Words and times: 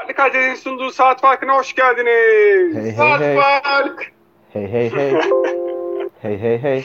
Farklı 0.00 0.14
Kalite'nin 0.14 0.54
sunduğu 0.54 0.90
Saat 0.90 1.20
Farkı'na 1.20 1.56
hoş 1.58 1.72
geldiniz. 1.72 2.76
Hey 2.76 2.82
hey 2.82 2.92
Saat 2.92 3.20
hey. 3.20 3.36
Fark. 3.36 4.12
Hey 4.52 4.72
hey 4.72 4.90
hey. 4.90 5.12
hey 6.22 6.38
hey 6.38 6.58
hey. 6.62 6.84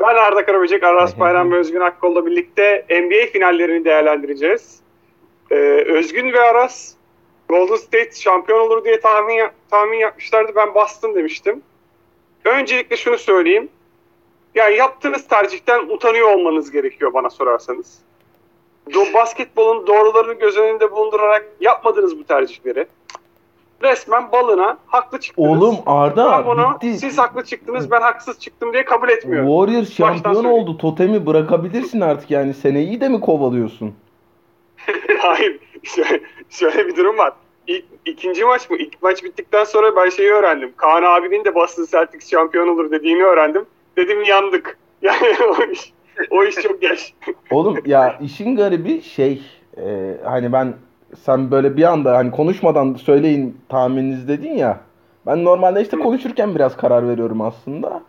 Ben 0.00 0.14
Arda 0.14 0.46
Karaböcek, 0.46 0.82
Aras 0.82 1.12
Hey, 1.14 1.20
Bayram 1.20 1.44
hey. 1.46 1.52
ve 1.52 1.56
Özgün 1.60 1.80
Akkol'la 1.80 2.26
birlikte 2.26 2.86
NBA 2.90 3.26
finallerini 3.32 3.84
değerlendireceğiz. 3.84 4.80
Ee, 5.50 5.54
Özgün 5.86 6.32
ve 6.32 6.40
Aras 6.40 6.94
Golden 7.48 7.76
State 7.76 8.12
şampiyon 8.14 8.58
olur 8.60 8.84
diye 8.84 9.00
tahmin 9.00 9.40
tahmin 9.70 9.98
yapmışlardı. 9.98 10.52
Ben 10.56 10.74
Boston 10.74 11.14
demiştim. 11.14 11.62
Öncelikle 12.44 12.96
şunu 12.96 13.18
söyleyeyim. 13.18 13.68
Yani 14.54 14.76
yaptığınız 14.76 15.28
tercihten 15.28 15.80
utanıyor 15.88 16.28
olmanız 16.28 16.70
gerekiyor 16.70 17.12
bana 17.14 17.30
sorarsanız. 17.30 17.98
Do 18.94 19.00
basketbolun 19.14 19.86
doğrularını 19.86 20.32
göz 20.32 20.56
önünde 20.56 20.92
bulundurarak 20.92 21.48
yapmadınız 21.60 22.18
bu 22.18 22.24
tercihleri. 22.24 22.86
Resmen 23.82 24.32
balına 24.32 24.78
haklı 24.86 25.20
çıktınız. 25.20 25.48
Oğlum 25.50 25.76
Arda 25.86 26.32
ben 26.32 26.46
bunu 26.46 26.74
bitti. 26.74 26.98
siz 26.98 27.18
haklı 27.18 27.44
çıktınız 27.44 27.90
ben 27.90 28.00
haksız 28.00 28.40
çıktım 28.40 28.72
diye 28.72 28.84
kabul 28.84 29.08
etmiyorum. 29.08 29.48
Warriors 29.48 29.92
şampiyon 29.96 30.44
oldu. 30.44 30.78
Totemi 30.78 31.26
bırakabilirsin 31.26 32.00
artık 32.00 32.30
yani. 32.30 32.54
Seneyi 32.54 33.00
de 33.00 33.08
mi 33.08 33.20
kovalıyorsun? 33.20 33.94
Hayır. 35.18 35.58
Şöyle, 35.82 36.20
şöyle 36.50 36.86
bir 36.86 36.96
durum 36.96 37.18
var. 37.18 37.32
İlk, 37.66 37.84
ikinci 38.06 38.44
maç 38.44 38.70
mı? 38.70 38.76
İlk 38.76 39.02
maç 39.02 39.24
bittikten 39.24 39.64
sonra 39.64 39.96
ben 39.96 40.08
şeyi 40.08 40.30
öğrendim. 40.30 40.72
Kaan 40.76 41.02
abinin 41.02 41.44
de 41.44 41.54
Boston 41.54 41.86
Celtics 41.90 42.30
şampiyon 42.30 42.68
olur 42.68 42.90
dediğini 42.90 43.24
öğrendim. 43.24 43.66
Dedim 43.96 44.22
yandık. 44.24 44.78
Yani 45.02 45.36
o 45.58 45.62
iş, 45.62 45.92
o 46.30 46.44
iş 46.44 46.54
çok 46.54 46.82
geç. 46.82 47.14
Oğlum 47.50 47.78
ya 47.86 48.18
işin 48.22 48.56
garibi 48.56 49.02
şey 49.02 49.42
e, 49.78 50.16
hani 50.24 50.52
ben 50.52 50.74
sen 51.16 51.50
böyle 51.50 51.76
bir 51.76 51.82
anda 51.82 52.16
hani 52.16 52.30
konuşmadan 52.30 52.94
söyleyin 52.94 53.56
tahmininiz 53.68 54.28
dedin 54.28 54.52
ya. 54.52 54.80
Ben 55.26 55.44
normalde 55.44 55.82
işte 55.82 55.98
konuşurken 55.98 56.54
biraz 56.54 56.76
karar 56.76 57.08
veriyorum 57.08 57.40
aslında. 57.40 58.02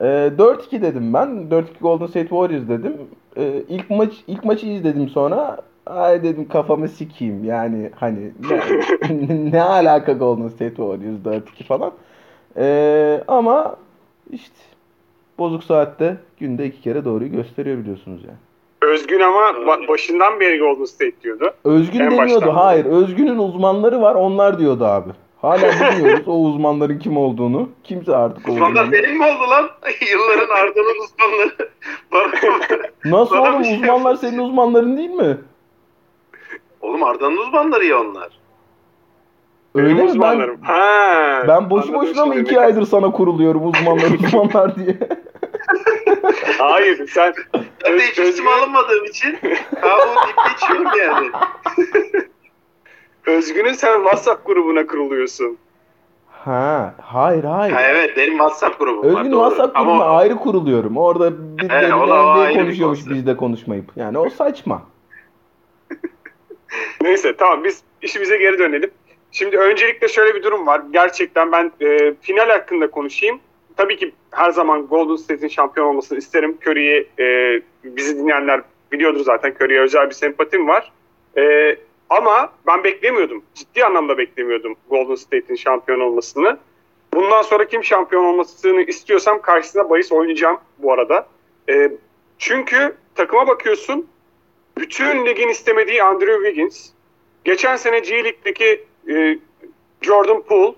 E, 0.00 0.04
4-2 0.04 0.82
dedim 0.82 1.14
ben. 1.14 1.28
4-2 1.50 1.64
Golden 1.80 2.06
State 2.06 2.28
Warriors 2.28 2.68
dedim. 2.68 2.96
E, 3.36 3.62
ilk 3.68 3.90
maç 3.90 4.12
ilk 4.26 4.44
maçı 4.44 4.66
izledim 4.66 5.08
sonra. 5.08 5.58
Ay 5.86 6.22
dedim 6.22 6.48
kafamı 6.48 6.88
sikeyim 6.88 7.44
yani 7.44 7.90
hani 7.94 8.32
ne, 8.50 9.50
ne 9.52 9.62
alaka 9.62 10.12
Golden 10.12 10.48
State 10.48 10.76
Warriors 10.76 11.18
4-2 11.24 11.64
falan. 11.64 11.92
E, 12.56 13.24
ama 13.28 13.76
işte 14.30 14.54
bozuk 15.38 15.64
saatte 15.64 16.16
günde 16.40 16.66
iki 16.66 16.80
kere 16.80 17.04
doğruyu 17.04 17.32
gösteriyor 17.32 17.78
biliyorsunuz 17.78 18.20
yani. 18.24 18.36
Özgün 18.92 19.20
ama 19.20 19.40
ba- 19.40 19.88
başından 19.88 20.40
beri 20.40 20.58
Golden 20.58 20.84
State 20.84 21.20
diyordu. 21.22 21.50
Özgün 21.64 22.00
En 22.00 22.10
demiyordu. 22.10 22.34
baştan. 22.46 22.54
Hayır. 22.54 22.84
Özgün'ün 22.84 23.38
uzmanları 23.38 24.00
var. 24.02 24.14
Onlar 24.14 24.58
diyordu 24.58 24.84
abi. 24.84 25.10
Hala 25.42 25.60
bilmiyoruz 25.96 26.28
o 26.28 26.32
uzmanların 26.42 26.98
kim 26.98 27.16
olduğunu. 27.16 27.68
Kimse 27.84 28.16
artık 28.16 28.48
o 28.48 28.52
Uzmanlar 28.52 28.92
benim 28.92 29.18
mi 29.18 29.24
oldu 29.24 29.50
lan? 29.50 29.64
Yılların 30.12 30.54
ardının 30.54 31.04
uzmanları. 31.04 31.70
Bana 32.12 33.18
Nasıl 33.18 33.34
Bana 33.36 33.50
oğlum 33.54 33.64
şey 33.64 33.74
uzmanlar 33.80 34.14
senin 34.16 34.38
uzmanların 34.38 34.96
değil 34.96 35.10
mi? 35.10 35.38
Oğlum 36.80 37.02
Arda'nın 37.02 37.36
uzmanları 37.36 37.84
ya 37.84 38.00
onlar. 38.00 38.28
Öyle 39.74 39.88
Benim 39.88 40.06
mi? 40.16 40.20
Ben. 40.22 40.56
Ha, 40.62 41.44
ben 41.48 41.70
boşu 41.70 41.94
boşuna 41.94 42.26
mı 42.26 42.34
iki 42.34 42.60
aydır 42.60 42.86
sana 42.86 43.10
kuruluyorum 43.10 43.66
uzmanlar 43.66 44.10
uzmanlar 44.10 44.76
diye. 44.76 44.96
Hayır 46.58 47.08
sen 47.08 47.34
Ben 47.84 47.98
de 47.98 48.02
hiç 48.02 48.18
üstüme 48.18 48.50
Özgün- 48.50 48.58
alınmadığım 48.62 49.04
için 49.04 49.32
kahve 49.80 50.14
deyip 50.26 50.36
geçiyorum 50.50 50.98
yani. 51.00 51.30
Özgün'ün 53.26 53.72
sen 53.72 53.96
WhatsApp 53.96 54.46
grubuna 54.46 54.86
kuruluyorsun. 54.86 55.58
Ha, 56.30 56.94
hayır 57.02 57.44
hayır. 57.44 57.72
Ha, 57.72 57.82
evet 57.82 58.16
benim 58.16 58.32
WhatsApp 58.32 58.78
grubum 58.78 59.14
var. 59.14 59.20
Özgün. 59.20 59.30
WhatsApp 59.32 59.76
Ama 59.76 59.90
grubuna 59.92 60.10
o- 60.12 60.16
ayrı 60.16 60.36
kuruluyorum. 60.36 60.96
Orada 60.96 61.32
birileri 61.58 61.86
bir 61.86 61.90
konuşuyormuş 62.58 62.98
konsept. 62.98 63.10
bizde 63.10 63.36
konuşmayıp. 63.36 63.84
Yani 63.96 64.18
o 64.18 64.30
saçma. 64.30 64.82
Neyse 67.02 67.36
tamam 67.36 67.64
biz 67.64 67.82
işimize 68.02 68.36
geri 68.36 68.58
dönelim. 68.58 68.90
Şimdi 69.30 69.58
öncelikle 69.58 70.08
şöyle 70.08 70.34
bir 70.34 70.42
durum 70.42 70.66
var. 70.66 70.82
Gerçekten 70.92 71.52
ben 71.52 71.72
e, 71.80 72.14
final 72.20 72.48
hakkında 72.48 72.90
konuşayım. 72.90 73.40
Tabii 73.76 73.96
ki 73.96 74.12
her 74.30 74.50
zaman 74.50 74.86
Golden 74.86 75.16
State'in 75.16 75.48
şampiyon 75.48 75.86
olmasını 75.86 76.18
isterim. 76.18 76.58
Curry'i 76.66 77.08
e, 77.18 77.60
bizi 77.84 78.18
dinleyenler 78.18 78.60
biliyordur 78.92 79.20
zaten. 79.20 79.54
Curry'e 79.60 79.80
özel 79.80 80.08
bir 80.08 80.14
sempatim 80.14 80.68
var. 80.68 80.92
E, 81.38 81.76
ama 82.10 82.52
ben 82.66 82.84
beklemiyordum. 82.84 83.42
Ciddi 83.54 83.84
anlamda 83.84 84.18
beklemiyordum 84.18 84.76
Golden 84.90 85.14
State'in 85.14 85.56
şampiyon 85.56 86.00
olmasını. 86.00 86.58
Bundan 87.14 87.42
sonra 87.42 87.64
kim 87.64 87.84
şampiyon 87.84 88.24
olmasını 88.24 88.82
istiyorsam 88.82 89.42
karşısına 89.42 89.90
bahis 89.90 90.12
oynayacağım 90.12 90.58
bu 90.78 90.92
arada. 90.92 91.26
E, 91.68 91.92
çünkü 92.38 92.94
takıma 93.14 93.46
bakıyorsun 93.48 94.06
bütün 94.78 95.26
ligin 95.26 95.48
istemediği 95.48 96.02
Andrew 96.02 96.44
Wiggins, 96.44 96.90
geçen 97.44 97.76
sene 97.76 97.98
G 97.98 98.14
League'deki 98.14 98.84
e, 99.08 99.38
Jordan 100.00 100.42
Poole, 100.42 100.74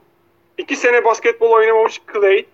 iki 0.58 0.76
sene 0.76 1.04
basketbol 1.04 1.50
oynamamış 1.50 2.00
Clay, 2.12 2.44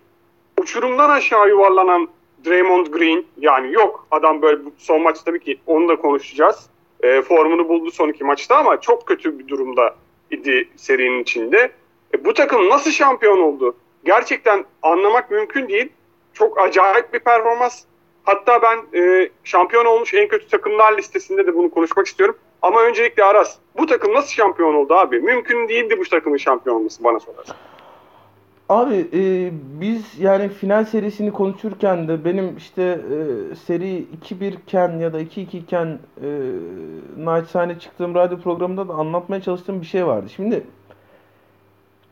uçurumdan 0.65 1.09
aşağı 1.09 1.49
yuvarlanan 1.49 2.07
Draymond 2.45 2.87
Green, 2.87 3.25
yani 3.37 3.73
yok 3.73 4.07
adam 4.11 4.41
böyle 4.41 4.61
son 4.77 5.01
maç 5.01 5.17
tabii 5.25 5.39
ki 5.39 5.59
onu 5.67 5.87
da 5.87 5.95
konuşacağız. 5.95 6.69
E, 7.03 7.21
formunu 7.21 7.69
buldu 7.69 7.91
son 7.91 8.09
iki 8.09 8.23
maçta 8.23 8.57
ama 8.57 8.81
çok 8.81 9.07
kötü 9.07 9.39
bir 9.39 9.47
durumda 9.47 9.95
idi 10.31 10.69
serinin 10.75 11.21
içinde. 11.21 11.71
E, 12.13 12.25
bu 12.25 12.33
takım 12.33 12.69
nasıl 12.69 12.91
şampiyon 12.91 13.39
oldu? 13.39 13.75
Gerçekten 14.05 14.65
anlamak 14.81 15.31
mümkün 15.31 15.69
değil. 15.69 15.89
Çok 16.33 16.59
acayip 16.59 17.13
bir 17.13 17.19
performans. 17.19 17.83
Hatta 18.23 18.61
ben 18.61 18.99
e, 18.99 19.29
şampiyon 19.43 19.85
olmuş 19.85 20.13
en 20.13 20.27
kötü 20.27 20.47
takımlar 20.47 20.97
listesinde 20.97 21.47
de 21.47 21.55
bunu 21.55 21.69
konuşmak 21.69 22.07
istiyorum. 22.07 22.37
Ama 22.61 22.81
öncelikle 22.81 23.23
Aras, 23.23 23.57
bu 23.77 23.85
takım 23.85 24.13
nasıl 24.13 24.29
şampiyon 24.29 24.75
oldu 24.75 24.93
abi? 24.93 25.19
Mümkün 25.19 25.69
değildi 25.69 25.99
bu 25.99 26.03
takımın 26.03 26.37
şampiyon 26.37 26.75
olması 26.75 27.03
bana 27.03 27.19
sorarsan. 27.19 27.55
Abi 28.69 29.07
e, 29.13 29.51
biz 29.81 30.19
yani 30.19 30.49
final 30.49 30.85
serisini 30.85 31.31
konuşurken 31.31 32.07
de 32.07 32.25
benim 32.25 32.57
işte 32.57 32.83
e, 32.83 33.55
seri 33.55 34.05
2-1 34.23 34.53
iken 34.53 34.99
ya 34.99 35.13
da 35.13 35.21
2-2 35.21 35.57
iken 35.57 35.99
e, 36.23 36.27
naçizane 37.17 37.79
çıktığım 37.79 38.15
radyo 38.15 38.37
programında 38.37 38.87
da 38.87 38.93
anlatmaya 38.93 39.41
çalıştığım 39.41 39.81
bir 39.81 39.85
şey 39.85 40.07
vardı. 40.07 40.29
Şimdi 40.35 40.63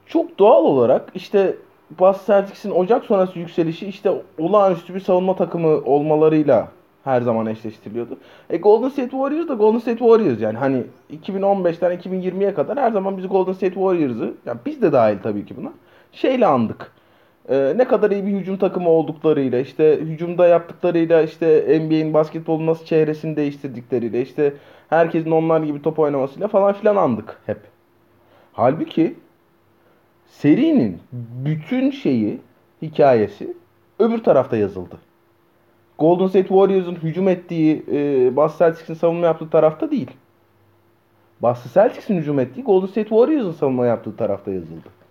çok 0.05 0.39
doğal 0.39 0.63
olarak 0.63 1.09
işte 1.15 1.55
Boston 1.99 2.33
Celtics'in 2.33 2.71
Ocak 2.71 3.05
sonrası 3.05 3.39
yükselişi 3.39 3.87
işte 3.87 4.21
olağanüstü 4.39 4.95
bir 4.95 4.99
savunma 4.99 5.35
takımı 5.35 5.67
olmalarıyla 5.67 6.67
her 7.03 7.21
zaman 7.21 7.45
eşleştiriliyordu. 7.45 8.17
E 8.49 8.57
Golden 8.57 8.89
State 8.89 9.09
Warriors 9.09 9.47
da 9.47 9.53
Golden 9.53 9.79
State 9.79 9.97
Warriors 9.97 10.41
yani 10.41 10.57
hani 10.57 10.83
2015'ten 11.13 11.97
2020'ye 11.97 12.53
kadar 12.53 12.79
her 12.79 12.91
zaman 12.91 13.17
biz 13.17 13.27
Golden 13.27 13.53
State 13.53 13.73
Warriors'ı 13.73 14.33
yani 14.45 14.59
biz 14.65 14.81
de 14.81 14.91
dahil 14.91 15.17
tabii 15.23 15.45
ki 15.45 15.57
buna 15.57 15.71
şeyle 16.13 16.45
andık. 16.45 16.91
Ee, 17.49 17.73
ne 17.77 17.87
kadar 17.87 18.11
iyi 18.11 18.25
bir 18.25 18.31
hücum 18.31 18.57
takımı 18.57 18.89
olduklarıyla 18.89 19.59
işte 19.59 19.99
hücumda 20.01 20.47
yaptıklarıyla 20.47 21.21
işte 21.21 21.79
NBA'in 21.81 22.13
basketbolun 22.13 22.67
nasıl 22.67 22.85
çehresini 22.85 23.35
değiştirdikleriyle 23.35 24.21
işte 24.21 24.53
herkesin 24.89 25.31
onlar 25.31 25.61
gibi 25.61 25.81
top 25.81 25.99
oynamasıyla 25.99 26.47
falan 26.47 26.73
filan 26.73 26.95
andık 26.95 27.37
hep. 27.45 27.59
Halbuki 28.53 29.15
serinin 30.27 30.99
bütün 31.45 31.91
şeyi 31.91 32.41
hikayesi 32.81 33.53
öbür 33.99 34.23
tarafta 34.23 34.57
yazıldı. 34.57 34.97
Golden 35.99 36.27
State 36.27 36.47
Warriors'ın 36.47 36.95
hücum 36.95 37.27
ettiği 37.27 37.85
e, 37.91 38.35
Boston 38.35 38.65
Celtics'in 38.65 38.93
savunma 38.93 39.25
yaptığı 39.25 39.49
tarafta 39.49 39.91
değil. 39.91 40.11
Boston 41.41 41.81
Celtics'in 41.81 42.17
hücum 42.17 42.39
ettiği 42.39 42.63
Golden 42.63 42.87
State 42.87 43.09
Warriors'ın 43.09 43.51
savunma 43.51 43.85
yaptığı 43.85 44.17
tarafta 44.17 44.51
yazıldı. 44.51 45.02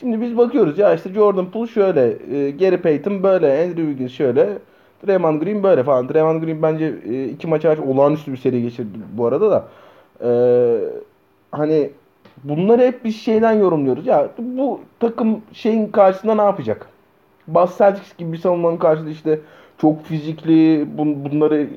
Şimdi 0.00 0.20
biz 0.20 0.36
bakıyoruz 0.36 0.78
ya 0.78 0.94
işte 0.94 1.12
Jordan 1.12 1.50
Poole 1.50 1.66
şöyle, 1.70 2.16
e, 2.36 2.50
Gary 2.50 2.76
Payton 2.76 3.22
böyle, 3.22 3.62
Andrew 3.62 3.82
Wiggins 3.82 4.12
şöyle, 4.12 4.58
Draymond 5.06 5.42
Green 5.42 5.62
böyle 5.62 5.84
falan. 5.84 6.08
Draymond 6.08 6.42
Green 6.42 6.62
bence 6.62 6.94
e, 7.08 7.24
iki 7.24 7.46
maç 7.46 7.64
hariç 7.64 7.80
olağanüstü 7.80 8.32
bir 8.32 8.36
seri 8.36 8.62
geçirdi 8.62 8.98
bu 9.12 9.26
arada 9.26 9.50
da. 9.50 9.68
E, 10.20 10.30
hani 11.52 11.90
bunları 12.44 12.82
hep 12.82 13.04
biz 13.04 13.16
şeyden 13.16 13.52
yorumluyoruz. 13.52 14.06
Ya 14.06 14.28
bu 14.38 14.80
takım 15.00 15.42
şeyin 15.52 15.86
karşısında 15.86 16.34
ne 16.34 16.42
yapacak? 16.42 16.88
Boston 17.48 17.84
Celtics 17.84 18.16
gibi 18.16 18.32
bir 18.32 18.38
savunmanın 18.38 18.76
karşısında 18.76 19.10
işte 19.10 19.40
çok 19.78 20.04
fizikli, 20.04 20.86
bun, 20.98 21.24
bunları 21.24 21.68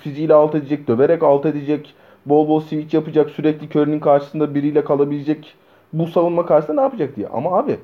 fiziğiyle 0.00 0.34
alt 0.34 0.54
edecek, 0.54 0.88
döverek 0.88 1.22
alt 1.22 1.46
edecek, 1.46 1.94
bol 2.26 2.48
bol 2.48 2.60
switch 2.60 2.94
yapacak, 2.94 3.30
sürekli 3.30 3.66
Curry'nin 3.66 4.00
karşısında 4.00 4.54
biriyle 4.54 4.84
kalabilecek 4.84 5.54
bu 5.92 6.06
savunma 6.06 6.46
karşısında 6.46 6.76
ne 6.76 6.80
yapacak 6.80 7.16
diye. 7.16 7.28
Ama 7.28 7.58
abi 7.58 7.78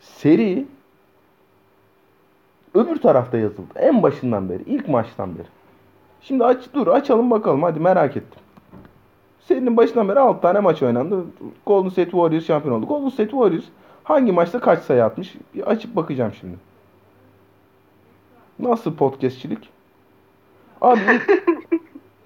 seri 0.00 0.66
öbür 2.74 2.96
tarafta 3.00 3.38
yazıldı. 3.38 3.72
En 3.76 4.02
başından 4.02 4.48
beri, 4.48 4.62
ilk 4.66 4.88
maçtan 4.88 5.38
beri. 5.38 5.46
Şimdi 6.20 6.44
aç 6.44 6.64
dur 6.74 6.86
açalım 6.86 7.30
bakalım 7.30 7.62
hadi 7.62 7.80
merak 7.80 8.16
ettim. 8.16 8.40
Serinin 9.40 9.76
başından 9.76 10.08
beri 10.08 10.20
6 10.20 10.40
tane 10.40 10.60
maç 10.60 10.82
oynandı. 10.82 11.24
Golden 11.66 11.88
State 11.88 12.10
Warriors 12.10 12.46
şampiyon 12.46 12.74
oldu. 12.74 12.86
Golden 12.86 13.08
State 13.08 13.30
Warriors 13.30 13.64
hangi 14.04 14.32
maçta 14.32 14.60
kaç 14.60 14.82
sayı 14.82 15.04
atmış? 15.04 15.34
Bir 15.54 15.70
açıp 15.70 15.96
bakacağım 15.96 16.32
şimdi. 16.40 16.56
Nasıl 18.58 18.96
podcastçilik? 18.96 19.70
Abi 20.80 21.00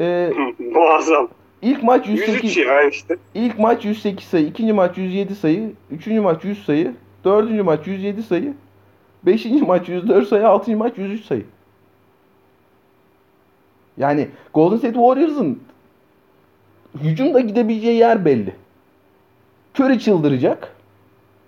e, 0.00 0.32
Muazzam. 0.74 1.28
İlk 1.62 1.82
maç 1.82 2.08
103 2.08 2.28
108 2.28 2.56
ya 2.56 2.82
işte. 2.82 3.16
ilk 3.34 3.58
maç 3.58 3.84
108 3.84 4.28
sayı, 4.28 4.46
ikinci 4.46 4.72
maç 4.72 4.99
107 4.99 5.34
sayı, 5.34 5.72
üçüncü 5.90 6.20
maç 6.20 6.44
100 6.44 6.64
sayı, 6.64 6.94
dördüncü 7.25 7.62
maç 7.62 7.87
107 7.87 8.22
sayı, 8.22 8.55
beşinci 9.22 9.64
maç 9.64 9.88
104 9.88 10.28
sayı, 10.28 10.49
altıncı 10.49 10.78
maç 10.78 10.99
103 10.99 11.25
sayı. 11.25 11.44
Yani 13.96 14.28
Golden 14.55 14.76
State 14.76 14.94
Warriors'ın 14.94 15.62
hücumda 17.02 17.40
gidebileceği 17.40 17.99
yer 17.99 18.25
belli. 18.25 18.54
Curry 19.78 19.99
çıldıracak. 20.00 20.76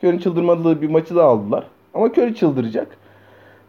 Curry'nin 0.02 0.18
çıldırmadığı 0.18 0.82
bir 0.82 0.88
maçı 0.88 1.16
da 1.16 1.24
aldılar. 1.24 1.64
Ama 1.94 2.06
Curry 2.06 2.34
çıldıracak. 2.34 2.96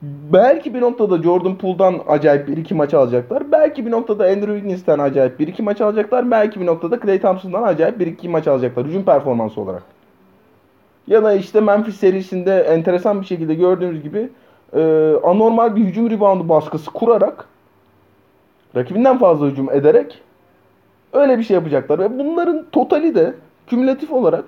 Belki 0.01 0.73
bir 0.73 0.81
noktada 0.81 1.23
Jordan 1.23 1.57
Poole'dan 1.57 2.01
acayip 2.07 2.47
bir 2.47 2.57
iki 2.57 2.75
maç 2.75 2.93
alacaklar. 2.93 3.51
Belki 3.51 3.85
bir 3.85 3.91
noktada 3.91 4.23
Andrew 4.23 4.53
Wiggins'ten 4.53 4.99
acayip 4.99 5.39
bir 5.39 5.47
iki 5.47 5.63
maç 5.63 5.81
alacaklar. 5.81 6.31
Belki 6.31 6.61
bir 6.61 6.65
noktada 6.65 6.99
Klay 6.99 7.21
Thompson'dan 7.21 7.63
acayip 7.63 7.99
bir 7.99 8.07
iki 8.07 8.29
maç 8.29 8.47
alacaklar. 8.47 8.85
Hücum 8.85 9.03
performansı 9.03 9.61
olarak. 9.61 9.83
Ya 11.07 11.23
da 11.23 11.33
işte 11.33 11.61
Memphis 11.61 11.95
serisinde 11.95 12.59
enteresan 12.59 13.21
bir 13.21 13.25
şekilde 13.25 13.53
gördüğümüz 13.53 14.03
gibi 14.03 14.29
e, 14.73 15.13
anormal 15.23 15.75
bir 15.75 15.85
hücum 15.85 16.09
reboundu 16.09 16.49
baskısı 16.49 16.91
kurarak 16.91 17.45
rakibinden 18.75 19.17
fazla 19.17 19.45
hücum 19.47 19.71
ederek 19.71 20.21
öyle 21.13 21.37
bir 21.37 21.43
şey 21.43 21.55
yapacaklar. 21.55 21.99
Ve 21.99 22.19
bunların 22.19 22.65
totali 22.71 23.15
de 23.15 23.33
kümülatif 23.67 24.11
olarak 24.11 24.43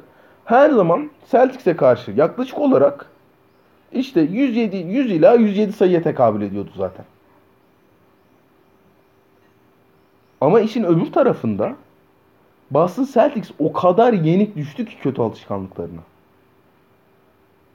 her 0.45 0.69
zaman 0.69 1.09
Celtics'e 1.31 1.75
karşı 1.75 2.11
yaklaşık 2.11 2.59
olarak 2.59 3.12
işte 3.93 4.21
107 4.21 4.77
100 4.77 5.11
ila 5.11 5.33
107 5.33 5.73
sayıya 5.73 6.01
tekabül 6.01 6.41
ediyordu 6.41 6.69
zaten. 6.77 7.05
Ama 10.41 10.59
işin 10.59 10.83
öbür 10.83 11.11
tarafında 11.11 11.75
Boston 12.71 13.07
Celtics 13.13 13.51
o 13.59 13.73
kadar 13.73 14.13
yenik 14.13 14.55
düştü 14.55 14.85
ki 14.85 14.95
kötü 15.01 15.21
alışkanlıklarına. 15.21 16.01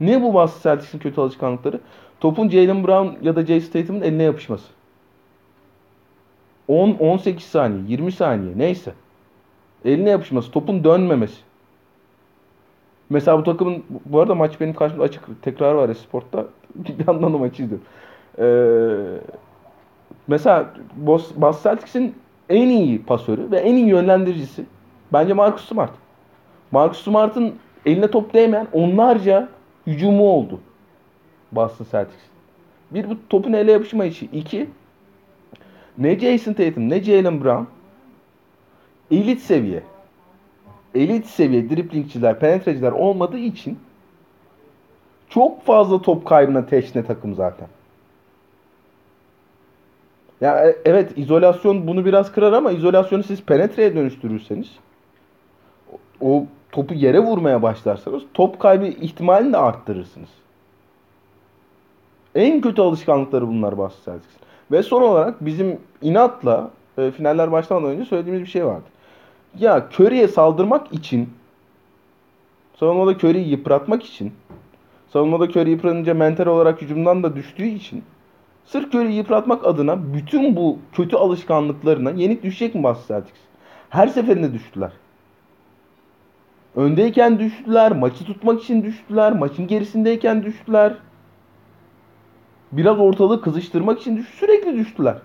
Ne 0.00 0.22
bu 0.22 0.34
Boston 0.34 0.70
Celtics'in 0.70 0.98
kötü 0.98 1.20
alışkanlıkları? 1.20 1.80
Topun 2.20 2.48
Jalen 2.48 2.86
Brown 2.86 3.24
ya 3.24 3.36
da 3.36 3.46
Jay 3.46 3.60
Statham'ın 3.60 4.00
eline 4.00 4.22
yapışması. 4.22 4.66
10 6.68 6.90
18 6.90 7.44
saniye, 7.44 7.82
20 7.88 8.12
saniye 8.12 8.58
neyse. 8.58 8.92
Eline 9.84 10.10
yapışması, 10.10 10.50
topun 10.50 10.84
dönmemesi. 10.84 11.47
Mesela 13.10 13.38
bu 13.38 13.44
takımın 13.44 13.84
bu 14.04 14.20
arada 14.20 14.34
maç 14.34 14.60
benim 14.60 14.74
karşımda 14.74 15.02
açık 15.02 15.42
tekrar 15.42 15.74
var 15.74 15.88
ya 15.88 15.94
sportta. 15.94 16.44
Bir 16.74 17.06
yandan 17.06 17.32
da 17.32 17.38
maçı 17.38 17.62
izliyorum. 17.62 17.86
Ee, 18.38 19.20
mesela 20.26 20.74
Boston 20.96 21.54
Celtics'in 21.62 22.14
en 22.48 22.68
iyi 22.68 23.02
pasörü 23.02 23.50
ve 23.50 23.58
en 23.58 23.74
iyi 23.74 23.86
yönlendiricisi 23.86 24.64
bence 25.12 25.32
Marcus 25.32 25.68
Smart. 25.68 25.90
Marcus 26.70 27.04
Smart'ın 27.04 27.54
eline 27.86 28.10
top 28.10 28.34
değmeyen 28.34 28.66
onlarca 28.72 29.48
hücumu 29.86 30.30
oldu 30.30 30.60
Boston 31.52 31.86
Celtics. 31.90 32.22
Bir 32.90 33.10
bu 33.10 33.16
topun 33.28 33.52
ele 33.52 33.72
yapışma 33.72 34.04
işi. 34.04 34.26
İki 34.32 34.68
ne 35.98 36.18
Jason 36.18 36.52
Tatum 36.52 36.90
ne 36.90 37.02
Jalen 37.02 37.44
Brown 37.44 37.64
elit 39.10 39.40
seviye 39.40 39.82
elit 40.94 41.26
seviye 41.26 41.70
driplingçiler, 41.70 42.38
penetreciler 42.38 42.92
olmadığı 42.92 43.38
için 43.38 43.78
çok 45.28 45.64
fazla 45.64 46.02
top 46.02 46.26
kaybına 46.26 46.66
teşne 46.66 47.04
takım 47.04 47.34
zaten. 47.34 47.68
Ya 50.40 50.68
e, 50.68 50.76
evet 50.84 51.12
izolasyon 51.16 51.86
bunu 51.86 52.04
biraz 52.04 52.32
kırar 52.32 52.52
ama 52.52 52.72
izolasyonu 52.72 53.22
siz 53.22 53.42
penetreye 53.42 53.94
dönüştürürseniz 53.94 54.68
o 56.20 56.46
topu 56.72 56.94
yere 56.94 57.20
vurmaya 57.20 57.62
başlarsanız 57.62 58.22
top 58.34 58.60
kaybı 58.60 58.86
ihtimalini 58.86 59.52
de 59.52 59.56
arttırırsınız. 59.56 60.28
En 62.34 62.60
kötü 62.60 62.82
alışkanlıkları 62.82 63.48
bunlar 63.48 63.74
Celtics. 64.04 64.36
Ve 64.70 64.82
son 64.82 65.02
olarak 65.02 65.44
bizim 65.44 65.78
inatla 66.02 66.70
e, 66.98 67.10
finaller 67.10 67.52
başlamadan 67.52 67.90
önce 67.90 68.04
söylediğimiz 68.04 68.42
bir 68.42 68.48
şey 68.48 68.66
vardı. 68.66 68.84
Ya 69.58 69.88
Curry'e 69.92 70.28
saldırmak 70.28 70.92
için 70.92 71.28
savunmada 72.80 73.10
Curry'yi 73.12 73.48
yıpratmak 73.48 74.02
için 74.02 74.32
savunmada 75.12 75.44
Curry 75.44 75.70
yıpranınca 75.70 76.14
mental 76.14 76.46
olarak 76.46 76.82
hücumdan 76.82 77.22
da 77.22 77.36
düştüğü 77.36 77.66
için 77.66 78.04
sırf 78.64 78.94
Curry'yi 78.94 79.16
yıpratmak 79.16 79.66
adına 79.66 80.14
bütün 80.14 80.56
bu 80.56 80.78
kötü 80.92 81.16
alışkanlıklarına 81.16 82.10
yenik 82.10 82.42
düşecek 82.42 82.74
mi 82.74 82.82
Boston 82.82 83.14
Celtics? 83.14 83.40
Her 83.90 84.08
seferinde 84.08 84.52
düştüler. 84.52 84.92
Öndeyken 86.76 87.38
düştüler, 87.38 87.92
maçı 87.92 88.24
tutmak 88.24 88.62
için 88.62 88.82
düştüler, 88.82 89.32
maçın 89.32 89.66
gerisindeyken 89.66 90.42
düştüler. 90.42 90.94
Biraz 92.72 92.98
ortalığı 92.98 93.40
kızıştırmak 93.40 94.00
için 94.00 94.16
düş 94.16 94.28
sürekli 94.28 94.76
düştüler. 94.76 95.16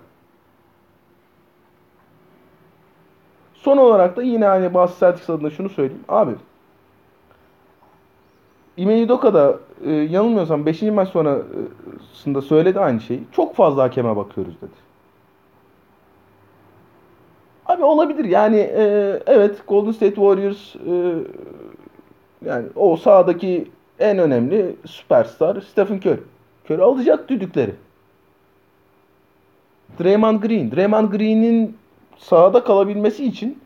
Son 3.64 3.76
olarak 3.76 4.16
da 4.16 4.22
yine 4.22 4.44
hani 4.44 4.74
Boston 4.74 5.06
Celtics 5.06 5.30
adına 5.30 5.50
şunu 5.50 5.68
söyleyeyim. 5.68 6.04
Abi 6.08 6.32
Ime 8.76 9.02
Udoka 9.02 9.34
da 9.34 9.58
e, 9.84 9.90
yanılmıyorsam 9.90 10.66
5. 10.66 10.82
maç 10.82 11.08
sonrasında 11.08 12.42
söyledi 12.42 12.80
aynı 12.80 13.00
şeyi. 13.00 13.20
Çok 13.32 13.54
fazla 13.54 13.82
hakeme 13.82 14.16
bakıyoruz 14.16 14.54
dedi. 14.62 14.70
Abi 17.66 17.84
olabilir 17.84 18.24
yani 18.24 18.56
e, 18.56 18.82
evet 19.26 19.62
Golden 19.68 19.92
State 19.92 20.14
Warriors 20.14 20.76
e, 20.76 21.14
yani 22.44 22.66
o 22.76 22.96
sahadaki 22.96 23.70
en 23.98 24.18
önemli 24.18 24.76
süperstar 24.86 25.60
Stephen 25.60 25.96
Curry. 25.96 26.20
Curry 26.70 26.82
alacak 26.82 27.28
düdükleri. 27.28 27.74
Draymond 30.00 30.42
Green. 30.42 30.70
Draymond 30.70 31.10
Green'in 31.12 31.76
sahada 32.18 32.64
kalabilmesi 32.64 33.24
için 33.24 33.58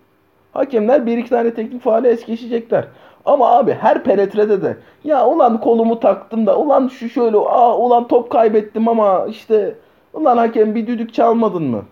hakemler 0.52 1.06
bir 1.06 1.18
iki 1.18 1.30
tane 1.30 1.54
teknik 1.54 1.82
faale 1.82 2.08
es 2.08 2.26
geçecekler. 2.26 2.84
Ama 3.24 3.48
abi 3.50 3.72
her 3.72 4.04
penetrede 4.04 4.62
de 4.62 4.76
ya 5.04 5.26
ulan 5.26 5.60
kolumu 5.60 6.00
taktım 6.00 6.46
da 6.46 6.58
ulan 6.58 6.88
şu 6.88 7.08
şöyle 7.08 7.36
aa 7.36 7.76
ulan 7.78 8.08
top 8.08 8.30
kaybettim 8.30 8.88
ama 8.88 9.26
işte 9.26 9.74
ulan 10.12 10.36
hakem 10.36 10.74
bir 10.74 10.86
düdük 10.86 11.14
çalmadın 11.14 11.62
mı? 11.62 11.84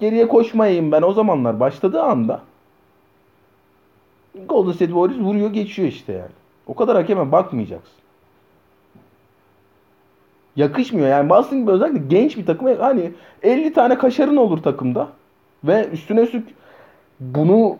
Geriye 0.00 0.28
koşmayayım 0.28 0.92
ben 0.92 1.02
o 1.02 1.12
zamanlar 1.12 1.60
başladığı 1.60 2.02
anda 2.02 2.40
Golden 4.48 4.72
State 4.72 4.92
Warriors 4.92 5.20
vuruyor 5.20 5.50
geçiyor 5.50 5.88
işte 5.88 6.12
yani. 6.12 6.32
O 6.66 6.74
kadar 6.74 6.96
hakeme 6.96 7.32
bakmayacaksın. 7.32 7.94
Yakışmıyor 10.56 11.08
yani 11.08 11.30
Boston 11.30 11.58
gibi 11.58 11.70
özellikle 11.70 12.16
genç 12.16 12.36
bir 12.36 12.46
takım 12.46 12.78
hani 12.78 13.12
50 13.42 13.72
tane 13.72 13.98
kaşarın 13.98 14.36
olur 14.36 14.62
takımda 14.62 15.08
ve 15.64 15.88
üstüne 15.92 16.20
üstlük 16.20 16.48
bunu 17.20 17.78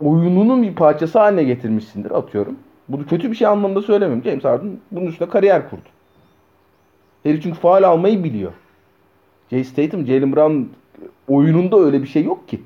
oyununun 0.00 0.62
bir 0.62 0.74
parçası 0.74 1.18
haline 1.18 1.44
getirmişsindir 1.44 2.10
atıyorum. 2.10 2.56
Bunu 2.88 3.06
kötü 3.06 3.30
bir 3.30 3.36
şey 3.36 3.46
anlamında 3.46 3.82
söylemiyorum. 3.82 4.24
James 4.24 4.44
Harden 4.44 4.78
bunun 4.90 5.06
üstüne 5.06 5.28
kariyer 5.28 5.70
kurdu. 5.70 5.88
Herif 7.22 7.42
çünkü 7.42 7.58
faal 7.58 7.82
almayı 7.82 8.24
biliyor. 8.24 8.52
Jay 9.50 9.64
Statham, 9.64 10.06
Jalen 10.06 10.36
Brown 10.36 10.62
oyununda 11.28 11.78
öyle 11.78 12.02
bir 12.02 12.08
şey 12.08 12.24
yok 12.24 12.48
ki. 12.48 12.60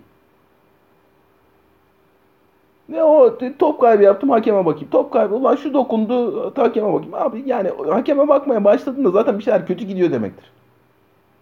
Ne 2.88 3.04
o 3.04 3.38
top 3.58 3.80
kaybı 3.80 4.02
yaptım 4.02 4.30
hakeme 4.30 4.66
bakayım. 4.66 4.88
Top 4.90 5.12
kaybı 5.12 5.34
ulan 5.34 5.56
şu 5.56 5.74
dokundu 5.74 6.52
hakeme 6.56 6.92
bakayım. 6.92 7.14
Abi 7.14 7.42
yani 7.46 7.70
hakeme 7.90 8.28
bakmaya 8.28 8.64
başladığında 8.64 9.10
zaten 9.10 9.38
bir 9.38 9.44
şeyler 9.44 9.66
kötü 9.66 9.84
gidiyor 9.84 10.10
demektir. 10.10 10.50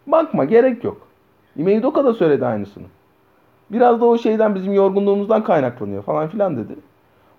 Bakma 0.07 0.45
gerek 0.45 0.85
yok. 0.85 1.12
Ime 1.56 1.82
da 1.82 2.14
söyledi 2.14 2.47
aynısını. 2.47 2.85
Biraz 3.71 4.00
da 4.00 4.04
o 4.04 4.18
şeyden 4.18 4.54
bizim 4.54 4.73
yorgunluğumuzdan 4.73 5.44
kaynaklanıyor 5.44 6.02
falan 6.02 6.28
filan 6.28 6.56
dedi. 6.56 6.76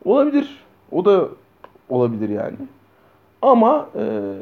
Olabilir. 0.06 0.64
O 0.92 1.06
da 1.06 1.28
olabilir 1.90 2.30
yani. 2.30 2.56
Ama 3.42 3.90
e, 3.96 4.34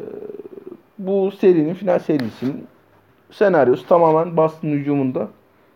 bu 0.97 1.31
serinin 1.31 1.73
final 1.73 1.99
serisinin 1.99 2.67
senaryosu 3.31 3.87
tamamen 3.87 4.37
Boston 4.37 4.67
hücumunda 4.67 5.27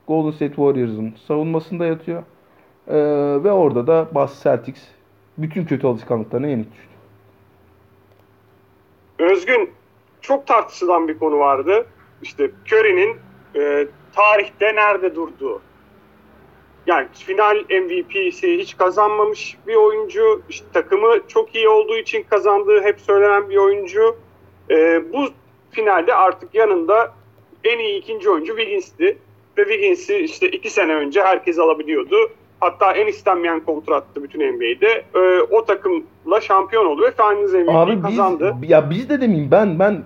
Golden 0.08 0.32
State 0.32 0.56
Warriors'ın 0.56 1.14
savunmasında 1.28 1.86
yatıyor. 1.86 2.24
Ee, 2.88 2.96
ve 3.44 3.52
orada 3.52 3.88
da 3.88 4.08
Boston 4.14 4.52
Celtics 4.52 4.82
bütün 5.38 5.66
kötü 5.66 5.88
alışkanlıklarına 5.88 6.48
yenik 6.48 6.72
düştü. 6.74 6.90
Özgün 9.20 9.72
çok 10.22 10.48
tartışılan 10.48 11.08
bir 11.08 11.20
konu 11.20 11.40
vardı. 11.40 11.86
İşte 12.22 12.52
Curry'nin 12.66 13.18
e, 13.56 13.88
tarihte 14.16 14.76
nerede 14.76 15.16
durduğu. 15.16 15.62
yani 16.88 17.08
final 17.14 17.56
MVP'si 17.56 18.58
hiç 18.58 18.78
kazanmamış 18.78 19.58
bir 19.68 19.76
oyuncu. 19.76 20.42
İşte 20.50 20.66
takımı 20.74 21.28
çok 21.28 21.56
iyi 21.56 21.70
olduğu 21.70 21.98
için 21.98 22.24
kazandığı 22.30 22.82
hep 22.82 23.00
söylenen 23.00 23.50
bir 23.50 23.58
oyuncu. 23.58 24.16
E, 24.70 25.02
bu 25.14 25.28
finalde 25.72 26.14
artık 26.14 26.56
yanında 26.56 27.14
en 27.64 27.80
iyi 27.80 28.00
ikinci 28.00 28.30
oyuncu 28.30 28.58
Wiggins'ti. 28.58 29.18
Ve 29.58 29.64
Wiggins'i 29.64 30.16
işte 30.18 30.50
iki 30.50 30.70
sene 30.70 30.96
önce 30.96 31.22
herkes 31.22 31.60
alabiliyordu. 31.60 32.16
Hatta 32.60 32.92
en 32.92 33.08
istenmeyen 33.08 33.60
kontrattı 33.60 34.24
bütün 34.24 34.40
NBA'de. 34.40 35.04
E, 35.16 35.42
o 35.42 35.66
takımla 35.66 36.42
şampiyon 36.42 36.86
oldu 36.86 37.02
ve 37.02 37.12
Finals 37.12 37.54
MVP 37.54 37.70
Abi 37.70 38.02
kazandı. 38.02 38.56
biz 38.62 38.70
ya 38.70 38.90
biz 38.90 39.10
de 39.10 39.22
demeyeyim 39.22 39.52
ben 39.52 39.80
ben 39.80 40.04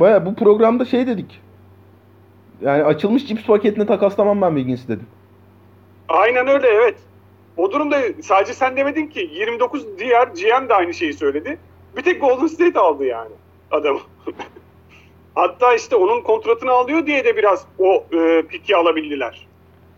baya 0.00 0.26
bu 0.26 0.34
programda 0.34 0.84
şey 0.84 1.06
dedik. 1.06 1.40
Yani 2.62 2.84
açılmış 2.84 3.26
cips 3.26 3.46
paketine 3.46 3.86
takaslamam 3.86 4.42
ben 4.42 4.48
Wiggins'i 4.50 4.88
dedim. 4.88 5.06
Aynen 6.08 6.46
öyle 6.46 6.68
evet. 6.68 6.94
O 7.56 7.72
durumda 7.72 8.00
sadece 8.22 8.54
sen 8.54 8.76
demedin 8.76 9.06
ki 9.06 9.30
29 9.32 9.98
diğer 9.98 10.26
GM 10.26 10.68
de 10.68 10.74
aynı 10.74 10.94
şeyi 10.94 11.14
söyledi. 11.14 11.58
Bir 11.96 12.02
tek 12.02 12.20
Golden 12.20 12.46
State 12.46 12.80
aldı 12.80 13.04
yani 13.04 13.30
adamı. 13.70 14.00
Hatta 15.34 15.74
işte 15.74 15.96
onun 15.96 16.20
kontratını 16.20 16.70
alıyor 16.70 17.06
diye 17.06 17.24
de 17.24 17.36
biraz 17.36 17.66
o 17.78 18.04
e, 18.12 18.42
piki 18.42 18.76
alabildiler. 18.76 19.46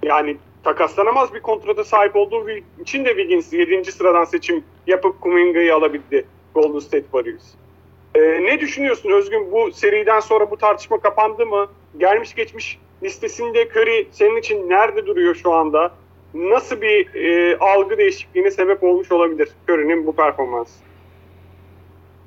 Yani 0.02 0.36
takaslanamaz 0.64 1.34
bir 1.34 1.40
kontrata 1.40 1.84
sahip 1.84 2.16
olduğu 2.16 2.50
için 2.80 3.04
de 3.04 3.08
Wiggins 3.08 3.52
7. 3.52 3.92
sıradan 3.92 4.24
seçim 4.24 4.64
yapıp 4.86 5.20
Kuminga'yı 5.20 5.74
alabildi 5.74 6.26
Golden 6.54 6.78
State 6.78 7.02
Warriors. 7.02 7.61
E, 8.14 8.20
ne 8.20 8.60
düşünüyorsun 8.60 9.10
Özgün 9.10 9.52
bu 9.52 9.72
seriden 9.72 10.20
sonra 10.20 10.50
bu 10.50 10.56
tartışma 10.56 11.00
kapandı 11.00 11.46
mı? 11.46 11.68
Gelmiş 11.98 12.34
geçmiş 12.34 12.78
listesinde 13.02 13.68
Curry 13.68 14.08
senin 14.10 14.36
için 14.36 14.70
nerede 14.70 15.06
duruyor 15.06 15.34
şu 15.34 15.52
anda? 15.52 15.92
Nasıl 16.34 16.80
bir 16.80 17.14
e, 17.14 17.56
algı 17.58 17.98
değişikliğine 17.98 18.50
sebep 18.50 18.82
olmuş 18.82 19.12
olabilir 19.12 19.48
Curry'nin 19.68 20.06
bu 20.06 20.16
performansı? 20.16 20.80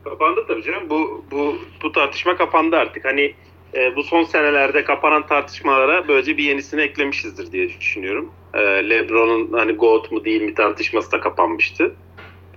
Kapandı 0.03 0.45
tabii 0.47 0.63
canım. 0.63 0.89
Bu, 0.89 1.25
bu, 1.31 1.55
bu 1.83 1.91
tartışma 1.91 2.37
kapandı 2.37 2.75
artık. 2.75 3.05
Hani 3.05 3.33
e, 3.73 3.95
bu 3.95 4.03
son 4.03 4.23
senelerde 4.23 4.83
kapanan 4.83 5.27
tartışmalara 5.27 6.07
böylece 6.07 6.37
bir 6.37 6.43
yenisini 6.43 6.81
eklemişizdir 6.81 7.51
diye 7.51 7.69
düşünüyorum. 7.69 8.31
E, 8.53 8.59
LeBron'un 8.89 9.53
hani 9.53 9.71
GOAT 9.71 10.11
mu 10.11 10.25
değil 10.25 10.41
mi 10.41 10.53
tartışması 10.53 11.11
da 11.11 11.19
kapanmıştı. 11.19 11.95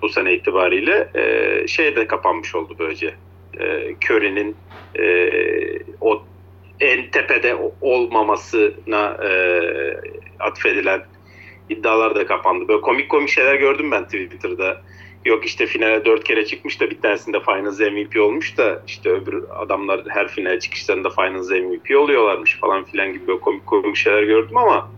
Bu 0.02 0.08
sene 0.08 0.34
itibariyle. 0.34 1.08
E, 1.14 1.66
şey 1.68 1.96
de 1.96 2.06
kapanmış 2.06 2.54
oldu 2.54 2.76
böylece. 2.78 3.14
E, 3.60 3.94
Curry'nin 4.06 4.56
e, 4.98 5.30
o 6.00 6.22
en 6.80 7.10
tepede 7.10 7.56
olmamasına 7.80 9.16
e, 9.24 9.30
atfedilen 10.40 11.02
iddialar 11.68 12.14
da 12.14 12.26
kapandı. 12.26 12.68
Böyle 12.68 12.80
komik 12.80 13.08
komik 13.08 13.28
şeyler 13.28 13.54
gördüm 13.54 13.90
ben 13.90 14.04
Twitter'da. 14.04 14.82
Yok 15.24 15.46
işte 15.46 15.66
finale 15.66 16.04
dört 16.04 16.24
kere 16.24 16.46
çıkmış 16.46 16.80
da 16.80 16.90
bir 16.90 17.00
tanesinde 17.00 17.40
Finals 17.40 17.80
MVP 17.80 18.20
olmuş 18.20 18.58
da 18.58 18.82
işte 18.86 19.10
öbür 19.10 19.44
adamlar 19.50 20.00
her 20.08 20.28
finale 20.28 20.60
çıkışlarında 20.60 21.10
Finals 21.10 21.50
MVP 21.50 21.96
oluyorlarmış 21.96 22.58
falan 22.60 22.84
filan 22.84 23.12
gibi 23.12 23.26
böyle 23.26 23.40
komik 23.40 23.66
komik 23.66 23.96
şeyler 23.96 24.22
gördüm 24.22 24.56
ama 24.56 24.90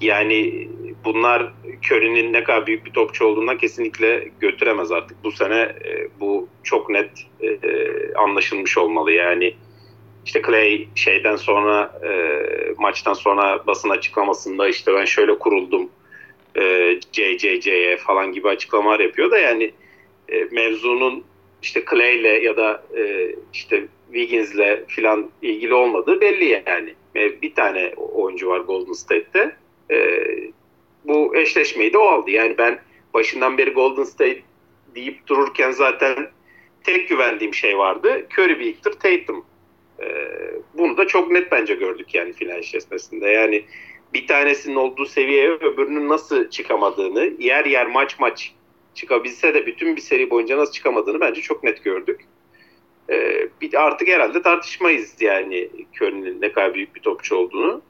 yani 0.00 0.68
bunlar 1.04 1.52
Curry'nin 1.82 2.32
ne 2.32 2.44
kadar 2.44 2.66
büyük 2.66 2.86
bir 2.86 2.90
topçu 2.90 3.24
olduğundan 3.24 3.58
kesinlikle 3.58 4.28
götüremez 4.40 4.92
artık. 4.92 5.24
Bu 5.24 5.32
sene 5.32 5.60
e, 5.60 6.08
bu 6.20 6.48
çok 6.62 6.90
net 6.90 7.10
e, 7.42 7.58
anlaşılmış 8.14 8.78
olmalı. 8.78 9.12
Yani 9.12 9.54
işte 10.26 10.42
Clay 10.46 10.86
şeyden 10.94 11.36
sonra 11.36 12.00
e, 12.04 12.12
maçtan 12.78 13.14
sonra 13.14 13.66
basın 13.66 13.90
açıklamasında 13.90 14.68
işte 14.68 14.94
ben 14.94 15.04
şöyle 15.04 15.38
kuruldum 15.38 15.88
e, 16.56 16.94
JJJ'ye 17.12 17.96
falan 17.96 18.32
gibi 18.32 18.48
açıklamalar 18.48 19.00
yapıyor 19.00 19.30
da 19.30 19.38
yani 19.38 19.72
e, 20.28 20.44
mevzunun 20.44 21.24
işte 21.62 21.84
Clay'le 21.90 22.42
ya 22.42 22.56
da 22.56 22.82
e, 22.96 23.34
işte 23.52 23.84
Wiggins'le 24.12 24.88
filan 24.88 25.30
ilgili 25.42 25.74
olmadığı 25.74 26.20
belli 26.20 26.62
yani. 26.66 26.94
E, 27.16 27.42
bir 27.42 27.54
tane 27.54 27.92
oyuncu 27.96 28.48
var 28.48 28.60
Golden 28.60 28.92
State'te. 28.92 29.56
E, 29.90 30.26
bu 31.04 31.36
eşleşmeyi 31.36 31.92
de 31.92 31.98
o 31.98 32.06
aldı. 32.06 32.30
Yani 32.30 32.58
ben 32.58 32.78
başından 33.14 33.58
beri 33.58 33.70
Golden 33.70 34.04
State 34.04 34.42
deyip 34.94 35.26
dururken 35.26 35.70
zaten 35.70 36.30
tek 36.84 37.08
güvendiğim 37.08 37.54
şey 37.54 37.78
vardı. 37.78 38.26
Curry, 38.32 38.58
Victor, 38.58 38.92
Tatum. 38.92 39.44
E, 40.02 40.06
bunu 40.74 40.96
da 40.96 41.06
çok 41.06 41.30
net 41.30 41.52
bence 41.52 41.74
gördük 41.74 42.14
yani 42.14 42.32
final 42.32 42.58
eşleşmesinde. 42.58 43.28
Yani 43.28 43.64
bir 44.14 44.26
tanesinin 44.26 44.76
olduğu 44.76 45.06
seviyeye 45.06 45.50
öbürünün 45.50 46.08
nasıl 46.08 46.50
çıkamadığını, 46.50 47.32
yer 47.38 47.64
yer 47.64 47.86
maç 47.86 48.18
maç 48.18 48.52
çıkabilse 48.94 49.54
de 49.54 49.66
bütün 49.66 49.96
bir 49.96 50.00
seri 50.00 50.30
boyunca 50.30 50.56
nasıl 50.56 50.72
çıkamadığını 50.72 51.20
bence 51.20 51.40
çok 51.40 51.64
net 51.64 51.84
gördük. 51.84 52.20
Ee, 53.10 53.48
artık 53.76 54.08
herhalde 54.08 54.42
tartışmayız 54.42 55.16
yani 55.20 55.68
Curry'nin 55.96 56.40
ne 56.40 56.52
kadar 56.52 56.74
büyük 56.74 56.94
bir 56.94 57.00
topçu 57.00 57.36
olduğunu. 57.36 57.82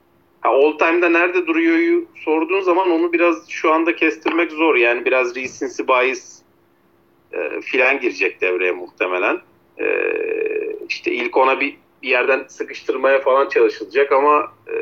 Ha, 0.42 0.48
all 0.50 0.72
time'da 0.78 1.08
nerede 1.08 1.46
duruyor'yu 1.46 2.04
sorduğun 2.24 2.60
zaman 2.60 2.90
onu 2.90 3.12
biraz 3.12 3.48
şu 3.50 3.72
anda 3.72 3.96
kestirmek 3.96 4.52
zor. 4.52 4.74
Yani 4.74 5.04
biraz 5.04 5.36
recency 5.36 5.82
bias 5.88 6.38
e, 7.32 7.60
filan 7.60 8.00
girecek 8.00 8.40
devreye 8.40 8.72
muhtemelen. 8.72 9.38
E, 9.80 9.86
işte 10.88 11.12
ilk 11.12 11.36
ona 11.36 11.60
bir, 11.60 11.76
bir 12.02 12.08
yerden 12.08 12.44
sıkıştırmaya 12.48 13.20
falan 13.20 13.48
çalışılacak 13.48 14.12
ama 14.12 14.52
e, 14.68 14.74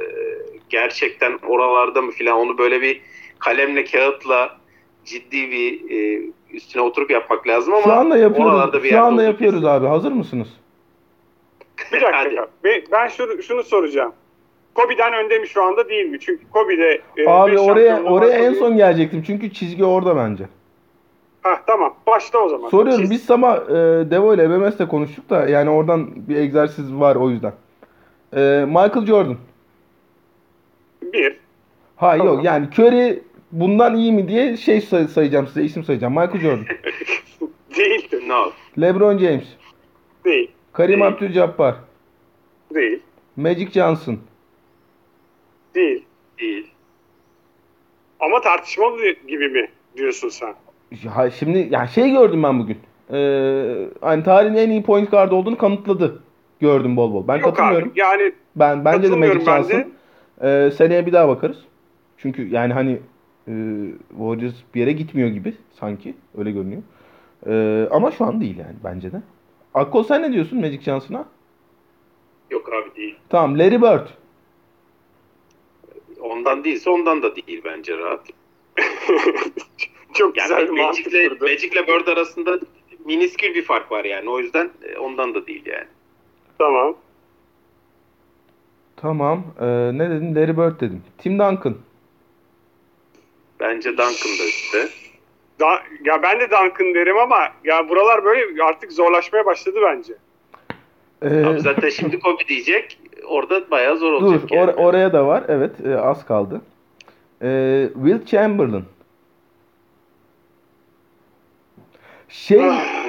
gerçekten 0.68 1.38
oralarda 1.46 2.02
mı 2.02 2.10
filan 2.10 2.36
onu 2.38 2.58
böyle 2.58 2.80
bir 2.82 3.00
kalemle 3.38 3.84
kağıtla 3.84 4.56
ciddi 5.04 5.50
bir 5.50 5.90
e, 5.90 6.22
üstüne 6.52 6.82
oturup 6.82 7.10
yapmak 7.10 7.46
lazım 7.48 7.74
ama 7.74 7.82
Şu 7.84 7.92
anda 7.92 8.16
yapıyoruz. 8.16 8.82
bir 8.84 8.90
Şu 8.90 9.00
anda 9.00 9.22
yapıyoruz 9.22 9.60
kesin. 9.60 9.72
abi. 9.74 9.86
Hazır 9.86 10.12
mısınız? 10.12 10.48
Bir 11.92 12.00
dakika. 12.00 12.18
Hadi. 12.18 12.36
Ben- 12.64 12.82
Ben 12.92 13.08
şunu, 13.08 13.42
şunu 13.42 13.62
soracağım. 13.62 14.12
Kobe'den 14.74 15.12
önde 15.24 15.38
mi 15.38 15.48
şu 15.48 15.62
anda 15.62 15.88
değil 15.88 16.06
mi? 16.06 16.20
Çünkü 16.20 16.44
Kobe'de 16.52 17.00
e, 17.16 17.30
Abi 17.30 17.58
oraya 17.58 18.02
oraya 18.02 18.38
en 18.38 18.52
son 18.54 18.76
gelecektim. 18.76 19.22
Çünkü 19.26 19.52
çizgi 19.52 19.84
orada 19.84 20.16
bence. 20.16 20.44
Hah, 21.42 21.62
tamam. 21.66 21.94
Başla 22.06 22.38
o 22.38 22.48
zaman. 22.48 22.68
Soruyorum 22.68 23.02
Çiz. 23.02 23.10
biz 23.10 23.24
sama 23.24 23.56
e, 23.56 23.72
Devo 24.10 24.34
ile 24.34 24.50
BMS'le 24.50 24.88
konuştuk 24.88 25.30
da 25.30 25.48
yani 25.48 25.70
oradan 25.70 26.28
bir 26.28 26.36
egzersiz 26.36 26.94
var 26.94 27.16
o 27.16 27.30
yüzden. 27.30 27.52
E, 28.36 28.64
Michael 28.66 29.06
Jordan. 29.06 29.36
Bir. 31.02 31.36
Ha 31.96 32.10
Tamam. 32.18 32.26
yok 32.26 32.44
yani 32.44 32.66
Curry 32.78 33.22
bundan 33.52 33.96
iyi 33.96 34.12
mi 34.12 34.28
diye 34.28 34.56
şey 34.56 34.80
say- 34.80 35.08
sayacağım 35.08 35.46
size 35.46 35.62
isim 35.62 35.84
sayacağım. 35.84 36.12
Michael 36.12 36.40
Jordan. 36.40 36.64
Değil. 37.76 38.08
No. 38.26 38.50
LeBron 38.80 39.18
James. 39.18 39.44
Değil. 40.24 40.50
Karim. 40.72 41.02
Abdul-Jabbar. 41.02 41.74
Değil. 42.74 43.00
Magic 43.36 43.70
Johnson. 43.70 44.18
Değil. 45.74 46.04
Değil. 46.40 46.66
Ama 48.20 48.40
tartışmalı 48.40 49.10
gibi 49.28 49.48
mi 49.48 49.68
diyorsun 49.96 50.28
sen? 50.28 50.54
Ya 51.04 51.30
şimdi 51.30 51.68
ya 51.70 51.86
şey 51.86 52.10
gördüm 52.10 52.42
ben 52.42 52.58
bugün. 52.58 52.78
Ee, 53.12 53.88
hani 54.00 54.22
tarihin 54.24 54.54
en 54.54 54.70
iyi 54.70 54.82
point 54.82 55.10
guard 55.10 55.32
olduğunu 55.32 55.58
kanıtladı. 55.58 56.22
Gördüm 56.60 56.96
bol 56.96 57.12
bol. 57.14 57.28
Ben 57.28 57.36
Yok 57.38 57.44
katılmıyorum. 57.44 57.88
abi. 57.88 58.00
Yani 58.00 58.32
Ben 58.56 58.84
bence 58.84 59.10
de 59.10 59.16
Magic. 59.16 59.40
Johnson. 59.44 59.84
Ee, 60.42 60.70
seneye 60.76 61.06
bir 61.06 61.12
daha 61.12 61.28
bakarız. 61.28 61.56
Çünkü 62.18 62.48
yani 62.48 62.72
hani 62.72 62.92
e, 63.48 63.52
Warriors 64.10 64.54
bir 64.74 64.80
yere 64.80 64.92
gitmiyor 64.92 65.28
gibi 65.28 65.54
sanki. 65.80 66.14
Öyle 66.38 66.50
görünüyor. 66.50 66.82
Ee, 67.46 67.88
ama 67.90 68.10
şu 68.10 68.24
an 68.24 68.40
değil 68.40 68.58
yani 68.58 68.76
bence 68.84 69.12
de. 69.12 69.22
Akkol 69.74 70.04
sen 70.04 70.22
ne 70.22 70.32
diyorsun 70.32 70.60
Magic 70.60 70.80
Johnson'a? 70.80 71.24
Yok 72.50 72.70
abi 72.72 72.96
değil. 72.96 73.16
Tamam 73.28 73.58
Larry 73.58 73.82
Bird. 73.82 74.06
Ondan 76.20 76.64
değilse 76.64 76.90
ondan 76.90 77.22
da 77.22 77.36
değil 77.36 77.62
bence 77.64 77.98
rahat. 77.98 78.26
çok 80.14 80.36
Yani 80.36 80.48
güzel 80.48 80.68
bir 80.68 80.82
Magic'le. 80.82 81.40
Magic'le 81.40 81.86
Bird 81.88 82.06
arasında 82.06 82.58
miniskül 83.04 83.54
bir 83.54 83.64
fark 83.64 83.92
var 83.92 84.04
yani. 84.04 84.30
O 84.30 84.38
yüzden 84.38 84.70
e, 84.82 84.98
ondan 84.98 85.34
da 85.34 85.46
değil 85.46 85.66
yani. 85.66 85.86
Tamam. 86.58 86.96
Tamam. 88.96 89.44
Ee, 89.60 89.66
ne 89.98 90.10
dedim? 90.10 90.34
Larry 90.36 90.56
Bird 90.56 90.80
dedim. 90.80 91.02
Tim 91.18 91.38
Duncan. 91.38 91.76
Bence 93.60 93.90
Duncan 93.90 94.38
da 94.40 94.44
üstte. 94.48 94.88
Da, 95.60 95.82
ya 96.04 96.22
ben 96.22 96.40
de 96.40 96.50
Duncan 96.50 96.94
derim 96.94 97.18
ama 97.18 97.48
ya 97.64 97.88
buralar 97.88 98.24
böyle 98.24 98.62
artık 98.64 98.92
zorlaşmaya 98.92 99.46
başladı 99.46 99.78
bence. 99.82 100.14
Ee, 101.22 101.44
Abi 101.44 101.60
zaten 101.60 101.88
şimdi 101.88 102.20
Kobe 102.20 102.46
diyecek. 102.48 102.99
Orada 103.30 103.70
bayağı 103.70 103.96
zor 103.98 104.20
dur 104.20 104.26
olacak 104.26 104.52
yani. 104.52 104.70
or- 104.70 104.74
oraya 104.74 105.12
da 105.12 105.26
var. 105.26 105.44
Evet 105.48 105.86
e, 105.86 105.98
az 105.98 106.24
kaldı. 106.26 106.60
Ee, 107.42 107.88
Will 107.94 108.24
Chamberlain. 108.26 108.84
Şey 112.28 112.58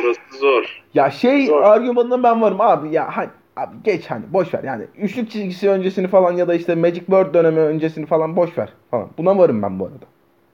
Burası 0.04 0.20
zor. 0.40 0.82
ya 0.94 1.12
şey 1.12 1.46
Zor. 1.48 1.62
argümanına 1.62 2.24
ben 2.24 2.42
varım 2.42 2.62
abi 2.62 2.94
ya 2.94 3.18
ha- 3.18 3.32
Abi 3.58 3.76
geç 3.84 4.06
hani 4.12 4.24
boş 4.34 4.54
ver 4.54 4.64
yani 4.64 4.86
üçlük 4.98 5.32
çizgisi 5.32 5.70
öncesini 5.70 6.08
falan 6.08 6.32
ya 6.32 6.48
da 6.48 6.54
işte 6.54 6.76
Magic 6.76 7.02
Bird 7.10 7.34
dönemi 7.34 7.60
öncesini 7.60 8.06
falan 8.06 8.36
boş 8.36 8.58
ver 8.58 8.70
falan. 8.92 9.08
Buna 9.18 9.38
varım 9.38 9.62
ben 9.62 9.80
bu 9.80 9.86
arada. 9.86 10.06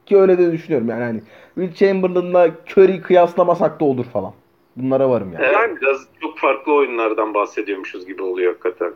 Ki 0.05 0.17
öyle 0.17 0.37
de 0.37 0.51
düşünüyorum 0.51 0.89
yani 0.89 1.03
hani 1.03 1.21
Will 1.55 1.73
Chamberlain'la 1.73 2.47
Curry 2.71 3.01
kıyaslamasak 3.01 3.79
da 3.79 3.85
olur 3.85 4.05
falan. 4.05 4.33
Bunlara 4.75 5.09
varım 5.09 5.33
yani. 5.33 5.45
Evet, 5.45 5.81
biraz 5.81 5.97
çok 6.21 6.37
farklı 6.37 6.73
oyunlardan 6.73 7.33
bahsediyormuşuz 7.33 8.07
gibi 8.07 8.21
oluyor 8.23 8.51
hakikaten. 8.53 8.93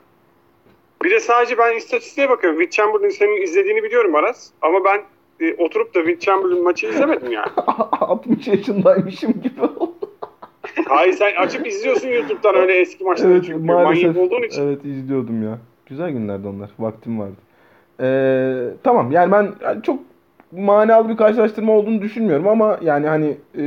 Bir 1.04 1.12
de 1.12 1.20
sadece 1.20 1.58
ben 1.58 1.78
istatistiğe 1.78 2.30
bakıyorum. 2.30 2.60
Will 2.60 2.82
Chamberlain 2.84 3.10
senin 3.10 3.42
izlediğini 3.42 3.84
biliyorum 3.84 4.16
Aras. 4.16 4.50
Ama 4.62 4.80
ben 4.86 5.02
e, 5.48 5.54
oturup 5.54 5.96
da 5.96 6.00
Will 6.00 6.20
Chamberlain 6.20 6.64
maçı 6.64 6.88
izlemedim 6.88 7.32
yani. 7.32 7.48
60 7.92 8.48
yaşındaymışım 8.48 9.34
gibi 9.42 9.62
oldu. 9.62 9.94
Hayır 10.86 11.14
sen 11.14 11.36
açıp 11.36 11.68
izliyorsun 11.68 12.08
YouTube'dan 12.08 12.56
öyle 12.56 12.74
eski 12.74 13.04
maçları 13.04 13.32
Evet 13.32 13.44
çünkü 13.46 13.64
maalesef. 13.66 14.16
manyak 14.16 14.18
olduğun 14.18 14.44
için. 14.44 14.68
Evet 14.68 14.86
izliyordum 14.86 15.44
ya. 15.44 15.58
Güzel 15.86 16.12
günlerdi 16.12 16.48
onlar. 16.48 16.70
Vaktim 16.80 17.20
vardı. 17.20 17.36
Ee, 18.02 18.74
tamam 18.84 19.12
yani 19.12 19.32
ben 19.32 19.52
yani 19.62 19.84
çok 19.84 20.00
manalı 20.52 21.10
bir 21.10 21.18
karşılaştırma 21.18 21.74
olduğunu 21.74 22.02
düşünmüyorum 22.02 22.48
ama 22.48 22.78
yani 22.82 23.08
hani 23.08 23.38
e, 23.58 23.62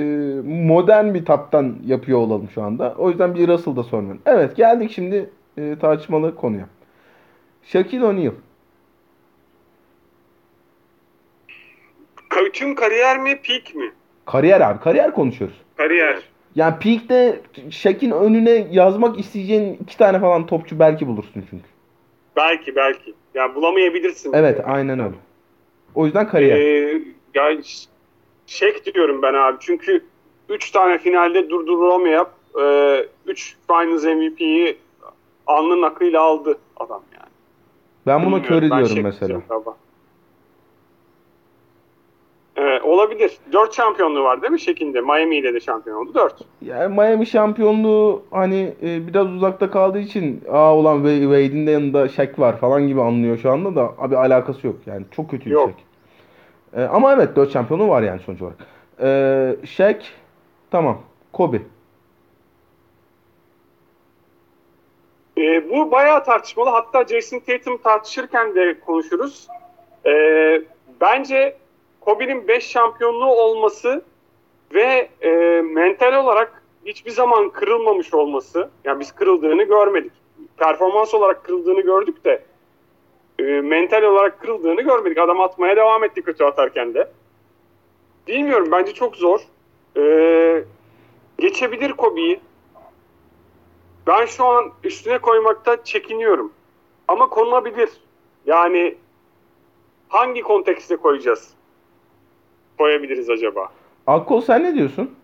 modern 0.45 1.15
bir 1.15 1.25
taptan 1.25 1.77
yapıyor 1.87 2.19
olalım 2.19 2.49
şu 2.55 2.63
anda. 2.63 2.95
O 2.99 3.11
yüzden 3.11 3.35
bir 3.35 3.49
Russell'da 3.49 3.83
sormuyorum. 3.83 4.21
Evet 4.27 4.57
geldik 4.57 4.91
şimdi 4.91 5.31
e, 5.59 5.77
tartışmalı 5.81 6.35
konuya. 6.37 6.67
Shaquille 7.67 8.05
O'Neal. 8.07 8.33
Tüm 12.53 12.75
kariyer 12.75 13.19
mi, 13.19 13.41
peak 13.43 13.75
mi? 13.75 13.93
Kariyer 14.27 14.61
abi. 14.61 14.81
Kariyer 14.81 15.15
konuşuyoruz. 15.15 15.57
Kariyer. 15.77 16.23
Yani 16.55 16.75
peak'te 16.79 17.41
Shaq'in 17.71 18.11
önüne 18.11 18.67
yazmak 18.71 19.19
isteyeceğin 19.19 19.79
iki 19.83 19.99
tane 19.99 20.21
falan 20.21 20.47
topçu 20.47 20.79
belki 20.79 21.07
bulursun 21.07 21.45
çünkü. 21.51 21.65
Belki 22.37 22.77
belki. 22.77 23.15
Ya 23.35 23.55
bulamayabilirsin. 23.55 24.33
Evet 24.33 24.61
aynen 24.65 24.99
öyle. 24.99 25.15
O 25.95 26.05
yüzden 26.07 26.29
kariyer. 26.29 26.57
Ee, 26.59 27.03
ya 27.35 27.63
ş- 27.63 27.89
Şek 28.47 28.95
diyorum 28.95 29.23
ben 29.23 29.35
abi. 29.35 29.57
Çünkü 29.61 30.05
3 30.49 30.71
tane 30.71 30.99
finalde 30.99 31.51
durdurulamayıp 31.51 32.29
3 33.27 33.57
Finals 33.67 34.05
MVP'yi 34.05 34.77
alnının 35.47 35.83
akıyla 35.83 36.21
aldı 36.23 36.59
adam 36.77 37.03
yani. 37.13 37.14
Ben 38.07 38.27
buna 38.27 38.37
Bilmiyorum, 38.43 38.71
ben 38.71 38.79
diyorum 38.79 38.97
Shaq 38.97 39.03
mesela. 39.03 39.41
galiba. 39.49 39.75
Ee, 42.57 42.81
olabilir. 42.83 43.39
4 43.53 43.75
şampiyonluğu 43.75 44.25
var 44.25 44.43
değil 44.43 44.53
mi 44.53 44.61
Şek'in 44.61 44.95
de? 44.95 45.01
Miami 45.01 45.37
ile 45.37 45.55
de 45.55 45.61
şampiyon 45.61 45.97
oldu. 45.97 46.15
4. 46.15 46.35
Yani 46.63 46.95
Miami 46.95 47.27
şampiyonluğu 47.27 48.23
hani 48.31 48.75
e, 48.83 49.07
biraz 49.07 49.27
uzakta 49.33 49.71
kaldığı 49.71 49.99
için 49.99 50.43
aa 50.53 50.77
ulan 50.77 50.97
Wa- 51.05 51.21
Wade'in 51.23 51.67
de 51.67 51.71
yanında 51.71 52.09
Shaq 52.09 52.33
var 52.39 52.57
falan 52.59 52.87
gibi 52.89 53.01
anlıyor 53.03 53.39
şu 53.39 53.51
anda 53.51 53.77
da 53.77 53.93
abi 53.99 54.17
alakası 54.17 54.67
yok. 54.67 54.77
Yani 54.87 55.05
çok 55.11 55.31
kötü 55.31 55.47
bir 55.47 55.51
Yok. 55.51 55.71
Shaq. 55.71 56.83
E, 56.83 56.87
ama 56.87 57.13
evet 57.13 57.37
4 57.37 57.53
şampiyonluğu 57.53 57.89
var 57.89 58.03
yani 58.03 58.21
sonuç 58.21 58.43
olarak. 58.43 58.57
E, 59.01 59.67
Shaq 59.67 59.99
tamam. 60.71 60.99
Kobe. 61.33 61.63
Ee, 65.39 65.71
bu 65.71 65.91
bayağı 65.91 66.25
tartışmalı. 66.25 66.71
Hatta 66.71 67.05
Jason 67.05 67.39
Tatum 67.39 67.77
tartışırken 67.77 68.55
de 68.55 68.81
konuşuruz. 68.81 69.49
Ee, 70.07 70.63
bence 71.01 71.57
Kobe'nin 72.01 72.49
5 72.49 72.67
şampiyonluğu 72.67 73.35
olması 73.35 74.03
ve 74.75 75.09
e, 75.21 75.31
mental 75.63 76.15
olarak 76.15 76.63
hiçbir 76.87 77.11
zaman 77.11 77.51
kırılmamış 77.51 78.15
olması. 78.15 78.71
Yani 78.85 79.01
biz 79.01 79.13
kırıldığını 79.13 79.63
görmedik. 79.63 80.13
Performans 80.57 81.15
olarak 81.15 81.45
kırıldığını 81.45 81.81
gördük 81.81 82.25
de 82.25 82.43
e, 83.39 83.43
mental 83.43 84.03
olarak 84.03 84.41
kırıldığını 84.41 84.83
görmedik. 84.83 85.19
Adam 85.19 85.41
atmaya 85.41 85.77
devam 85.77 86.05
etti 86.05 86.23
kötü 86.23 86.45
atarken 86.45 86.95
de. 86.95 87.11
Bilmiyorum 88.29 88.69
bence 88.73 88.93
çok 88.93 89.17
zor. 89.17 89.41
Ee, 89.97 90.65
geçebilir 91.39 91.93
Kobe'yi. 91.93 92.41
Ben 94.07 94.27
şu 94.27 94.45
an 94.45 94.73
üstüne 94.85 95.19
koymakta 95.19 95.85
çekiniyorum. 95.85 96.53
Ama 97.09 97.29
konulabilir. 97.29 97.91
Yani 98.47 98.95
hangi 100.09 100.43
kontekste 100.43 100.97
koyacağız? 100.97 101.51
Koyabiliriz 102.79 103.31
acaba? 103.31 103.73
Akkol 104.07 104.41
sen 104.41 104.63
ne 104.65 104.75
diyorsun? 104.75 105.15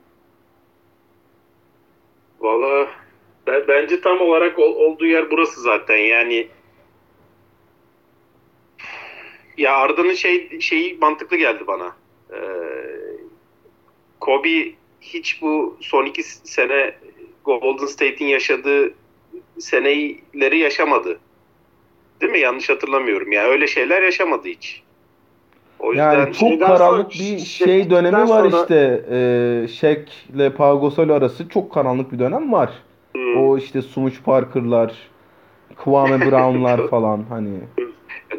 Valla 2.41 2.89
ben- 3.47 3.69
bence 3.69 4.01
tam 4.01 4.21
olarak 4.21 4.59
ol- 4.59 4.75
olduğu 4.77 5.07
yer 5.07 5.31
burası 5.31 5.61
zaten. 5.61 5.97
Yani 5.97 6.49
ya 9.57 9.77
Arda'nın 9.77 10.13
şey 10.13 10.61
şeyi 10.61 10.99
mantıklı 10.99 11.37
geldi 11.37 11.67
bana. 11.67 11.97
Ee, 12.33 12.37
Kobe 14.21 14.73
hiç 15.01 15.43
bu 15.43 15.77
son 15.81 16.05
iki 16.07 16.23
sene 16.23 16.95
Golden 17.45 17.87
State'in 17.87 18.29
yaşadığı 18.29 18.95
seneleri 19.59 20.59
yaşamadı. 20.59 21.19
Değil 22.21 22.33
mi? 22.33 22.39
Yanlış 22.39 22.69
hatırlamıyorum. 22.71 23.33
Ya 23.33 23.45
öyle 23.45 23.67
şeyler 23.67 24.03
yaşamadı 24.03 24.49
hiç. 24.49 24.83
O 25.79 25.91
yüzden 25.93 26.13
Yani 26.19 26.33
çok 26.35 26.61
karanlık 26.61 27.13
sonra- 27.13 27.25
bir 27.35 27.39
şey- 27.39 27.91
dönemi 27.91 28.17
var 28.29 28.51
sonra- 28.51 28.63
işte. 28.63 29.05
E, 29.11 29.69
Shaq 29.69 30.05
ile 30.35 30.53
Pau 30.53 30.81
Gasol 30.81 31.09
arası 31.09 31.49
çok 31.49 31.73
karanlık 31.75 32.13
bir 32.13 32.19
dönem 32.19 32.53
var. 32.53 32.71
Hmm. 33.13 33.37
O 33.37 33.59
işte 33.59 33.83
Smush 33.83 34.23
Parker'lar, 34.23 34.95
Kwame 35.77 36.21
Brown'lar 36.31 36.89
falan 36.89 37.25
hani. 37.29 37.59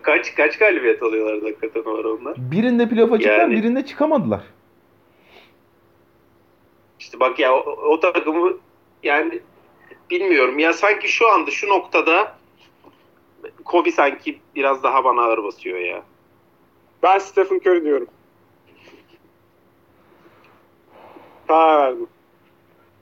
kaç 0.01 0.35
kaç 0.35 0.57
galibiyet 0.57 1.03
alıyorlar 1.03 1.41
hakikaten 1.41 1.81
o 1.91 1.95
ara 1.99 2.07
onlar. 2.09 2.35
Birinde 2.37 2.89
playoff'a 2.89 3.17
çıktılar, 3.17 3.39
Yani- 3.39 3.53
birinde 3.55 3.85
çıkamadılar. 3.85 4.41
İşte 6.99 7.19
bak 7.19 7.39
ya 7.39 7.53
o, 7.55 7.59
o 7.93 7.99
takımı 7.99 8.53
yani 9.03 9.39
bilmiyorum 10.09 10.59
ya 10.59 10.73
sanki 10.73 11.11
şu 11.11 11.31
anda 11.31 11.51
şu 11.51 11.69
noktada 11.69 12.35
Kobe 13.65 13.91
sanki 13.91 14.39
biraz 14.55 14.83
daha 14.83 15.03
bana 15.03 15.21
ağır 15.21 15.43
basıyor 15.43 15.79
ya. 15.79 16.01
Ben 17.03 17.17
Stephen 17.17 17.57
Curry 17.57 17.83
diyorum. 17.83 18.07
Karar 21.47 21.87
verdim. 21.87 22.07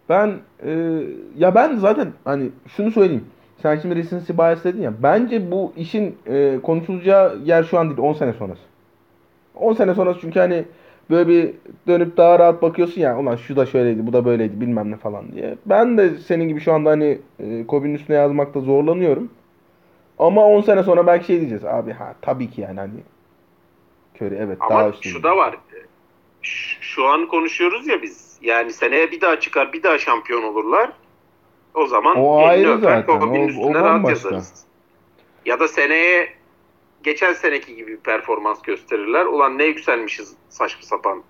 Ben 0.10 0.40
e, 0.66 1.02
ya 1.38 1.56
ben 1.56 1.76
zaten 1.76 2.14
hani 2.24 2.50
şunu 2.76 2.92
söyleyeyim. 2.92 3.28
Sen 3.62 3.80
şimdi 3.80 3.96
recency 3.96 4.34
bias 4.34 4.64
dedin 4.64 4.82
ya. 4.82 4.94
Bence 5.04 5.52
bu 5.52 5.74
işin 5.78 6.18
e, 6.28 6.60
konuşulacağı 6.64 7.40
yer 7.44 7.64
şu 7.64 7.80
an 7.80 7.90
değil 7.90 8.00
10 8.00 8.14
sene 8.14 8.34
sonrası. 8.34 8.62
10 9.56 9.74
sene 9.74 9.94
sonrası 9.94 10.20
çünkü 10.22 10.40
hani 10.40 10.66
böyle 11.10 11.30
bir 11.30 11.54
dönüp 11.88 12.18
daha 12.18 12.40
rahat 12.40 12.62
bakıyorsun 12.62 13.02
ya 13.02 13.20
ulan 13.20 13.36
şu 13.36 13.56
da 13.56 13.66
şöyleydi 13.66 14.08
bu 14.08 14.14
da 14.14 14.26
böyleydi 14.26 14.62
bilmem 14.62 14.92
ne 14.92 14.98
falan 14.98 15.32
diye. 15.32 15.56
Ben 15.66 15.98
de 15.98 16.18
senin 16.18 16.48
gibi 16.48 16.60
şu 16.60 16.74
anda 16.74 16.90
hani 16.90 17.20
e, 17.40 17.68
Kobe'nin 17.68 17.94
üstüne 17.96 18.16
yazmakta 18.18 18.60
zorlanıyorum. 18.60 19.30
Ama 20.20 20.46
10 20.46 20.62
sene 20.62 20.84
sonra 20.84 21.08
belki 21.08 21.26
şey 21.26 21.38
diyeceğiz. 21.40 21.66
Abi 21.66 21.92
ha 21.92 22.16
tabii 22.22 22.50
ki 22.50 22.62
yani 22.62 22.80
hani 22.80 23.00
Curry 24.22 24.36
evet 24.36 24.58
daha 24.70 24.80
Ama 24.80 24.90
üstün. 24.90 25.10
şu 25.10 25.24
da 25.24 25.38
var. 25.38 25.58
Şu 26.82 27.06
an 27.08 27.28
konuşuyoruz 27.28 27.88
ya 27.88 28.02
biz. 28.02 28.38
Yani 28.42 28.74
seneye 28.74 29.12
bir 29.12 29.22
daha 29.22 29.40
çıkar, 29.40 29.74
bir 29.74 29.84
daha 29.84 29.98
şampiyon 29.98 30.44
olurlar. 30.44 30.92
O 31.74 31.86
zaman 31.88 32.18
O 32.18 32.46
ayrı 32.46 32.70
öper, 32.78 32.80
zaten. 32.82 33.20
Kobe'nin 33.20 33.42
O- 33.42 33.46
o 33.46 33.48
üstüne 33.50 33.74
rahat 33.74 33.84
bambaşka. 33.84 34.30
yazarız. 34.30 34.64
Ya 35.46 35.60
da 35.60 35.68
seneye 35.68 36.39
geçen 37.04 37.34
seneki 37.34 37.76
gibi 37.76 37.92
bir 37.92 37.98
performans 37.98 38.62
gösterirler. 38.62 39.26
Ulan 39.26 39.58
ne 39.58 39.66
yükselmişiz 39.66 40.36
saçma 40.50 40.82
sapan 40.82 41.24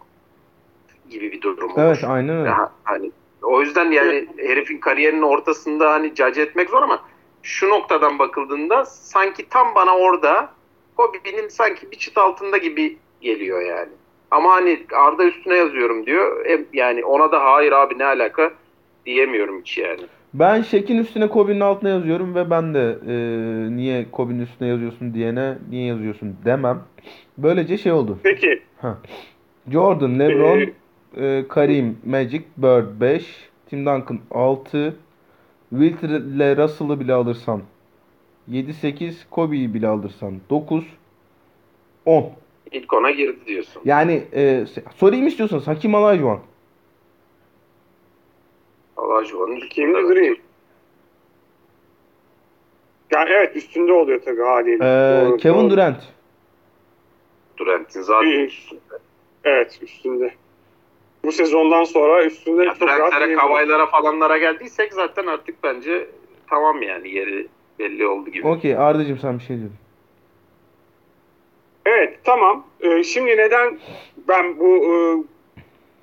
gibi 1.10 1.32
bir 1.32 1.42
durum 1.42 1.72
olur. 1.72 1.82
Evet 1.82 2.04
aynen 2.04 2.38
öyle. 2.38 2.54
Hani 2.84 3.12
o 3.42 3.62
yüzden 3.62 3.92
yani 3.92 4.28
herifin 4.38 4.78
kariyerinin 4.78 5.22
ortasında 5.22 5.92
hani 5.92 6.16
cac 6.16 6.42
etmek 6.42 6.70
zor 6.70 6.82
ama 6.82 7.04
şu 7.44 7.70
noktadan 7.70 8.20
bakıldığında 8.20 8.86
sanki 8.86 9.50
tam 9.50 9.76
bana 9.76 9.98
orada 9.98 10.50
Kobe'nin 10.98 11.48
sanki 11.48 11.92
bir 11.92 11.98
çıt 11.98 12.18
altında 12.18 12.58
gibi 12.58 12.98
geliyor 13.22 13.62
yani. 13.62 13.90
Ama 14.32 14.52
hani 14.52 14.86
Arda 14.94 15.24
üstüne 15.24 15.56
yazıyorum 15.56 16.06
diyor. 16.06 16.46
E, 16.46 16.66
yani 16.74 17.06
ona 17.06 17.32
da 17.32 17.44
hayır 17.44 17.72
abi 17.72 17.98
ne 17.98 18.06
alaka 18.06 18.52
diyemiyorum 19.06 19.60
hiç 19.62 19.78
yani. 19.78 20.02
Ben 20.34 20.62
Şek'in 20.62 20.98
üstüne 20.98 21.28
Kobe'nin 21.28 21.60
altına 21.60 21.90
yazıyorum 21.90 22.36
ve 22.36 22.50
ben 22.50 22.74
de 22.74 22.98
e, 23.08 23.16
niye 23.76 24.12
Kobe'nin 24.12 24.40
üstüne 24.40 24.68
yazıyorsun 24.68 25.14
diyene 25.14 25.58
niye 25.70 25.86
yazıyorsun 25.86 26.36
demem. 26.46 26.82
Böylece 27.38 27.78
şey 27.78 27.92
oldu. 27.92 28.18
Peki. 28.24 28.62
Jordan, 29.72 30.20
LeBron, 30.20 30.60
Ee, 31.18 31.26
e, 31.26 31.48
Karim, 31.48 31.98
Magic, 32.06 32.42
Bird 32.58 33.02
5, 33.02 33.50
Tim 33.70 33.80
Duncan 33.80 34.20
6, 34.32 34.96
Wilt 35.70 36.04
ile 36.04 36.58
Russell'ı 36.58 37.00
bile 37.00 37.14
alırsan 37.14 37.62
7-8, 38.52 39.14
Kobe'yi 39.30 39.74
bile 39.74 39.88
alırsan 39.88 40.34
9, 40.50 40.86
10. 42.06 42.32
İlk 42.72 42.94
ona 42.94 43.12
girdi 43.12 43.38
diyorsun. 43.48 43.82
Yani 43.86 44.24
e, 44.34 44.66
sorayım 44.96 45.28
istiyorsanız 45.28 45.68
Hakim 45.68 45.94
Olajuwon. 45.94 46.40
Allah 49.00 49.26
Juvan'ın 49.26 49.60
Kimde 49.60 50.04
durayım? 50.04 50.38
Yani 53.12 53.30
evet 53.30 53.56
üstünde 53.56 53.94
oluyor 53.94 54.22
tabii 54.26 54.42
haliyle. 54.42 54.84
Ee, 54.86 55.26
Doğru, 55.26 55.38
Kevin 55.38 55.56
doğru. 55.60 55.70
Durant. 55.70 56.04
Durant'in 57.58 58.02
zaten 58.02 58.28
İyi. 58.28 58.46
üstünde. 58.46 58.82
Evet 59.44 59.80
üstünde. 59.82 60.34
Bu 61.24 61.32
sezondan 61.32 61.84
sonra 61.84 62.26
üstünde 62.26 62.66
Ya 62.66 62.74
çok 62.80 62.88
rahat. 62.90 63.36
Kavaylara 63.38 63.86
falanlara 63.86 64.38
geldiysek 64.38 64.94
zaten 64.94 65.28
artık 65.28 65.64
bence 65.64 66.08
tamam 66.50 66.82
yani 66.82 67.10
yeri 67.10 67.48
belli 67.80 68.08
oldu 68.08 68.30
gibi. 68.30 68.48
Okey 68.48 68.78
Arda'cığım 68.78 69.18
sen 69.18 69.40
bir 69.40 69.44
şey 69.44 69.58
diyordun. 69.58 69.76
Evet 71.86 72.20
tamam. 72.24 72.66
Ee, 72.82 73.04
şimdi 73.04 73.38
neden 73.38 73.80
ben 74.28 74.60
bu 74.60 74.68
e, 74.76 74.94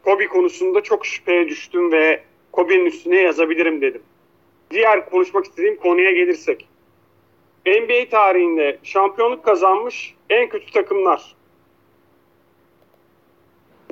Kobe 0.04 0.26
konusunda 0.28 0.82
çok 0.82 1.06
şüpheye 1.06 1.48
düştüm 1.48 1.92
ve 1.92 2.22
Kobe'nin 2.56 2.86
üstüne 2.86 3.16
yazabilirim 3.16 3.80
dedim. 3.80 4.02
Diğer 4.70 5.10
konuşmak 5.10 5.44
istediğim 5.44 5.76
konuya 5.76 6.10
gelirsek. 6.10 6.68
NBA 7.66 8.08
tarihinde 8.10 8.78
şampiyonluk 8.82 9.44
kazanmış 9.44 10.14
en 10.30 10.48
kötü 10.48 10.72
takımlar. 10.72 11.36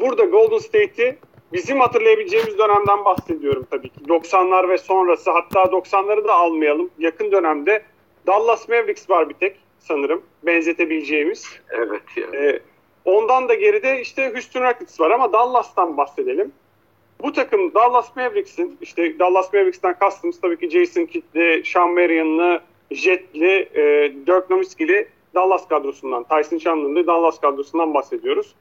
Burada 0.00 0.24
Golden 0.24 0.59
State'i 0.59 1.16
bizim 1.53 1.81
hatırlayabileceğimiz 1.81 2.59
dönemden 2.59 3.05
bahsediyorum 3.05 3.66
tabii 3.70 3.88
ki. 3.88 4.00
90'lar 4.09 4.68
ve 4.68 4.79
sonrası 4.79 5.31
hatta 5.31 5.62
90'ları 5.62 6.24
da 6.29 6.33
almayalım. 6.35 6.90
Yakın 6.98 7.33
dönemde 7.33 7.83
Dallas 8.27 8.68
Mavericks 8.68 9.11
var 9.11 9.29
bir 9.29 9.35
tek 9.35 9.57
sanırım 9.79 10.22
benzetebileceğimiz. 10.42 11.61
Evet 11.70 12.03
ya. 12.16 12.40
Ee, 12.40 12.61
ondan 13.05 13.48
da 13.48 13.55
geride 13.55 14.00
işte 14.00 14.33
Houston 14.33 14.62
Rockets 14.62 15.00
var 15.00 15.11
ama 15.11 15.33
Dallas'tan 15.33 15.96
bahsedelim. 15.96 16.53
Bu 17.24 17.32
takım 17.32 17.74
Dallas 17.74 18.16
Mavericks'in 18.16 18.76
işte 18.80 19.18
Dallas 19.18 19.52
Mavericks'ten 19.52 19.98
kastımız 19.98 20.40
tabii 20.40 20.58
ki 20.58 20.70
Jason 20.70 21.04
Kidd'li, 21.04 21.62
Sean 21.64 21.90
Marion'lı, 21.90 22.60
Jet'li, 22.90 23.68
e, 23.74 24.12
Dirk 24.26 24.50
Nowitzki'li 24.50 25.08
Dallas 25.34 25.68
kadrosundan, 25.68 26.24
Tyson 26.24 26.58
Chandler'lı 26.58 27.06
Dallas 27.06 27.40
kadrosundan 27.40 27.94
bahsediyoruz. 27.94 28.54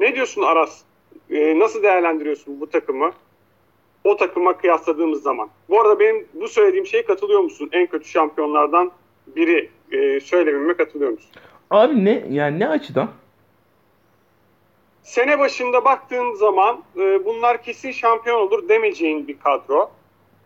Ne 0.00 0.14
diyorsun 0.14 0.42
Aras? 0.42 0.82
E, 1.30 1.58
nasıl 1.58 1.82
değerlendiriyorsun 1.82 2.60
bu 2.60 2.70
takımı? 2.70 3.12
O 4.04 4.16
takıma 4.16 4.56
kıyasladığımız 4.56 5.22
zaman. 5.22 5.48
Bu 5.68 5.80
arada 5.80 6.00
benim 6.00 6.26
bu 6.34 6.48
söylediğim 6.48 6.86
şeye 6.86 7.04
katılıyor 7.04 7.40
musun? 7.40 7.68
En 7.72 7.86
kötü 7.86 8.08
şampiyonlardan 8.08 8.90
biri 9.26 9.70
e, 9.92 10.20
söylememe 10.20 10.74
katılıyor 10.74 11.10
musun? 11.10 11.30
Abi 11.70 12.04
ne 12.04 12.26
yani 12.30 12.58
ne 12.58 12.68
açıdan? 12.68 13.08
Sene 15.06 15.38
başında 15.38 15.84
baktığın 15.84 16.34
zaman 16.34 16.82
e, 16.96 17.24
bunlar 17.24 17.62
kesin 17.62 17.90
şampiyon 17.90 18.40
olur 18.40 18.68
demeyeceğin 18.68 19.28
bir 19.28 19.38
kadro. 19.38 19.90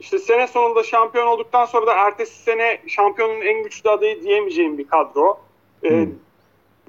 İşte 0.00 0.18
sene 0.18 0.46
sonunda 0.46 0.82
şampiyon 0.82 1.26
olduktan 1.26 1.64
sonra 1.64 1.86
da 1.86 1.94
ertesi 1.94 2.42
sene 2.42 2.82
şampiyonun 2.86 3.40
en 3.40 3.62
güçlü 3.62 3.90
adayı 3.90 4.22
diyemeyeceğin 4.22 4.78
bir 4.78 4.86
kadro. 4.88 5.40
E, 5.82 5.90
Hmm. 5.90 6.06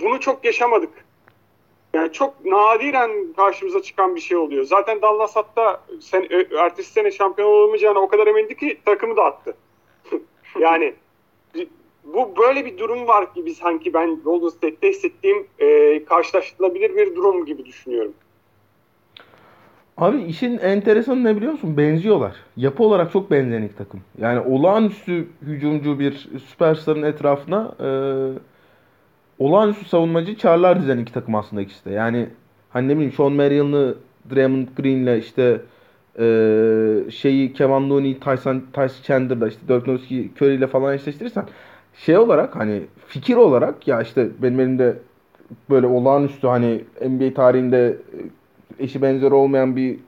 Bunu 0.02 0.20
çok 0.20 0.46
yaşamadık. 0.46 1.06
Yani 1.94 2.14
çok 2.14 2.46
nadiren 2.46 3.34
karşımıza 3.36 3.82
çıkan 3.82 4.16
bir 4.16 4.22
şey 4.22 4.38
oluyor. 4.38 4.66
Zaten 4.66 5.02
Dallas 5.02 5.36
hatta 5.36 5.84
sen, 6.02 6.34
ö- 6.34 6.58
ertesi 6.58 6.92
sene 6.92 7.12
şampiyon 7.12 7.50
olamayacağına 7.50 8.00
o 8.00 8.08
kadar 8.08 8.28
emindi 8.28 8.58
ki 8.58 8.80
takımı 8.86 9.18
da 9.18 9.24
attı. 9.24 9.58
yani 10.60 10.94
bu 12.04 12.34
böyle 12.38 12.66
bir 12.66 12.78
durum 12.78 13.08
var 13.08 13.28
gibi 13.36 13.54
sanki 13.54 13.94
ben 13.94 14.20
Golden 14.24 14.50
State'te 14.50 14.90
hissettiğim 14.90 15.48
e, 15.60 16.06
karşılaştırılabilir 16.06 16.96
bir 16.96 17.16
durum 17.16 17.46
gibi 17.46 17.66
düşünüyorum. 17.66 18.14
Abi 19.98 20.22
işin 20.22 20.58
enteresanı 20.58 21.24
ne 21.24 21.36
biliyor 21.36 21.52
musun? 21.52 21.78
Benziyorlar. 21.78 22.36
Yapı 22.58 22.84
olarak 22.84 23.12
çok 23.12 23.32
benzeyen 23.32 23.62
iki 23.62 23.76
takım. 23.76 24.02
Yani 24.18 24.40
olağanüstü 24.40 25.28
hücumcu 25.42 26.00
bir 26.00 26.30
süperstarın 26.50 27.04
etrafına 27.04 27.76
e, 27.80 27.90
olağanüstü 29.40 29.86
savunmacı 29.86 30.36
çarlar 30.36 30.82
dizen 30.82 30.98
iki 30.98 31.14
takım 31.14 31.36
aslında 31.36 31.62
ikisi 31.62 31.86
de. 31.86 31.92
Yani 31.92 32.30
hani 32.70 32.88
ne 32.88 32.94
bileyim 32.94 33.12
Sean 33.12 33.34
Marion'lı 33.34 33.98
Draymond 34.36 34.68
Green'le 34.78 35.20
işte 35.20 35.62
e, 36.20 37.12
şeyi 37.12 37.54
Kevin 37.54 37.90
Looney, 37.90 38.20
Tyson, 38.20 38.64
Tyson 38.74 39.04
Chandler'la 39.04 39.48
işte 39.48 39.62
Dirk 39.68 39.88
Nowitzki, 39.88 40.32
Curry'le 40.38 40.68
falan 40.68 40.94
eşleştirirsen 40.94 41.46
şey 41.96 42.18
olarak 42.18 42.56
hani 42.56 42.82
fikir 43.08 43.36
olarak 43.36 43.88
ya 43.88 44.02
işte 44.02 44.30
benim 44.42 44.60
elimde 44.60 44.98
böyle 45.70 45.88
olağanüstü 45.88 46.48
hani 46.48 46.82
NBA 47.02 47.34
tarihinde 47.34 47.98
e, 48.80 48.84
eşi 48.84 49.02
benzeri 49.02 49.34
olmayan 49.34 49.76
bir 49.76 50.00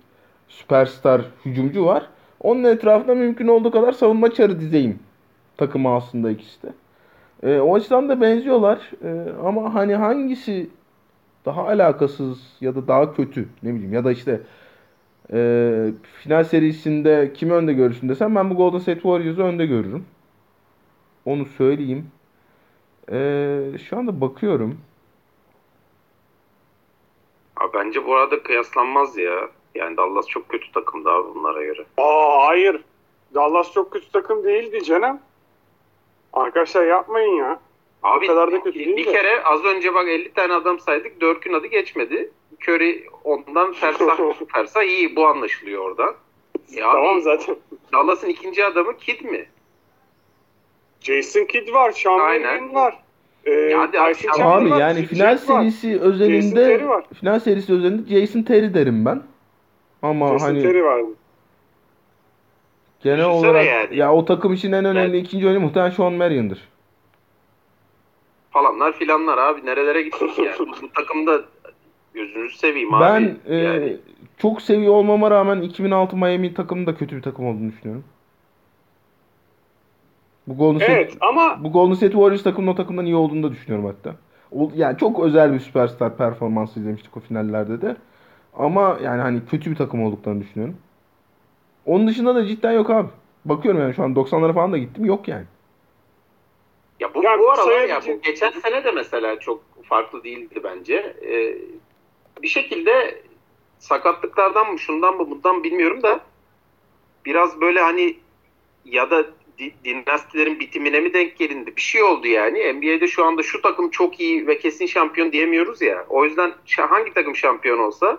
süperstar 0.47 1.21
hücumcu 1.45 1.85
var. 1.85 2.07
Onun 2.39 2.63
etrafında 2.63 3.15
mümkün 3.15 3.47
olduğu 3.47 3.71
kadar 3.71 3.91
savunma 3.91 4.33
çarı 4.33 4.59
dizeyim 4.59 4.99
takımı 5.57 5.95
aslında 5.95 6.31
ikisi 6.31 6.57
de. 6.63 6.73
E, 7.43 7.59
o 7.59 7.75
açıdan 7.75 8.09
da 8.09 8.21
benziyorlar. 8.21 8.91
E, 9.03 9.25
ama 9.45 9.73
hani 9.73 9.95
hangisi 9.95 10.69
daha 11.45 11.67
alakasız 11.67 12.39
ya 12.61 12.75
da 12.75 12.87
daha 12.87 13.13
kötü 13.15 13.47
ne 13.63 13.73
bileyim 13.73 13.93
ya 13.93 14.03
da 14.05 14.11
işte 14.11 14.41
e, 15.33 15.91
final 16.03 16.43
serisinde 16.43 17.31
kimi 17.33 17.53
önde 17.53 17.73
görürsün 17.73 18.09
desem 18.09 18.35
ben 18.35 18.49
bu 18.49 18.55
Golden 18.55 18.79
State 18.79 19.01
Warriors'ı 19.01 19.41
önde 19.41 19.65
görürüm. 19.65 20.05
Onu 21.25 21.45
söyleyeyim. 21.45 22.11
E, 23.11 23.17
şu 23.89 23.97
anda 23.97 24.21
bakıyorum. 24.21 24.77
Abi 27.57 27.73
bence 27.73 28.05
bu 28.05 28.15
arada 28.15 28.43
kıyaslanmaz 28.43 29.17
ya. 29.17 29.49
Yani 29.75 29.97
Dallas 29.97 30.27
çok 30.27 30.49
kötü 30.49 30.71
takımdı 30.71 31.09
abi 31.09 31.35
bunlara 31.35 31.63
göre. 31.63 31.85
Aa 31.97 32.47
hayır. 32.47 32.81
Dallas 33.33 33.71
çok 33.71 33.91
kötü 33.91 34.11
takım 34.11 34.43
değildi 34.43 34.83
canım. 34.83 35.19
Arkadaşlar 36.33 36.85
yapmayın 36.85 37.35
ya. 37.35 37.59
Abi 38.03 38.27
kadar 38.27 38.51
da 38.51 38.63
kötü 38.63 38.79
bir, 38.79 38.85
değil 38.85 38.97
bir 38.97 39.05
de. 39.05 39.11
kere 39.11 39.43
az 39.43 39.65
önce 39.65 39.93
bak 39.93 40.07
50 40.07 40.33
tane 40.33 40.53
adam 40.53 40.79
saydık. 40.79 41.21
Dörk'ün 41.21 41.53
adı 41.53 41.67
geçmedi. 41.67 42.31
Curry 42.61 43.05
ondan 43.23 43.73
fersah 43.73 44.17
fersah 44.53 44.83
iyi 44.83 45.15
bu 45.15 45.27
anlaşılıyor 45.27 45.83
oradan. 45.83 46.15
Ya 46.71 46.89
abi, 46.89 46.95
tamam 46.95 47.21
zaten. 47.21 47.55
Dallas'ın 47.93 48.27
ikinci 48.27 48.65
adamı 48.65 48.97
Kid 48.97 49.21
mi? 49.21 49.45
Jason 51.03 51.45
Kidd 51.45 51.73
var, 51.73 51.91
Sean 51.91 52.19
Aynen. 52.19 52.73
Var. 52.73 52.99
Ee, 53.45 53.51
Ya 53.51 53.79
hadi 53.79 53.99
abi, 53.99 54.13
Tyson 54.13 54.29
abi 54.29 54.37
Chandler 54.37 54.61
Abi 54.61 54.71
var, 54.71 54.79
yani 54.79 55.05
final 55.05 55.31
var. 55.31 55.37
serisi 55.37 55.91
Jason 55.93 56.05
özelinde 56.05 56.87
var. 56.87 57.05
final 57.19 57.39
serisi 57.39 57.73
özelinde 57.73 58.19
Jason 58.19 58.41
Terry 58.41 58.73
derim 58.73 59.05
ben. 59.05 59.21
Ama 60.01 60.27
Jason 60.27 60.45
hani 60.47 60.61
Terry 60.61 60.83
vardı. 60.83 61.07
genel 63.03 63.17
Düşünsene 63.17 63.49
olarak 63.49 63.67
yani. 63.67 63.95
ya 63.97 64.13
o 64.13 64.25
takım 64.25 64.53
için 64.53 64.71
en 64.71 64.85
önemli 64.85 64.99
Yani- 65.17 65.17
ikinci 65.17 65.45
oyuncu 65.47 65.61
muhtemelen 65.61 65.91
Sean 65.91 66.13
Marion'dır. 66.13 66.69
Falanlar 68.51 68.93
filanlar 68.93 69.37
abi 69.37 69.65
nerelere 69.65 70.01
gittik 70.01 70.37
yani. 70.37 70.49
bu, 70.59 70.67
bu 70.81 70.91
takımda 70.93 71.41
gözünüzü 72.13 72.57
seveyim 72.57 72.93
abi. 72.93 73.03
Ben 73.03 73.37
e, 73.53 73.57
yani, 73.57 73.97
çok 74.37 74.61
seviyor 74.61 74.93
olmama 74.93 75.31
rağmen 75.31 75.61
2006 75.61 76.17
Miami 76.17 76.53
takımı 76.53 76.85
da 76.87 76.95
kötü 76.95 77.15
bir 77.17 77.21
takım 77.21 77.45
olduğunu 77.47 77.71
düşünüyorum. 77.71 78.03
Bu 80.47 80.57
Golden 80.57 80.77
State, 80.77 80.93
Evet 80.93 81.17
ama 81.21 81.63
bu 81.63 81.71
Golden 81.71 81.93
State 81.93 82.11
Warriors 82.11 82.43
takımının 82.43 82.71
o 82.71 82.75
takımdan 82.75 83.05
iyi 83.05 83.15
olduğunu 83.15 83.43
da 83.43 83.51
düşünüyorum 83.51 83.85
hatta. 83.85 84.15
O, 84.51 84.71
yani 84.75 84.97
çok 84.97 85.19
özel 85.19 85.53
bir 85.53 85.59
süperstar 85.59 86.17
performansı 86.17 86.79
izlemiştik 86.79 87.17
o 87.17 87.19
finallerde 87.19 87.81
de. 87.81 87.95
Ama 88.57 88.97
yani 89.03 89.21
hani 89.21 89.45
kötü 89.45 89.71
bir 89.71 89.75
takım 89.75 90.03
olduklarını 90.03 90.41
düşünüyorum. 90.41 90.77
Onun 91.85 92.07
dışında 92.07 92.35
da 92.35 92.45
cidden 92.45 92.71
yok 92.71 92.89
abi. 92.89 93.09
Bakıyorum 93.45 93.81
yani 93.81 93.93
şu 93.93 94.03
an 94.03 94.13
90'lara 94.13 94.53
falan 94.53 94.73
da 94.73 94.77
gittim. 94.77 95.05
Yok 95.05 95.27
yani. 95.27 95.45
ya 96.99 97.13
bu, 97.13 97.23
Yani 97.23 97.39
bu 97.39 97.51
aralar 97.51 97.83
ya 97.89 98.01
bu 98.07 98.21
geçen 98.21 98.51
sene 98.51 98.83
de 98.83 98.91
mesela 98.91 99.39
çok 99.39 99.63
farklı 99.83 100.23
değildi 100.23 100.61
bence. 100.63 101.15
Ee, 101.25 101.57
bir 102.41 102.47
şekilde 102.47 103.21
sakatlıklardan 103.79 104.71
mı 104.71 104.79
şundan 104.79 105.15
mı 105.15 105.29
bundan 105.29 105.63
bilmiyorum 105.63 106.03
da 106.03 106.19
biraz 107.25 107.61
böyle 107.61 107.81
hani 107.81 108.17
ya 108.85 109.11
da 109.11 109.25
dinastilerin 109.85 110.59
bitimine 110.59 110.99
mi 110.99 111.13
denk 111.13 111.37
gelindi? 111.37 111.75
Bir 111.75 111.81
şey 111.81 112.03
oldu 112.03 112.27
yani. 112.27 112.73
NBA'de 112.73 113.07
şu 113.07 113.25
anda 113.25 113.43
şu 113.43 113.61
takım 113.61 113.89
çok 113.89 114.19
iyi 114.19 114.47
ve 114.47 114.57
kesin 114.57 114.85
şampiyon 114.85 115.31
diyemiyoruz 115.31 115.81
ya. 115.81 116.05
O 116.09 116.25
yüzden 116.25 116.53
hangi 116.77 117.13
takım 117.13 117.35
şampiyon 117.35 117.79
olsa 117.79 118.17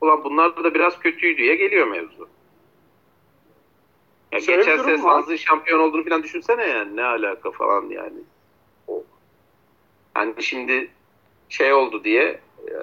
ulan 0.00 0.24
bunlar 0.24 0.64
da 0.64 0.74
biraz 0.74 0.98
kötüydü 0.98 1.44
ya 1.44 1.54
geliyor 1.54 1.86
mevzu. 1.86 2.28
Ya 4.32 4.40
Şöyle 4.40 4.58
geçen 4.58 4.76
sene 4.76 5.02
var. 5.02 5.20
Suns'ın 5.20 5.36
şampiyon 5.36 5.80
olduğunu 5.80 6.04
falan 6.04 6.22
düşünsene 6.22 6.66
yani. 6.66 6.96
Ne 6.96 7.02
alaka 7.02 7.50
falan 7.50 7.88
yani. 7.90 8.18
O. 8.88 9.04
Yani 10.16 10.34
şimdi 10.42 10.90
şey 11.48 11.72
oldu 11.72 12.04
diye 12.04 12.40
e, 12.68 12.74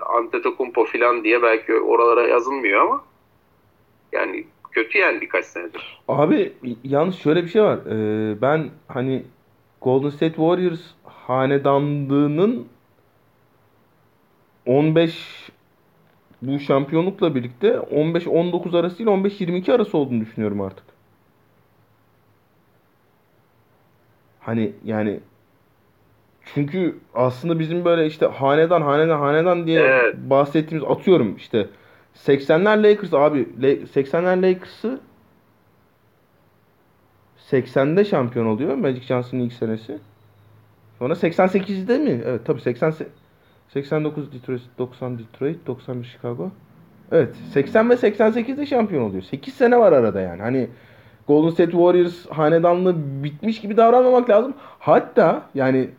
Antetokounmpo 0.00 0.84
falan 0.84 1.24
diye 1.24 1.42
belki 1.42 1.74
oralara 1.74 2.28
yazılmıyor 2.28 2.80
ama 2.80 3.04
yani 4.12 4.46
kötü 4.74 4.98
yani 4.98 5.20
birkaç 5.20 5.44
senedir. 5.44 5.98
Abi 6.08 6.52
yalnız 6.84 7.14
şöyle 7.14 7.42
bir 7.44 7.48
şey 7.48 7.62
var. 7.62 7.78
Ee, 7.86 8.42
ben 8.42 8.70
hani 8.88 9.22
Golden 9.80 10.08
State 10.10 10.34
Warriors 10.34 10.80
hanedanlığının 11.04 12.66
15 14.66 15.50
bu 16.42 16.58
şampiyonlukla 16.58 17.34
birlikte 17.34 17.68
15-19 17.68 18.78
arası 18.78 18.98
değil 18.98 19.08
15-22 19.08 19.72
arası 19.72 19.98
olduğunu 19.98 20.20
düşünüyorum 20.20 20.60
artık. 20.60 20.84
Hani 24.40 24.72
yani 24.84 25.20
çünkü 26.54 26.98
aslında 27.14 27.58
bizim 27.58 27.84
böyle 27.84 28.06
işte 28.06 28.26
hanedan 28.26 28.82
hanedan 28.82 29.18
hanedan 29.18 29.66
diye 29.66 29.80
Evet. 29.80 30.16
bahsettiğimiz 30.16 30.90
atıyorum 30.90 31.36
işte 31.36 31.68
80'ler 32.14 32.82
Lakers 32.82 33.14
abi 33.14 33.62
Le- 33.62 33.86
80'ler 33.86 34.42
Lakers'ı 34.42 35.00
80'de 37.50 38.04
şampiyon 38.04 38.46
oluyor 38.46 38.74
Magic 38.74 39.02
Johnson'ın 39.02 39.42
ilk 39.42 39.52
senesi. 39.52 39.98
Sonra 40.98 41.14
88'de 41.14 41.98
mi? 41.98 42.22
Evet 42.26 42.40
tabii 42.44 42.60
80 42.60 42.92
89 43.68 44.32
Detroit, 44.32 44.62
90 44.78 45.18
Detroit, 45.18 45.66
91 45.66 46.04
Chicago. 46.04 46.50
Evet 47.12 47.36
80 47.52 47.90
ve 47.90 47.94
88'de 47.94 48.66
şampiyon 48.66 49.02
oluyor. 49.02 49.22
8 49.22 49.54
sene 49.54 49.78
var 49.78 49.92
arada 49.92 50.20
yani. 50.20 50.42
Hani 50.42 50.68
Golden 51.28 51.50
State 51.50 51.70
Warriors 51.70 52.26
hanedanlığı 52.26 52.94
bitmiş 53.24 53.60
gibi 53.60 53.76
davranmamak 53.76 54.30
lazım. 54.30 54.54
Hatta 54.78 55.42
yani 55.54 55.90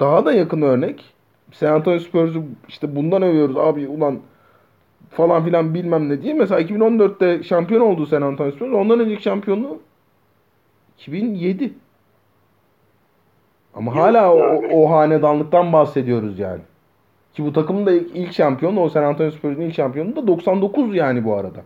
daha 0.00 0.24
da 0.24 0.32
yakın 0.32 0.62
örnek 0.62 1.14
San 1.52 1.72
Antonio 1.72 1.98
Spurs'u 1.98 2.44
işte 2.68 2.96
bundan 2.96 3.22
övüyoruz 3.22 3.56
abi 3.56 3.88
ulan 3.88 4.20
falan 5.16 5.44
filan 5.44 5.74
bilmem 5.74 6.08
ne 6.08 6.22
diye. 6.22 6.34
Mesela 6.34 6.60
2014'te 6.60 7.42
şampiyon 7.42 7.80
oldu 7.80 8.06
San 8.06 8.22
Antonio 8.22 8.50
Spurs. 8.50 8.72
Ondan 8.72 9.00
önceki 9.00 9.22
şampiyonluğu 9.22 9.80
2007. 10.98 11.72
Ama 13.74 13.90
Yok 13.90 14.00
hala 14.00 14.34
o, 14.34 14.62
o 14.72 14.90
hanedanlıktan 14.90 15.72
bahsediyoruz 15.72 16.38
yani. 16.38 16.60
Ki 17.34 17.44
bu 17.44 17.52
takımın 17.52 17.86
da 17.86 17.92
ilk, 17.92 18.16
ilk 18.16 18.32
şampiyonu 18.32 18.80
o 18.80 18.88
San 18.88 19.02
Antonio 19.02 19.30
Spurs'un 19.30 19.60
ilk 19.60 19.74
şampiyonu 19.74 20.16
da 20.16 20.26
99 20.26 20.96
yani 20.96 21.24
bu 21.24 21.34
arada. 21.34 21.60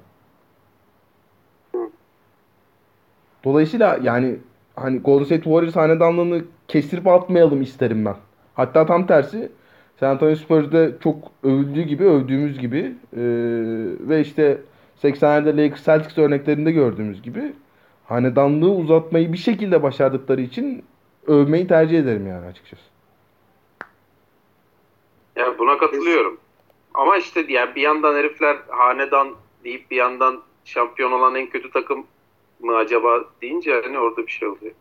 Dolayısıyla 3.44 3.98
yani 4.02 4.36
hani 4.76 4.98
Golden 4.98 5.24
State 5.24 5.42
Warriors 5.42 5.76
hanedanlığını 5.76 6.44
kestirip 6.68 7.06
atmayalım 7.06 7.62
isterim 7.62 8.04
ben. 8.04 8.16
Hatta 8.54 8.86
tam 8.86 9.06
tersi 9.06 9.52
San 10.00 10.10
Antonio 10.10 10.34
Spurs'da 10.34 11.00
çok 11.00 11.16
övüldüğü 11.42 11.82
gibi, 11.82 12.04
övdüğümüz 12.04 12.58
gibi 12.58 12.78
eee, 12.78 13.22
ve 14.08 14.20
işte 14.20 14.58
80'lerde 15.02 15.64
Lakers 15.64 15.84
Celtics 15.84 16.18
örneklerinde 16.18 16.72
gördüğümüz 16.72 17.22
gibi 17.22 17.52
hanedanlığı 18.04 18.70
uzatmayı 18.70 19.32
bir 19.32 19.38
şekilde 19.38 19.82
başardıkları 19.82 20.40
için 20.40 20.84
övmeyi 21.26 21.66
tercih 21.66 21.98
ederim 21.98 22.26
yani 22.26 22.46
açıkçası. 22.46 22.82
Yani 25.36 25.58
buna 25.58 25.78
katılıyorum. 25.78 26.38
Ama 26.94 27.16
işte 27.16 27.44
yani 27.48 27.74
bir 27.74 27.82
yandan 27.82 28.14
herifler 28.14 28.56
hanedan 28.68 29.28
deyip 29.64 29.90
bir 29.90 29.96
yandan 29.96 30.42
şampiyon 30.64 31.12
olan 31.12 31.34
en 31.34 31.46
kötü 31.50 31.70
takım 31.70 32.06
mı 32.60 32.76
acaba 32.76 33.24
deyince 33.42 33.80
hani 33.84 33.98
orada 33.98 34.26
bir 34.26 34.32
şey 34.32 34.48
oluyor. 34.48 34.72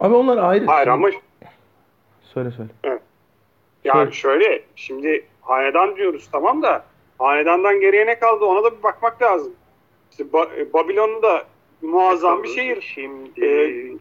Abi 0.00 0.14
onlar 0.14 0.36
ayrı. 0.36 0.66
Hayır 0.66 0.88
ama 0.88 1.08
Söyle 2.22 2.50
söyle. 2.50 2.98
Yani 3.96 4.12
şöyle 4.12 4.62
şimdi 4.76 5.26
hanedan 5.42 5.96
diyoruz 5.96 6.28
tamam 6.32 6.62
da 6.62 6.84
hanedandan 7.18 7.80
geriye 7.80 8.06
ne 8.06 8.18
kaldı 8.18 8.44
ona 8.44 8.64
da 8.64 8.78
bir 8.78 8.82
bakmak 8.82 9.22
lazım. 9.22 9.52
İşte 10.10 10.24
Ba- 10.24 10.60
e, 10.60 10.72
Babilon'un 10.72 11.22
da 11.22 11.44
muazzam 11.82 12.42
bir 12.42 12.48
şehir. 12.48 12.80
Şimdi 12.94 13.44
Ee, 13.44 13.98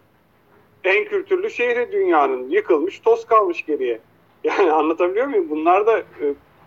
En 0.83 1.05
kültürlü 1.05 1.49
şehri 1.49 1.91
dünyanın. 1.91 2.49
Yıkılmış, 2.49 2.99
toz 2.99 3.25
kalmış 3.25 3.65
geriye. 3.65 3.99
Yani 4.43 4.71
anlatabiliyor 4.79 5.27
muyum? 5.27 5.47
Bunlar 5.49 5.87
da 5.87 5.99
e, 5.99 6.03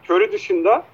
Curry 0.08 0.32
dışında 0.32 0.84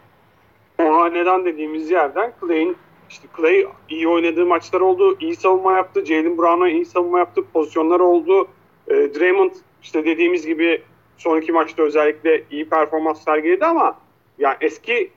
o 0.79 0.85
hanedan 0.85 1.45
dediğimiz 1.45 1.91
yerden 1.91 2.33
Clay'in 2.41 2.77
işte 3.11 3.29
Clay 3.37 3.67
iyi 3.89 4.09
oynadığı 4.09 4.47
maçlar 4.47 4.81
oldu. 4.81 5.17
iyi 5.21 5.37
savunma 5.37 5.73
yaptı. 5.73 6.05
Jalen 6.07 6.39
Brown'a 6.39 6.69
iyi 6.69 6.85
savunma 6.85 7.19
yaptı. 7.19 7.43
Pozisyonlar 7.53 8.01
oldu. 8.01 8.49
E, 8.89 8.95
Draymond 8.95 9.51
işte 9.83 10.05
dediğimiz 10.05 10.47
gibi 10.47 10.83
son 11.19 11.41
iki 11.41 11.53
maçta 11.53 11.83
özellikle 11.83 12.45
iyi 12.51 12.69
performans 12.69 13.25
sergiledi 13.25 13.65
ama 13.67 13.99
yani 14.39 14.57
eski 14.61 15.11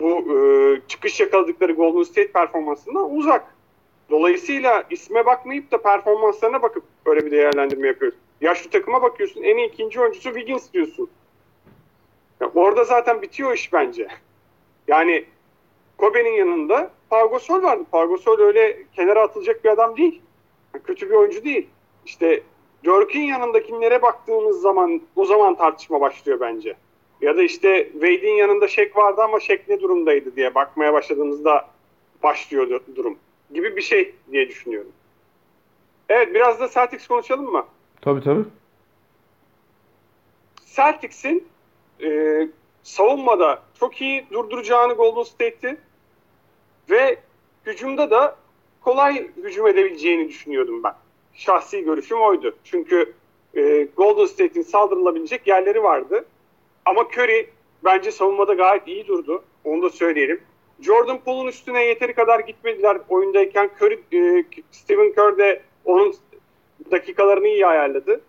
bu 0.00 0.38
e, 0.38 0.38
çıkış 0.88 1.20
yakaladıkları 1.20 1.72
Golden 1.72 2.02
State 2.02 2.32
performansından 2.32 3.16
uzak. 3.16 3.54
Dolayısıyla 4.10 4.84
isme 4.90 5.26
bakmayıp 5.26 5.72
da 5.72 5.82
performanslarına 5.82 6.62
bakıp 6.62 6.84
böyle 7.06 7.26
bir 7.26 7.30
değerlendirme 7.30 7.88
yapıyoruz. 7.88 8.18
Ya 8.40 8.54
şu 8.54 8.70
takıma 8.70 9.02
bakıyorsun 9.02 9.42
en 9.42 9.56
iyi 9.56 9.68
ikinci 9.68 10.00
oyuncusu 10.00 10.28
Wiggins 10.28 10.72
diyorsun. 10.72 11.10
Ya 12.40 12.50
orada 12.54 12.84
zaten 12.84 13.22
bitiyor 13.22 13.54
iş 13.54 13.72
bence. 13.72 14.08
Yani 14.88 15.24
Kobe'nin 15.98 16.32
yanında 16.32 16.90
Pau 17.10 17.30
vardı. 17.62 17.84
Pau 17.90 18.16
öyle 18.38 18.82
kenara 18.92 19.22
atılacak 19.22 19.64
bir 19.64 19.68
adam 19.68 19.96
değil. 19.96 20.22
Kötü 20.84 21.10
bir 21.10 21.14
oyuncu 21.14 21.44
değil. 21.44 21.68
İşte 22.06 22.42
Dirk'in 22.84 23.20
yanındakilere 23.22 24.02
baktığımız 24.02 24.60
zaman 24.60 25.02
o 25.16 25.24
zaman 25.24 25.54
tartışma 25.56 26.00
başlıyor 26.00 26.40
bence. 26.40 26.76
Ya 27.20 27.36
da 27.36 27.42
işte 27.42 27.88
Wade'in 27.92 28.34
yanında 28.36 28.68
Shaq 28.68 28.90
vardı 28.96 29.22
ama 29.22 29.40
Shaq 29.40 29.58
ne 29.68 29.80
durumdaydı 29.80 30.36
diye 30.36 30.54
bakmaya 30.54 30.92
başladığımızda 30.92 31.68
başlıyor 32.22 32.66
du- 32.68 32.96
durum 32.96 33.18
gibi 33.54 33.76
bir 33.76 33.82
şey 33.82 34.14
diye 34.32 34.48
düşünüyorum. 34.48 34.92
Evet 36.08 36.34
biraz 36.34 36.60
da 36.60 36.68
Celtics 36.68 37.06
konuşalım 37.06 37.52
mı? 37.52 37.66
Tabii 38.00 38.20
tabii. 38.24 38.44
Celtics'in 40.76 41.48
e, 42.02 42.40
savunmada 42.82 43.62
çok 43.80 44.00
iyi 44.00 44.26
durduracağını 44.32 44.92
Golden 44.92 45.22
State'i 45.22 45.76
ve 46.90 47.18
hücumda 47.66 48.10
da 48.10 48.36
kolay 48.80 49.28
hücum 49.36 49.66
edebileceğini 49.66 50.28
düşünüyordum 50.28 50.82
ben. 50.84 50.94
Şahsi 51.38 51.84
görüşüm 51.84 52.20
oydu. 52.20 52.56
Çünkü 52.64 53.12
e, 53.54 53.88
Golden 53.96 54.26
State'in 54.26 54.62
saldırılabilecek 54.62 55.46
yerleri 55.46 55.82
vardı. 55.82 56.24
Ama 56.84 57.04
Curry 57.04 57.50
bence 57.84 58.12
savunmada 58.12 58.54
gayet 58.54 58.88
iyi 58.88 59.06
durdu. 59.06 59.44
Onu 59.64 59.82
da 59.82 59.90
söyleyelim. 59.90 60.40
Jordan 60.80 61.18
Poole'un 61.18 61.46
üstüne 61.46 61.84
yeteri 61.84 62.12
kadar 62.12 62.40
gitmediler 62.40 62.98
oyundayken. 63.08 63.70
Curry, 63.80 64.00
e, 64.12 64.44
Stephen 64.70 65.12
Kerr 65.12 65.38
de 65.38 65.62
onun 65.84 66.14
dakikalarını 66.90 67.48
iyi 67.48 67.66
ayarladı. 67.66 68.20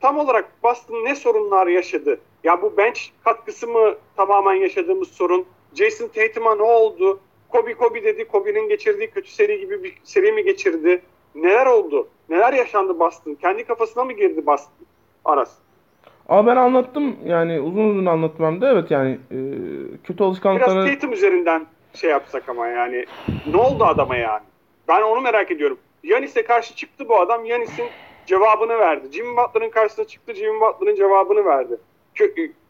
Tam 0.00 0.18
olarak 0.18 0.62
Boston 0.62 1.04
ne 1.04 1.16
sorunlar 1.16 1.66
yaşadı? 1.66 2.20
Ya 2.44 2.62
bu 2.62 2.76
bench 2.76 3.00
katkısı 3.24 3.68
mı 3.68 3.94
tamamen 4.16 4.54
yaşadığımız 4.54 5.08
sorun? 5.08 5.46
Jason 5.74 6.08
Tatum'a 6.08 6.54
ne 6.54 6.62
oldu? 6.62 7.20
Kobe 7.48 7.74
Kobe 7.74 8.04
dedi. 8.04 8.24
Kobe'nin 8.24 8.68
geçirdiği 8.68 9.10
kötü 9.10 9.30
seri 9.30 9.60
gibi 9.60 9.82
bir 9.82 9.94
seri 10.04 10.32
mi 10.32 10.44
geçirdi? 10.44 11.02
Neler 11.34 11.66
oldu? 11.66 12.08
Neler 12.28 12.52
yaşandı 12.52 12.98
Boston? 12.98 13.34
Kendi 13.34 13.64
kafasına 13.64 14.04
mı 14.04 14.12
girdi 14.12 14.46
Boston? 14.46 14.86
Aras. 15.24 15.54
Ama 16.28 16.46
ben 16.46 16.56
anlattım 16.56 17.16
yani 17.24 17.60
uzun 17.60 17.88
uzun 17.90 18.06
anlattım 18.06 18.46
hem 18.46 18.60
de 18.60 18.66
evet 18.66 18.90
yani 18.90 19.10
e, 19.10 19.38
kötü 20.04 20.18
Biraz 20.18 20.28
alışkanlıkları 20.28 20.94
Tatum 20.94 21.12
üzerinden 21.12 21.66
şey 21.94 22.10
yapsak 22.10 22.48
ama 22.48 22.66
yani 22.66 23.04
ne 23.52 23.56
oldu 23.56 23.84
adama 23.84 24.16
yani? 24.16 24.42
Ben 24.88 25.02
onu 25.02 25.20
merak 25.20 25.50
ediyorum. 25.50 25.78
Yanis'e 26.02 26.44
karşı 26.44 26.74
çıktı 26.74 27.08
bu 27.08 27.20
adam. 27.20 27.44
Yanis'in 27.44 27.86
cevabını 28.26 28.78
verdi. 28.78 29.12
Jimmy 29.12 29.36
Butler'ın 29.36 29.70
karşısına 29.70 30.04
çıktı. 30.04 30.34
Jimmy 30.34 30.60
Butler'ın 30.60 30.94
cevabını 30.94 31.44
verdi. 31.44 31.76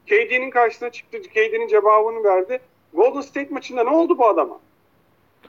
KD'nin 0.07 0.51
karşısına 0.51 0.91
çıktı. 0.91 1.23
KD'nin 1.23 1.69
cevabını 1.69 2.25
verdi. 2.25 2.61
Golden 2.95 3.21
State 3.21 3.55
maçında 3.55 3.85
ne 3.85 3.91
oldu 3.91 4.19
bu 4.19 4.29
adama? 4.29 4.61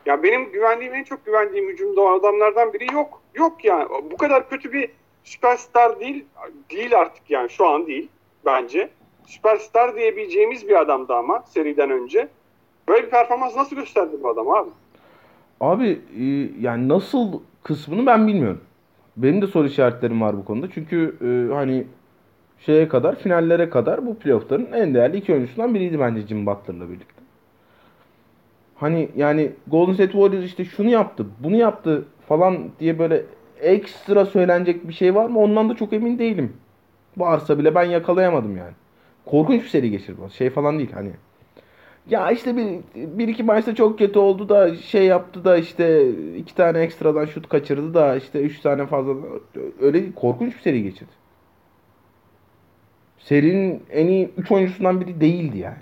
Ya 0.05 0.23
benim 0.23 0.51
güvendiğim 0.51 0.93
en 0.93 1.03
çok 1.03 1.25
güvendiğim 1.25 1.69
hücumda 1.69 2.01
adamlardan 2.01 2.73
biri 2.73 2.93
yok. 2.93 3.21
Yok 3.35 3.65
yani. 3.65 3.85
Bu 4.11 4.17
kadar 4.17 4.49
kötü 4.49 4.73
bir 4.73 4.89
süperstar 5.23 5.99
değil. 5.99 6.25
Değil 6.71 6.99
artık 6.99 7.29
yani 7.29 7.49
şu 7.49 7.67
an 7.67 7.87
değil 7.87 8.07
bence. 8.45 8.89
Süperstar 9.25 9.95
diyebileceğimiz 9.95 10.67
bir 10.67 10.81
adamdı 10.81 11.13
ama 11.13 11.43
seriden 11.47 11.89
önce. 11.89 12.27
Böyle 12.87 13.05
bir 13.05 13.11
performans 13.11 13.55
nasıl 13.55 13.75
gösterdi 13.75 14.17
bu 14.23 14.29
adam 14.29 14.49
abi? 14.49 14.69
Abi 15.61 16.01
e, 16.19 16.23
yani 16.61 16.89
nasıl 16.89 17.39
kısmını 17.63 18.05
ben 18.05 18.27
bilmiyorum. 18.27 18.61
Benim 19.17 19.41
de 19.41 19.47
soru 19.47 19.67
işaretlerim 19.67 20.21
var 20.21 20.37
bu 20.37 20.45
konuda. 20.45 20.67
Çünkü 20.73 21.15
e, 21.21 21.53
hani 21.53 21.87
şeye 22.59 22.87
kadar 22.87 23.15
finallere 23.15 23.69
kadar 23.69 24.05
bu 24.05 24.19
playoff'ların 24.19 24.71
en 24.73 24.93
değerli 24.93 25.17
iki 25.17 25.33
oyuncusundan 25.33 25.73
biriydi 25.73 25.99
bence 25.99 26.27
Jim 26.27 26.45
Butler'la 26.45 26.89
birlikte. 26.89 27.21
Hani 28.75 29.09
yani 29.15 29.51
Golden 29.67 29.93
State 29.93 30.11
Warriors 30.11 30.45
işte 30.45 30.65
şunu 30.65 30.89
yaptı, 30.89 31.25
bunu 31.39 31.55
yaptı 31.55 32.05
falan 32.27 32.69
diye 32.79 32.99
böyle 32.99 33.23
ekstra 33.61 34.25
söylenecek 34.25 34.87
bir 34.87 34.93
şey 34.93 35.15
var 35.15 35.25
mı? 35.25 35.39
Ondan 35.39 35.69
da 35.69 35.75
çok 35.75 35.93
emin 35.93 36.19
değilim. 36.19 36.53
Varsa 37.17 37.59
bile 37.59 37.75
ben 37.75 37.83
yakalayamadım 37.83 38.57
yani. 38.57 38.73
Korkunç 39.25 39.63
bir 39.63 39.67
seri 39.69 39.91
geçirdi. 39.91 40.21
Şey 40.33 40.49
falan 40.49 40.77
değil 40.77 40.91
hani. 40.91 41.11
Ya 42.09 42.31
işte 42.31 42.57
bir, 42.57 42.79
bir 42.95 43.27
iki 43.27 43.43
maçta 43.43 43.75
çok 43.75 43.99
kötü 43.99 44.19
oldu 44.19 44.49
da 44.49 44.75
şey 44.75 45.05
yaptı 45.05 45.45
da 45.45 45.57
işte 45.57 46.09
iki 46.37 46.55
tane 46.55 46.79
ekstradan 46.79 47.25
şut 47.25 47.49
kaçırdı 47.49 47.93
da 47.93 48.15
işte 48.15 48.41
üç 48.41 48.59
tane 48.59 48.85
fazla 48.85 49.15
öyle. 49.81 50.11
Korkunç 50.11 50.55
bir 50.55 50.59
seri 50.59 50.83
geçirdi. 50.83 51.11
Serinin 53.19 53.83
en 53.91 54.07
iyi 54.07 54.29
üç 54.37 54.51
oyuncusundan 54.51 55.01
biri 55.01 55.21
değildi 55.21 55.57
yani. 55.57 55.77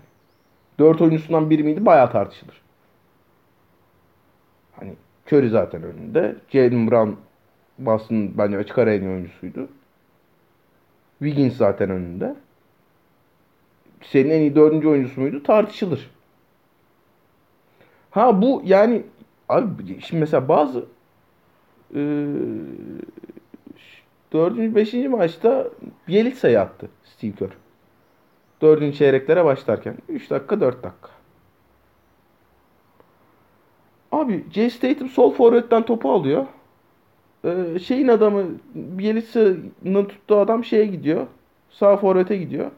Dört 0.80 1.02
oyuncusundan 1.02 1.50
biri 1.50 1.64
miydi 1.64 1.86
bayağı 1.86 2.12
tartışılır. 2.12 2.62
Hani 4.80 4.94
Curry 5.34 5.50
zaten 5.50 5.84
önünde. 5.84 6.36
Jalen 6.50 6.92
Brown 6.92 7.12
Boston 7.80 8.38
bence 8.38 8.58
açık 8.58 8.78
ara 8.78 8.94
en 8.94 9.02
iyi 9.02 9.10
oyuncusuydu. 9.10 9.68
Wiggins 11.20 11.58
zaten 11.58 11.90
önünde. 11.90 12.36
Senin 14.02 14.30
en 14.30 14.40
iyi 14.40 14.56
dördüncü 14.56 14.88
oyuncusu 14.88 15.22
muydu? 15.22 15.44
Tartışılır. 15.44 16.10
Ha 18.12 18.42
bu 18.42 18.62
yani 18.66 19.04
abi 19.50 20.02
şimdi 20.02 20.20
mesela 20.20 20.48
bazı 20.48 20.86
e, 21.96 22.02
dördüncü, 24.34 24.76
beşinci 24.76 25.10
maçta 25.10 25.68
Bielitsa'yı 26.08 26.62
attı 26.62 26.90
Steve 27.04 27.32
Kerr. 27.32 27.58
Dördüncü 28.62 28.98
çeyreklere 28.98 29.46
başlarken. 29.46 29.98
3 30.10 30.30
dakika 30.30 30.62
4 30.62 30.84
dakika. 30.84 31.13
Abi 34.24 34.44
Jay 34.52 34.70
Statham 34.70 35.10
sol 35.10 35.34
forvetten 35.34 35.86
topu 35.86 36.12
alıyor. 36.12 36.46
Ee, 37.46 37.80
şeyin 37.80 38.08
adamı 38.08 38.46
Bielitsa'nın 38.76 40.06
tuttuğu 40.06 40.38
adam 40.38 40.66
şeye 40.66 40.86
gidiyor. 40.86 41.28
Sağ 41.70 41.98
forvete 41.98 42.38
gidiyor. 42.38 42.72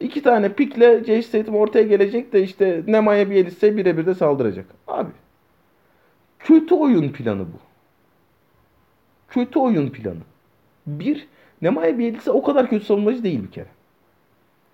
İki 0.00 0.22
tane 0.22 0.52
pikle 0.52 1.04
Jay 1.04 1.22
Statham 1.22 1.54
ortaya 1.54 1.82
gelecek 1.82 2.32
de 2.32 2.42
işte 2.42 2.82
Nemanja 2.86 3.30
Bielitsa'ya 3.30 3.76
birebir 3.76 4.06
de 4.06 4.14
saldıracak. 4.14 4.66
Abi 4.88 5.10
kötü 6.38 6.74
oyun 6.74 7.08
planı 7.12 7.40
bu. 7.40 7.58
Kötü 9.28 9.58
oyun 9.58 9.90
planı. 9.90 10.20
Bir, 10.86 11.26
Nemanja 11.62 11.98
Bielitsa 11.98 12.32
o 12.32 12.42
kadar 12.42 12.70
kötü 12.70 12.84
savunmacı 12.84 13.24
değil 13.24 13.42
bir 13.42 13.50
kere. 13.50 13.68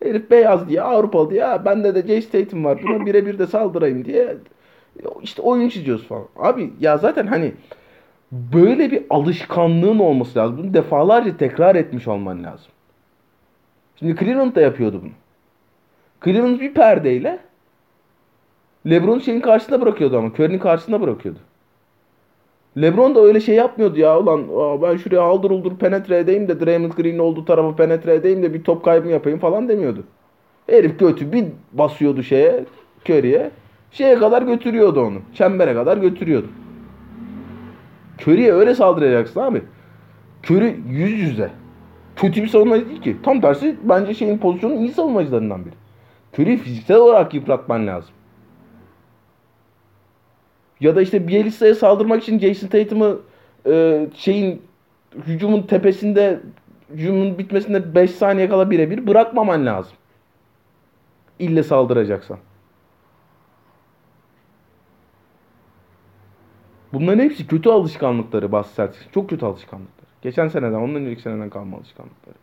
Herif 0.03 0.31
beyaz 0.31 0.69
diye 0.69 0.83
Avrupalı 0.83 1.31
diye 1.31 1.65
bende 1.65 1.95
de 1.95 2.09
Jay 2.09 2.23
Statham 2.23 2.65
var 2.65 2.83
buna 2.83 3.07
birebir 3.07 3.39
de 3.39 3.47
saldırayım 3.47 4.05
diye 4.05 4.37
işte 5.23 5.43
oyun 5.43 5.69
çiziyoruz 5.69 6.07
falan. 6.07 6.25
Abi 6.37 6.73
ya 6.81 6.99
zaten 6.99 7.27
hani 7.27 7.53
böyle 8.33 8.91
bir 8.91 9.03
alışkanlığın 9.11 9.99
olması 9.99 10.39
lazım. 10.39 10.59
Bunu 10.59 10.75
defalarca 10.75 11.37
tekrar 11.37 11.75
etmiş 11.75 12.09
olman 12.09 12.45
lazım. 12.45 12.71
Şimdi 13.97 14.17
Cleveland 14.17 14.55
da 14.55 14.61
yapıyordu 14.61 15.01
bunu. 15.03 15.13
Cleveland 16.25 16.61
bir 16.61 16.75
perdeyle 16.75 17.39
LeBron 18.87 19.19
şeyin 19.19 19.41
karşısında 19.41 19.81
bırakıyordu 19.81 20.19
ama. 20.19 20.29
Curry'nin 20.29 20.59
karşısında 20.59 21.01
bırakıyordu. 21.01 21.39
LeBron 22.77 23.15
da 23.15 23.21
öyle 23.21 23.41
şey 23.41 23.55
yapmıyordu 23.55 24.01
ya. 24.01 24.21
Ulan 24.21 24.49
ben 24.83 24.97
şuraya 24.97 25.25
haldır 25.25 25.51
uldur 25.51 25.77
penetre 25.77 26.19
edeyim 26.19 26.49
de 26.49 26.67
Draymond 26.67 26.93
Green'in 26.93 27.19
olduğu 27.19 27.45
tarafa 27.45 27.77
penetre 27.77 28.15
edeyim 28.15 28.43
de 28.43 28.55
bir 28.55 28.65
top 28.65 28.85
kaybı 28.85 29.09
yapayım 29.09 29.39
falan 29.39 29.69
demiyordu. 29.69 30.05
Herif 30.67 30.99
götü 30.99 31.33
bir 31.33 31.45
basıyordu 31.73 32.23
şeye 32.23 32.65
Curry'e. 33.09 33.51
Şeye 33.91 34.19
kadar 34.19 34.43
götürüyordu 34.43 35.01
onu. 35.01 35.19
Çembere 35.35 35.75
kadar 35.75 35.97
götürüyordu. 35.97 36.49
Curry'e 38.21 38.53
öyle 38.53 38.75
saldıracaksın 38.75 39.41
abi. 39.41 39.63
Curry 40.45 40.77
yüz 40.89 41.21
yüze. 41.21 41.51
Kötü 42.17 42.43
bir 42.43 42.49
savunmacı 42.49 42.89
değil 42.89 43.03
ki. 43.03 43.17
Tam 43.23 43.41
tersi 43.41 43.77
bence 43.83 44.15
şeyin 44.15 44.39
pozisyonu 44.39 44.75
iyi 44.75 44.93
savunmacılarından 44.93 45.65
biri. 45.65 45.75
Curry'i 46.35 46.57
fiziksel 46.57 46.97
olarak 46.97 47.35
yıpratman 47.35 47.87
lazım. 47.87 48.11
Ya 50.81 50.97
da 50.97 51.03
işte 51.03 51.29
Bielitsa'ya 51.29 51.75
saldırmak 51.75 52.23
için 52.23 52.39
Jason 52.39 52.69
Tatum'ı 52.69 53.19
e, 53.67 54.07
şeyin 54.15 54.63
hücumun 55.27 55.63
tepesinde 55.63 56.41
hücumun 56.91 57.39
bitmesinde 57.39 57.95
5 57.95 58.11
saniye 58.11 58.49
kala 58.49 58.71
birebir 58.71 59.07
bırakmaman 59.07 59.67
lazım. 59.67 59.93
İlle 61.39 61.63
saldıracaksan. 61.63 62.39
Bunların 66.93 67.25
hepsi 67.25 67.47
kötü 67.47 67.69
alışkanlıkları 67.69 68.53
Bas 68.53 68.77
Celtics. 68.77 69.13
Çok 69.15 69.31
kötü 69.31 69.47
alışkanlıklar. 69.47 70.09
Geçen 70.23 70.49
seneden, 70.49 70.79
ondan 70.79 71.03
önceki 71.03 71.23
seneden 71.23 71.51
kalma 71.51 71.77
alışkanlıkları. 71.77 72.37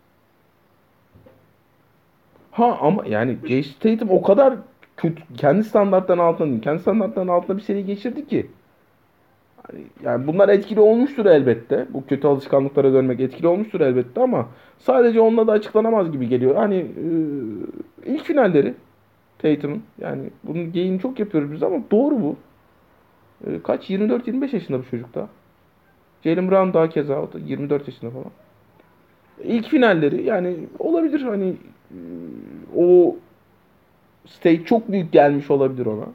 Ha 2.52 2.78
ama 2.82 3.04
yani 3.08 3.38
Jason 3.44 3.80
Tatum 3.80 4.10
o 4.10 4.22
kadar 4.22 4.54
kötü, 4.98 5.24
kendi 5.38 5.64
standartlarının 5.64 6.24
altında 6.24 6.48
değil. 6.50 6.62
Kendi 6.62 6.82
standartlarının 6.82 7.32
altında 7.32 7.58
bir 7.58 7.62
seri 7.62 7.86
geçirdi 7.86 8.28
ki. 8.28 8.48
Yani, 9.74 9.86
yani 10.04 10.28
bunlar 10.28 10.50
etkili 10.50 10.80
olmuştur 10.80 11.26
elbette. 11.26 11.86
Bu 11.94 12.06
kötü 12.06 12.28
alışkanlıklara 12.28 12.94
dönmek 12.94 13.20
etkili 13.20 13.48
olmuştur 13.48 13.82
elbette 13.82 14.22
ama 14.22 14.48
sadece 14.80 15.22
onunla 15.22 15.48
da 15.48 15.52
açıklanamaz 15.52 16.12
gibi 16.12 16.30
geliyor. 16.30 16.56
Hani 16.56 16.76
e, 16.76 17.06
ilk 18.06 18.24
finalleri 18.24 18.74
Tatum'un 19.40 19.84
yani 20.02 20.30
bunun 20.44 20.72
geyini 20.72 21.00
çok 21.00 21.20
yapıyoruz 21.20 21.52
biz 21.52 21.64
ama 21.64 21.78
doğru 21.92 22.22
bu. 22.22 22.36
E, 23.48 23.62
kaç? 23.64 23.90
24-25 23.90 24.56
yaşında 24.56 24.80
bu 24.80 24.90
çocuk 24.92 25.16
da. 25.16 25.28
Jalen 26.24 26.52
Brown 26.52 26.74
daha 26.74 26.90
keza 26.90 27.22
o 27.22 27.34
da 27.34 27.40
24 27.40 27.88
yaşında 27.88 28.12
falan. 28.12 28.32
İlk 29.44 29.68
finalleri 29.68 30.24
yani 30.24 30.58
olabilir 30.80 31.22
hani 31.22 31.56
e, 31.92 31.98
o 32.76 33.16
state 34.28 34.66
çok 34.66 34.92
büyük 34.92 35.12
gelmiş 35.12 35.52
olabilir 35.52 35.86
ona. 35.86 36.06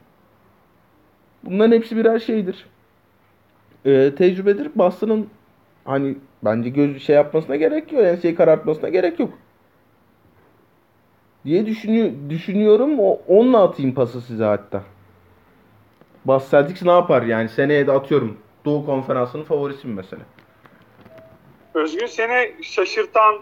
Bunların 1.43 1.77
hepsi 1.77 1.97
birer 1.97 2.19
şeydir. 2.19 2.67
Ee, 3.87 4.13
tecrübedir. 4.17 4.71
Boston'ın 4.75 5.27
hani 5.85 6.17
bence 6.45 6.69
göz 6.69 7.03
şey 7.03 7.17
yapmasına 7.17 7.57
gerek 7.57 7.93
yok. 7.93 8.03
Yani 8.03 8.23
şey 8.23 8.35
karartmasına 8.35 8.89
gerek 8.89 9.21
yok. 9.21 9.39
Diye 11.45 11.67
düşünüyor, 11.67 12.11
düşünüyorum. 12.29 13.01
O, 13.01 13.21
onunla 13.29 13.63
atayım 13.63 13.95
pası 13.95 14.21
size 14.21 14.45
hatta. 14.45 14.83
Boston 16.25 16.59
Celtics 16.59 16.83
ne 16.83 16.91
yapar 16.91 17.23
yani? 17.23 17.49
Seneye 17.49 17.87
de 17.87 17.93
atıyorum. 17.93 18.39
Doğu 18.65 18.87
Konferansı'nın 18.87 19.45
favorisi 19.45 19.87
mi 19.87 19.95
mesela? 19.95 20.23
Özgün 21.75 22.07
seni 22.07 22.65
şaşırtan 22.65 23.35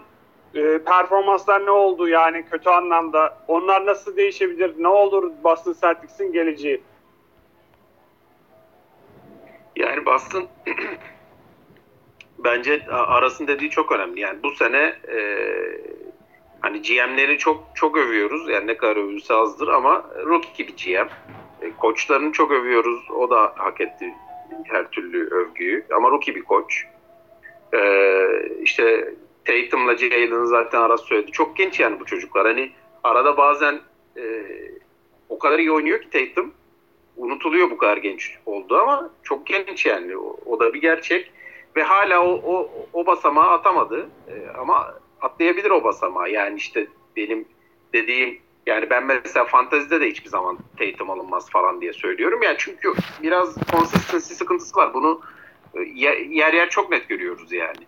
e, 0.55 0.79
performanslar 0.85 1.65
ne 1.65 1.71
oldu 1.71 2.07
yani 2.07 2.45
kötü 2.45 2.69
anlamda? 2.69 3.37
Onlar 3.47 3.85
nasıl 3.85 4.17
değişebilir? 4.17 4.73
Ne 4.77 4.87
olur 4.87 5.31
Boston 5.43 5.75
Celtics'in 5.81 6.31
geleceği? 6.31 6.81
Yani 9.75 10.05
Boston 10.05 10.47
bence 12.39 12.85
arasın 12.89 13.47
dediği 13.47 13.69
çok 13.69 13.91
önemli. 13.91 14.19
Yani 14.19 14.43
bu 14.43 14.51
sene 14.51 14.95
e, 15.07 15.17
hani 16.59 16.81
GM'leri 16.81 17.37
çok 17.37 17.63
çok 17.75 17.97
övüyoruz. 17.97 18.49
Yani 18.49 18.67
ne 18.67 18.77
kadar 18.77 18.95
övülse 18.95 19.33
azdır 19.33 19.67
ama 19.67 20.05
rookie 20.25 20.67
bir 20.67 20.75
GM. 20.77 21.09
E, 21.61 21.71
koçlarını 21.77 22.31
çok 22.31 22.51
övüyoruz. 22.51 23.11
O 23.11 23.29
da 23.29 23.53
hak 23.55 23.81
etti 23.81 24.13
her 24.63 24.91
türlü 24.91 25.29
övgüyü. 25.29 25.85
Ama 25.95 26.09
rookie 26.09 26.35
bir 26.35 26.41
koç. 26.41 26.85
E, 27.73 27.79
işte 28.61 29.13
Tatum'la 29.45 29.97
Jalen'ın 29.97 30.45
zaten 30.45 30.81
arası 30.81 31.03
söyledi. 31.03 31.31
Çok 31.31 31.57
genç 31.57 31.79
yani 31.79 31.99
bu 31.99 32.05
çocuklar. 32.05 32.47
Hani 32.47 32.71
arada 33.03 33.37
bazen 33.37 33.79
e, 34.17 34.43
o 35.29 35.39
kadar 35.39 35.59
iyi 35.59 35.71
oynuyor 35.71 36.01
ki 36.01 36.09
Tatum. 36.09 36.53
Unutuluyor 37.17 37.71
bu 37.71 37.77
kadar 37.77 37.97
genç 37.97 38.37
oldu 38.45 38.77
ama 38.77 39.09
çok 39.23 39.47
genç 39.47 39.85
yani. 39.85 40.17
O, 40.17 40.37
o 40.45 40.59
da 40.59 40.73
bir 40.73 40.81
gerçek. 40.81 41.31
Ve 41.75 41.83
hala 41.83 42.25
o, 42.25 42.41
o, 42.45 42.69
o 42.93 43.05
basamağı 43.05 43.49
atamadı. 43.49 44.09
E, 44.27 44.57
ama 44.57 44.95
atlayabilir 45.21 45.71
o 45.71 45.83
basamağı. 45.83 46.29
Yani 46.29 46.57
işte 46.57 46.87
benim 47.15 47.45
dediğim 47.93 48.39
yani 48.69 48.89
ben 48.89 49.05
mesela 49.05 49.45
fantazide 49.45 50.01
de 50.01 50.09
hiçbir 50.09 50.29
zaman 50.29 50.57
Tatum 50.79 51.09
alınmaz 51.09 51.49
falan 51.49 51.81
diye 51.81 51.93
söylüyorum. 51.93 52.41
Yani 52.43 52.55
çünkü 52.59 52.93
biraz 53.23 53.55
consistency 53.71 54.33
sıkıntısı 54.33 54.75
var. 54.75 54.93
Bunu 54.93 55.21
e, 55.73 55.81
yer 56.29 56.53
yer 56.53 56.69
çok 56.69 56.91
net 56.91 57.09
görüyoruz 57.09 57.51
yani. 57.51 57.85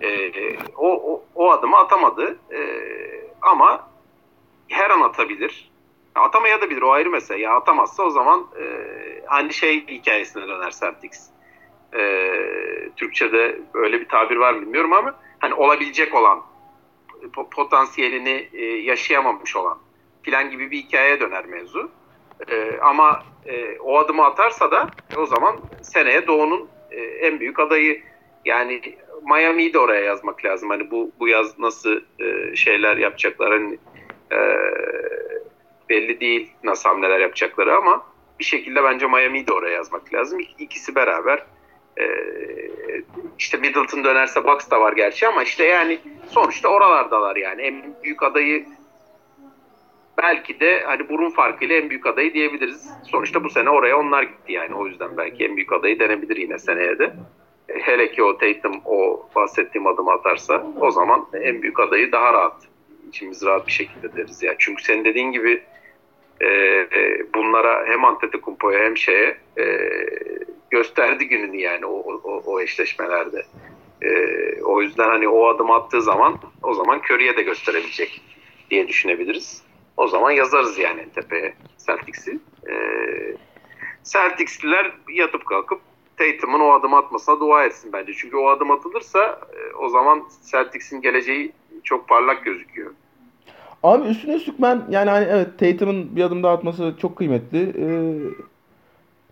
E, 0.00 0.30
o, 0.76 1.12
o, 1.12 1.24
o 1.34 1.50
adımı 1.50 1.76
atamadı. 1.76 2.38
E, 2.52 2.60
ama 3.42 3.90
her 4.68 4.90
an 4.90 5.00
atabilir. 5.00 5.70
Atamaya 6.14 6.60
da 6.60 6.70
bilir 6.70 6.82
o 6.82 6.92
ayrı 6.92 7.10
mesele. 7.10 7.42
Ya 7.42 7.54
atamazsa 7.54 8.02
o 8.02 8.10
zaman 8.10 8.46
e, 8.60 8.64
hani 9.26 9.52
şey 9.52 9.86
hikayesine 9.86 10.48
döner 10.48 10.70
Celtics. 10.80 11.28
E, 11.98 12.32
Türkçe'de 12.96 13.60
öyle 13.74 14.00
bir 14.00 14.08
tabir 14.08 14.36
var 14.36 14.60
bilmiyorum 14.60 14.92
ama 14.92 15.14
hani 15.38 15.54
olabilecek 15.54 16.14
olan 16.14 16.42
potansiyelini 17.50 18.48
e, 18.52 18.64
yaşayamamış 18.64 19.56
olan 19.56 19.78
filan 20.26 20.50
gibi 20.50 20.70
bir 20.70 20.78
hikayeye 20.78 21.20
döner 21.20 21.46
mevzu. 21.46 21.90
E, 22.50 22.78
ama 22.82 23.22
e, 23.46 23.78
o 23.78 23.98
adımı 23.98 24.24
atarsa 24.24 24.70
da 24.70 24.88
o 25.16 25.26
zaman 25.26 25.56
seneye 25.82 26.26
Doğu'nun 26.26 26.68
e, 26.90 27.00
en 27.00 27.40
büyük 27.40 27.60
adayı 27.60 28.02
yani 28.44 28.80
Miami'yi 29.22 29.72
de 29.72 29.78
oraya 29.78 30.04
yazmak 30.04 30.44
lazım. 30.44 30.70
Hani 30.70 30.90
bu 30.90 31.10
bu 31.20 31.28
yaz 31.28 31.58
nasıl 31.58 32.00
e, 32.18 32.56
şeyler 32.56 32.96
yapacaklar 32.96 33.50
hani 33.50 33.78
e, 34.32 34.38
belli 35.88 36.20
değil 36.20 36.50
nasıl 36.64 36.88
hamleler 36.88 37.20
yapacakları 37.20 37.76
ama 37.76 38.06
bir 38.38 38.44
şekilde 38.44 38.84
bence 38.84 39.06
Miami'yi 39.06 39.46
de 39.46 39.52
oraya 39.52 39.74
yazmak 39.74 40.14
lazım. 40.14 40.40
İk, 40.40 40.54
ikisi 40.58 40.94
beraber 40.94 41.46
e, 42.00 42.04
işte 43.38 43.56
Middleton 43.56 44.04
dönerse 44.04 44.44
Bucks 44.44 44.70
da 44.70 44.80
var 44.80 44.92
gerçi 44.92 45.28
ama 45.28 45.42
işte 45.42 45.64
yani 45.64 45.98
sonuçta 46.30 46.68
oralardalar 46.68 47.36
yani. 47.36 47.62
En 47.62 47.94
büyük 48.02 48.22
adayı 48.22 48.66
belki 50.22 50.60
de 50.60 50.82
hani 50.86 51.08
burun 51.08 51.30
farkıyla 51.30 51.76
en 51.76 51.90
büyük 51.90 52.06
adayı 52.06 52.34
diyebiliriz. 52.34 52.98
Sonuçta 53.02 53.44
bu 53.44 53.50
sene 53.50 53.70
oraya 53.70 53.98
onlar 53.98 54.22
gitti 54.22 54.52
yani. 54.52 54.74
O 54.74 54.86
yüzden 54.86 55.16
belki 55.16 55.44
en 55.44 55.56
büyük 55.56 55.72
adayı 55.72 56.00
denebilir 56.00 56.36
yine 56.36 56.58
seneye 56.58 56.98
de. 56.98 57.16
hele 57.68 58.12
ki 58.12 58.22
o 58.24 58.38
Tatum 58.38 58.82
o 58.84 59.30
bahsettiğim 59.36 59.86
adımı 59.86 60.12
atarsa 60.12 60.72
o 60.76 60.90
zaman 60.90 61.28
en 61.34 61.62
büyük 61.62 61.80
adayı 61.80 62.12
daha 62.12 62.32
rahat 62.32 62.62
içimiz 63.08 63.42
rahat 63.46 63.66
bir 63.68 63.72
şekilde 63.72 64.14
deriz 64.16 64.42
ya. 64.42 64.56
Çünkü 64.58 64.84
senin 64.84 65.04
dediğin 65.04 65.32
gibi 65.32 65.68
e, 66.40 66.46
e, 66.48 67.32
bunlara 67.34 67.86
hem 67.86 68.04
Antetokounmpo'ya 68.04 68.80
hem 68.80 68.96
şeye 68.96 69.38
e, 69.58 69.64
gösterdi 70.70 71.28
gününü 71.28 71.56
yani 71.60 71.86
o, 71.86 71.92
o, 72.24 72.42
o 72.46 72.60
eşleşmelerde. 72.60 73.46
E, 74.02 74.08
o 74.62 74.82
yüzden 74.82 75.08
hani 75.08 75.28
o 75.28 75.48
adım 75.48 75.70
attığı 75.70 76.02
zaman 76.02 76.40
o 76.62 76.74
zaman 76.74 77.00
Curry'e 77.10 77.36
de 77.36 77.42
gösterebilecek 77.42 78.24
diye 78.70 78.88
düşünebiliriz. 78.88 79.65
O 79.96 80.08
zaman 80.08 80.30
yazarız 80.30 80.78
yani 80.78 81.08
tepeye 81.14 81.54
Celtics'i. 81.86 82.38
E, 82.68 82.74
Celtics'liler 84.04 84.92
yatıp 85.12 85.46
kalkıp 85.46 85.80
Tatum'un 86.16 86.60
o 86.60 86.72
adım 86.72 86.94
atmasına 86.94 87.40
dua 87.40 87.64
etsin 87.64 87.92
bence. 87.92 88.12
Çünkü 88.14 88.36
o 88.36 88.48
adım 88.48 88.70
atılırsa 88.70 89.40
e, 89.52 89.74
o 89.74 89.88
zaman 89.88 90.22
Celtics'in 90.50 91.00
geleceği 91.00 91.52
çok 91.84 92.08
parlak 92.08 92.44
gözüküyor. 92.44 92.90
Abi 93.82 94.08
üstüne 94.08 94.34
üstlük 94.34 94.62
ben 94.62 94.82
yani 94.90 95.10
hani 95.10 95.26
evet 95.30 95.58
Tatum'un 95.58 96.16
bir 96.16 96.24
adım 96.24 96.42
daha 96.42 96.52
atması 96.52 96.94
çok 97.00 97.16
kıymetli. 97.16 97.72
Ee, 97.78 97.88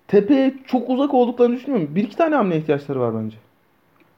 tepeye 0.09 0.55
çok 0.67 0.91
uzak 0.91 1.15
olduklarını 1.15 1.57
düşünmüyorum. 1.57 1.95
Bir 1.95 2.05
iki 2.05 2.17
tane 2.17 2.35
hamle 2.35 2.57
ihtiyaçları 2.57 3.01
var 3.01 3.15
bence. 3.15 3.37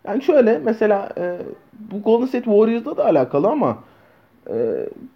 Yani 0.05 0.23
şöyle 0.23 0.59
mesela 0.59 1.13
e, 1.19 1.39
bu 1.73 2.03
Golden 2.03 2.27
State 2.27 2.45
Warriors'da 2.45 2.97
da 2.97 3.05
alakalı 3.05 3.49
ama 3.49 3.79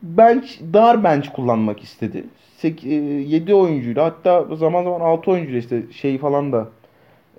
bench 0.03 0.61
dar 0.72 1.05
bench 1.05 1.28
kullanmak 1.28 1.83
istedi. 1.83 2.24
7 2.62 3.51
e, 3.51 3.55
oyuncuyla 3.55 4.05
hatta 4.05 4.57
zaman 4.57 4.85
zaman 4.85 5.01
6 5.01 5.31
oyuncuyla 5.31 5.59
işte 5.59 5.83
şey 5.93 6.18
falan 6.18 6.53
da 6.53 6.68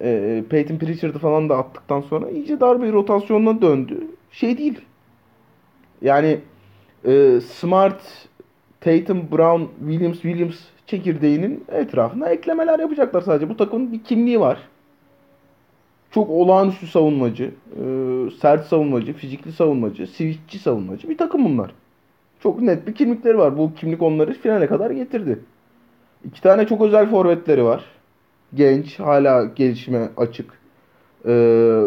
e, 0.01 0.43
Peyton 0.49 0.77
Pritchard'ı 0.77 1.19
falan 1.19 1.49
da 1.49 1.57
attıktan 1.57 2.01
sonra 2.01 2.29
iyice 2.29 2.59
dar 2.59 2.81
bir 2.81 2.93
rotasyonuna 2.93 3.61
döndü. 3.61 4.07
Şey 4.31 4.57
değil. 4.57 4.81
Yani 6.01 6.39
e, 7.05 7.39
Smart, 7.41 8.01
Tatum, 8.81 9.31
Brown, 9.31 9.63
Williams, 9.79 10.21
Williams 10.21 10.59
çekirdeğinin 10.87 11.65
etrafına 11.71 12.29
eklemeler 12.29 12.79
yapacaklar 12.79 13.21
sadece. 13.21 13.49
Bu 13.49 13.57
takımın 13.57 13.93
bir 13.93 14.03
kimliği 14.03 14.39
var. 14.39 14.57
Çok 16.11 16.29
olağanüstü 16.29 16.87
savunmacı, 16.87 17.51
e, 17.71 17.83
sert 18.41 18.65
savunmacı, 18.65 19.13
fizikli 19.13 19.51
savunmacı, 19.51 20.07
switchçi 20.07 20.59
savunmacı 20.59 21.09
bir 21.09 21.17
takım 21.17 21.45
bunlar. 21.45 21.71
Çok 22.43 22.61
net 22.61 22.87
bir 22.87 22.95
kimlikleri 22.95 23.37
var. 23.37 23.57
Bu 23.57 23.73
kimlik 23.73 24.01
onları 24.01 24.33
finale 24.33 24.67
kadar 24.67 24.91
getirdi. 24.91 25.39
İki 26.25 26.41
tane 26.41 26.67
çok 26.67 26.81
özel 26.81 27.09
forvetleri 27.09 27.63
var. 27.63 27.85
Genç, 28.53 28.99
hala 28.99 29.45
gelişime 29.45 30.09
açık. 30.17 30.59
Ee, 31.27 31.83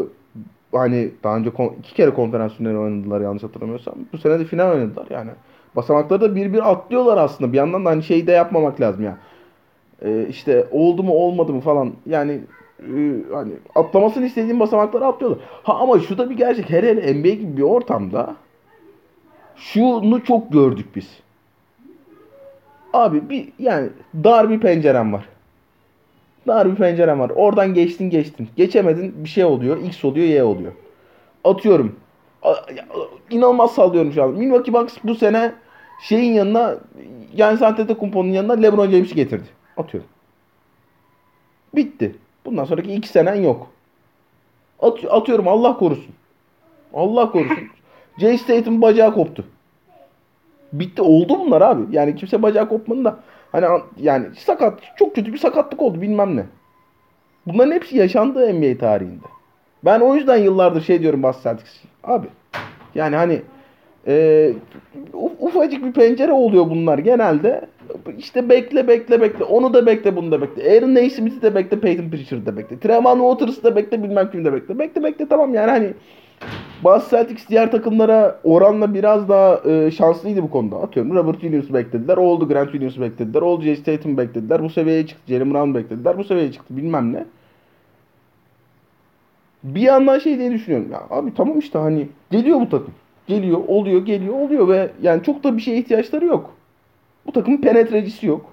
hani 0.72 1.10
daha 1.24 1.36
önce 1.36 1.50
iki 1.78 1.94
kere 1.94 2.10
konferans 2.10 2.52
finali 2.52 2.78
oynadılar 2.78 3.20
yanlış 3.20 3.42
hatırlamıyorsam. 3.42 3.94
Bu 4.12 4.18
sene 4.18 4.38
de 4.38 4.44
final 4.44 4.72
oynadılar 4.72 5.06
yani. 5.10 5.30
Basamakları 5.76 6.20
da 6.20 6.36
bir 6.36 6.52
bir 6.52 6.70
atlıyorlar 6.70 7.18
aslında. 7.18 7.52
Bir 7.52 7.56
yandan 7.56 7.84
da 7.84 7.90
hani 7.90 8.02
şey 8.02 8.26
de 8.26 8.32
yapmamak 8.32 8.80
lazım 8.80 9.04
ya. 9.04 9.18
Ee, 10.02 10.26
işte 10.28 10.66
oldu 10.70 11.02
mu 11.02 11.12
olmadı 11.12 11.52
mı 11.52 11.60
falan. 11.60 11.92
Yani 12.06 12.40
e, 12.80 13.22
hani 13.32 13.52
atlamasını 13.74 14.26
istediğim 14.26 14.60
basamakları 14.60 15.06
atlıyorlar. 15.06 15.44
Ha 15.62 15.74
ama 15.74 15.98
şu 15.98 16.18
da 16.18 16.30
bir 16.30 16.36
gerçek. 16.36 16.70
Her 16.70 16.82
hele 16.82 17.14
NBA 17.14 17.28
gibi 17.28 17.56
bir 17.56 17.62
ortamda 17.62 18.36
şunu 19.56 20.24
çok 20.24 20.52
gördük 20.52 20.86
biz. 20.96 21.08
Abi 22.92 23.28
bir 23.30 23.48
yani 23.58 23.88
dar 24.24 24.50
bir 24.50 24.60
pencerem 24.60 25.12
var. 25.12 25.28
Dar 26.46 26.70
bir 26.70 26.76
pencerem 26.76 27.20
var. 27.20 27.30
Oradan 27.30 27.74
geçtin 27.74 28.10
geçtin. 28.10 28.48
Geçemedin 28.56 29.24
bir 29.24 29.28
şey 29.28 29.44
oluyor. 29.44 29.82
X 29.82 30.04
oluyor 30.04 30.26
Y 30.26 30.42
oluyor. 30.42 30.72
Atıyorum. 31.44 31.96
İnanılmaz 33.30 33.74
sallıyorum 33.74 34.12
şu 34.12 34.22
an. 34.22 34.30
Milwaukee 34.30 34.72
Bucks 34.72 34.96
bu 35.04 35.14
sene 35.14 35.52
şeyin 36.02 36.32
yanına 36.32 36.76
yani 37.34 37.66
Antetokounmpo'nun 37.66 38.28
yanına 38.28 38.52
LeBron 38.52 38.90
James'i 38.90 39.14
getirdi. 39.14 39.48
Atıyorum. 39.76 40.10
Bitti. 41.74 42.16
Bundan 42.44 42.64
sonraki 42.64 42.94
iki 42.94 43.08
senen 43.08 43.34
yok. 43.34 43.66
At, 44.80 44.98
atıyorum 45.10 45.48
Allah 45.48 45.76
korusun. 45.76 46.14
Allah 46.94 47.30
korusun. 47.30 47.58
Jay 48.18 48.38
Statham 48.38 48.82
bacağı 48.82 49.14
koptu. 49.14 49.44
Bitti 50.72 51.02
oldu 51.02 51.38
bunlar 51.40 51.62
abi. 51.62 51.96
Yani 51.96 52.16
kimse 52.16 52.42
bacağı 52.42 52.68
kopmadı 52.68 53.04
da 53.04 53.16
hani 53.52 53.66
yani 54.00 54.26
sakat 54.36 54.80
çok 54.96 55.14
kötü 55.14 55.32
bir 55.32 55.38
sakatlık 55.38 55.82
oldu 55.82 56.00
bilmem 56.00 56.36
ne. 56.36 56.44
Bunların 57.46 57.72
hepsi 57.72 57.96
yaşandı 57.96 58.54
NBA 58.54 58.78
tarihinde. 58.78 59.26
Ben 59.84 60.00
o 60.00 60.14
yüzden 60.14 60.36
yıllardır 60.36 60.80
şey 60.80 61.00
diyorum 61.00 61.22
Bas 61.22 61.42
Celtics. 61.42 61.72
Abi 62.04 62.26
yani 62.94 63.16
hani 63.16 63.42
e, 64.06 64.52
ufacık 65.40 65.84
bir 65.84 65.92
pencere 65.92 66.32
oluyor 66.32 66.70
bunlar 66.70 66.98
genelde. 66.98 67.60
İşte 68.18 68.48
bekle 68.48 68.88
bekle 68.88 69.20
bekle. 69.20 69.44
Onu 69.44 69.74
da 69.74 69.86
bekle 69.86 70.16
bunu 70.16 70.32
da 70.32 70.42
bekle. 70.42 70.76
Aaron 70.76 70.94
Naismith'i 70.94 71.42
de 71.42 71.54
bekle. 71.54 71.80
Peyton 71.80 72.10
Pritchard'ı 72.10 72.46
da 72.46 72.56
bekle. 72.56 72.78
Tremont 72.78 73.20
Waters'ı 73.20 73.64
da 73.64 73.76
bekle 73.76 74.02
bilmem 74.02 74.30
kimi 74.30 74.44
de 74.44 74.52
bekle. 74.52 74.78
Bekle 74.78 75.02
bekle 75.02 75.28
tamam 75.28 75.54
yani 75.54 75.70
hani 75.70 75.94
bazı 76.84 77.10
Celtics 77.10 77.48
diğer 77.48 77.70
takımlara 77.70 78.40
oranla 78.44 78.94
biraz 78.94 79.28
daha 79.28 79.60
e, 79.70 79.90
şanslıydı 79.90 80.42
bu 80.42 80.50
konuda. 80.50 80.76
Atıyorum 80.76 81.14
Robert 81.14 81.40
Williams'ı 81.40 81.74
beklediler. 81.74 82.16
Oldu 82.16 82.48
Grant 82.48 82.70
Williams'ı 82.70 83.00
beklediler. 83.00 83.42
Oldu 83.42 83.64
Jay 83.64 83.82
Tatum'u 83.82 84.18
beklediler. 84.18 84.62
Bu 84.62 84.70
seviyeye 84.70 85.06
çıktı. 85.06 85.22
Jalen 85.32 85.54
Brown 85.54 85.74
beklediler. 85.74 86.18
Bu 86.18 86.24
seviyeye 86.24 86.52
çıktı. 86.52 86.76
Bilmem 86.76 87.12
ne. 87.12 87.24
Bir 89.64 89.80
yandan 89.80 90.18
şey 90.18 90.38
diye 90.38 90.52
düşünüyorum. 90.52 90.92
Ya 90.92 91.02
abi 91.10 91.34
tamam 91.34 91.58
işte 91.58 91.78
hani 91.78 92.08
geliyor 92.30 92.60
bu 92.60 92.68
takım. 92.68 92.94
Geliyor, 93.26 93.60
oluyor, 93.68 94.06
geliyor, 94.06 94.34
oluyor 94.34 94.68
ve 94.68 94.90
yani 95.02 95.22
çok 95.22 95.44
da 95.44 95.56
bir 95.56 95.62
şeye 95.62 95.78
ihtiyaçları 95.78 96.24
yok. 96.24 96.54
Bu 97.26 97.32
takımın 97.32 97.56
penetrecisi 97.56 98.26
yok. 98.26 98.46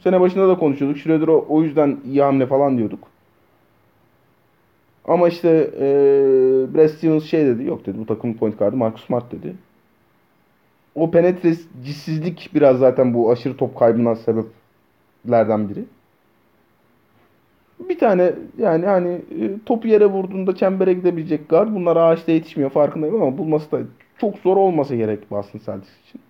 Sene 0.00 0.20
başında 0.20 0.48
da 0.48 0.58
konuşuyorduk. 0.58 0.98
Schroeder 0.98 1.28
o, 1.28 1.46
o 1.48 1.62
yüzden 1.62 1.96
iyi 2.04 2.22
hamle 2.22 2.46
falan 2.46 2.78
diyorduk. 2.78 3.11
Ama 5.04 5.28
işte 5.28 5.70
e, 5.76 5.84
Brad 6.74 6.88
Stevens 6.88 7.24
şey 7.24 7.46
dedi. 7.46 7.64
Yok 7.64 7.86
dedi 7.86 7.98
bu 7.98 8.06
takımın 8.06 8.34
point 8.34 8.58
guardı 8.58 8.76
Marcus 8.76 9.06
Smart 9.06 9.32
dedi. 9.32 9.54
O 10.94 11.10
penetrecisizlik 11.10 12.50
biraz 12.54 12.78
zaten 12.78 13.14
bu 13.14 13.30
aşırı 13.30 13.56
top 13.56 13.78
kaybından 13.78 14.14
sebeplerden 14.14 15.68
biri. 15.68 15.84
Bir 17.88 17.98
tane 17.98 18.32
yani 18.58 18.86
hani 18.86 19.08
e, 19.12 19.58
topu 19.66 19.88
yere 19.88 20.06
vurduğunda 20.06 20.56
çembere 20.56 20.92
gidebilecek 20.92 21.48
guard. 21.48 21.74
Bunlar 21.74 21.96
ağaçta 21.96 22.32
yetişmiyor 22.32 22.70
farkındayım 22.70 23.22
ama 23.22 23.38
bulması 23.38 23.72
da 23.72 23.80
çok 24.18 24.38
zor 24.38 24.56
olmasa 24.56 24.94
gerek 24.94 25.30
Boston 25.30 25.60
Celtics 25.66 26.00
için. 26.08 26.20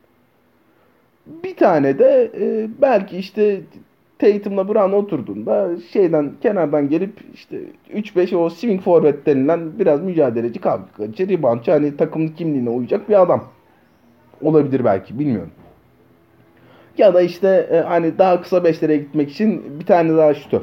Bir 1.45 1.57
tane 1.57 1.99
de 1.99 2.33
e, 2.41 2.68
belki 2.83 3.16
işte 3.16 3.61
Tatum'la 4.23 4.68
Brown 4.68 4.93
oturduğunda 4.93 5.70
şeyden 5.93 6.33
kenardan 6.43 6.89
gelip 6.89 7.20
işte 7.35 7.61
3-5 7.95 8.37
o 8.37 8.51
swing 8.51 8.83
forvet 8.83 9.27
denilen 9.27 9.79
biraz 9.79 10.03
mücadeleci 10.03 10.61
kavgacı, 10.61 11.29
reboundçı 11.29 11.70
hani 11.70 11.97
takımın 11.97 12.29
kimliğine 12.29 12.70
uyacak 12.70 13.09
bir 13.09 13.23
adam. 13.23 13.45
Olabilir 14.43 14.85
belki 14.85 15.18
bilmiyorum. 15.18 15.51
Ya 16.99 17.14
da 17.14 17.23
işte 17.23 17.68
e, 17.73 17.77
hani 17.77 18.18
daha 18.18 18.43
kısa 18.43 18.64
beşlere 18.64 18.97
gitmek 18.97 19.31
için 19.31 19.81
bir 19.81 19.87
tane 19.87 20.16
daha 20.16 20.35
şutör. 20.35 20.62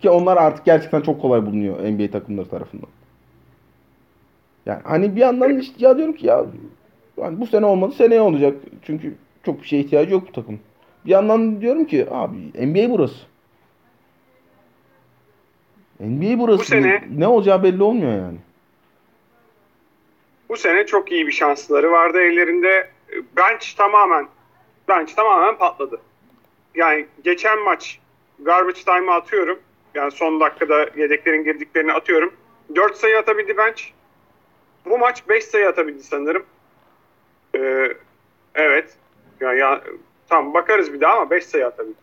Ki 0.00 0.10
onlar 0.10 0.36
artık 0.36 0.64
gerçekten 0.64 1.00
çok 1.00 1.20
kolay 1.20 1.46
bulunuyor 1.46 1.76
NBA 1.76 2.10
takımları 2.10 2.48
tarafından. 2.48 2.88
Yani 4.66 4.80
hani 4.84 5.16
bir 5.16 5.20
yandan 5.20 5.58
işte 5.58 5.74
ya 5.78 5.96
diyorum 5.96 6.14
ki 6.14 6.26
ya 6.26 6.44
yani 7.16 7.40
bu 7.40 7.46
sene 7.46 7.66
olmadı 7.66 7.94
seneye 7.94 8.20
olacak. 8.20 8.56
Çünkü 8.82 9.14
çok 9.42 9.62
bir 9.62 9.66
şeye 9.66 9.82
ihtiyacı 9.82 10.12
yok 10.12 10.28
bu 10.28 10.32
takım. 10.32 10.58
Bir 11.04 11.10
yandan 11.10 11.60
diyorum 11.60 11.84
ki 11.84 12.06
abi 12.10 12.36
NBA 12.66 12.90
burası. 12.90 13.18
NBA 16.00 16.38
burası. 16.38 16.58
Bu 16.58 16.64
sene, 16.64 17.04
ne 17.16 17.26
olacağı 17.26 17.62
belli 17.62 17.82
olmuyor 17.82 18.12
yani. 18.12 18.38
Bu 20.48 20.56
sene 20.56 20.86
çok 20.86 21.12
iyi 21.12 21.26
bir 21.26 21.32
şansları 21.32 21.90
vardı 21.90 22.20
ellerinde. 22.20 22.90
Bench 23.36 23.74
tamamen 23.76 24.28
bench 24.88 25.14
tamamen 25.14 25.58
patladı. 25.58 26.00
Yani 26.74 27.06
geçen 27.24 27.64
maç 27.64 27.98
garbage 28.38 28.80
time'a 28.80 29.14
atıyorum. 29.14 29.58
Yani 29.94 30.10
son 30.10 30.40
dakikada 30.40 30.86
yedeklerin 30.96 31.44
girdiklerini 31.44 31.92
atıyorum. 31.92 32.32
4 32.74 32.96
sayı 32.96 33.18
atabildi 33.18 33.56
bench. 33.56 33.82
Bu 34.84 34.98
maç 34.98 35.28
5 35.28 35.44
sayı 35.44 35.68
atabildi 35.68 36.02
sanırım. 36.02 36.44
Ee, 37.54 37.88
evet. 38.54 38.96
Ya, 39.40 39.54
ya 39.54 39.82
Tamam 40.32 40.54
bakarız 40.54 40.92
bir 40.92 41.00
daha 41.00 41.12
ama 41.12 41.30
5 41.30 41.46
sayı 41.46 41.66
atabildi. 41.66 41.96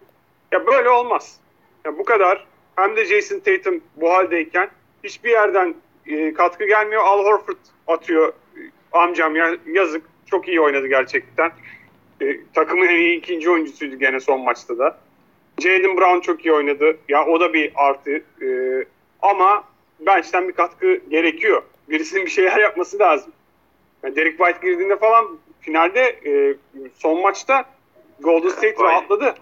Ya 0.52 0.68
böyle 0.68 0.90
olmaz. 0.90 1.40
Ya 1.86 1.98
bu 1.98 2.06
kadar 2.06 2.46
hem 2.76 2.96
de 2.96 3.06
Jason 3.06 3.40
Tatum 3.40 3.82
bu 3.96 4.10
haldeyken 4.10 4.70
hiçbir 5.04 5.30
yerden 5.30 5.76
e, 6.06 6.34
katkı 6.34 6.66
gelmiyor. 6.66 7.04
Al 7.04 7.26
Horford 7.26 7.58
atıyor. 7.88 8.34
Amcam 8.92 9.36
ya, 9.36 9.58
yazık. 9.66 10.04
Çok 10.26 10.48
iyi 10.48 10.62
oynadı 10.62 10.88
gerçekten. 10.88 11.52
E, 12.22 12.40
takımın 12.54 12.88
en 12.88 13.00
iyi 13.00 13.18
ikinci 13.18 13.50
oyuncusuydu 13.50 13.96
gene 13.96 14.20
son 14.20 14.42
maçta 14.42 14.78
da. 14.78 14.98
Jaden 15.60 15.98
Brown 15.98 16.20
çok 16.20 16.46
iyi 16.46 16.54
oynadı. 16.54 16.98
Ya 17.10 17.26
o 17.26 17.40
da 17.40 17.54
bir 17.54 17.72
artı. 17.76 18.12
E, 18.42 18.48
ama 19.22 19.64
bench'ten 20.00 20.48
bir 20.48 20.54
katkı 20.54 20.96
gerekiyor. 21.10 21.62
Birisinin 21.90 22.26
bir 22.26 22.32
şeyler 22.32 22.58
yapması 22.58 23.00
lazım. 23.00 23.32
Yani 24.04 24.16
Derek 24.16 24.38
White 24.38 24.68
girdiğinde 24.68 24.98
falan 24.98 25.40
finalde 25.62 26.20
e, 26.26 26.56
son 26.98 27.22
maçta 27.22 27.66
Golden 28.22 28.50
State 28.50 28.76
Vay. 28.80 28.88
rahatladı. 28.92 29.36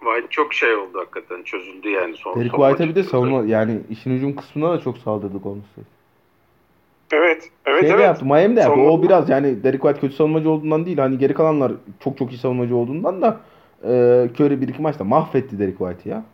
White 0.00 0.26
çok 0.30 0.54
şey 0.54 0.74
oldu 0.74 0.98
hakikaten 0.98 1.42
çözüldü 1.42 1.88
yani 1.90 2.16
son. 2.16 2.40
Derek 2.40 2.50
White'a 2.52 2.88
bir 2.88 2.94
de 2.94 3.02
savunma 3.02 3.42
yani 3.46 3.80
işin 3.90 4.10
hücum 4.10 4.36
kısmında 4.36 4.72
da 4.72 4.80
çok 4.80 4.98
saldırdı 4.98 5.38
Golden 5.38 5.62
State. 5.72 5.88
Evet. 7.12 7.50
Evet 7.66 7.80
şey 7.80 7.90
evet. 7.90 8.04
yaptı. 8.04 8.24
Miami 8.24 8.56
de 8.56 8.60
yaptı. 8.60 8.74
Savunma- 8.80 8.90
O 8.90 9.02
biraz 9.02 9.28
yani 9.28 9.62
Derek 9.62 9.82
White 9.82 10.00
kötü 10.00 10.14
savunmacı 10.14 10.50
olduğundan 10.50 10.86
değil. 10.86 10.98
Hani 10.98 11.18
geri 11.18 11.34
kalanlar 11.34 11.72
çok 12.04 12.18
çok 12.18 12.32
iyi 12.32 12.38
savunmacı 12.38 12.76
olduğundan 12.76 13.22
da 13.22 13.40
e, 13.84 13.88
Curry 14.34 14.60
bir 14.60 14.68
iki 14.68 14.82
maçta 14.82 15.04
mahvetti 15.04 15.58
Derek 15.58 15.78
White'ı 15.78 16.08
ya. 16.12 16.24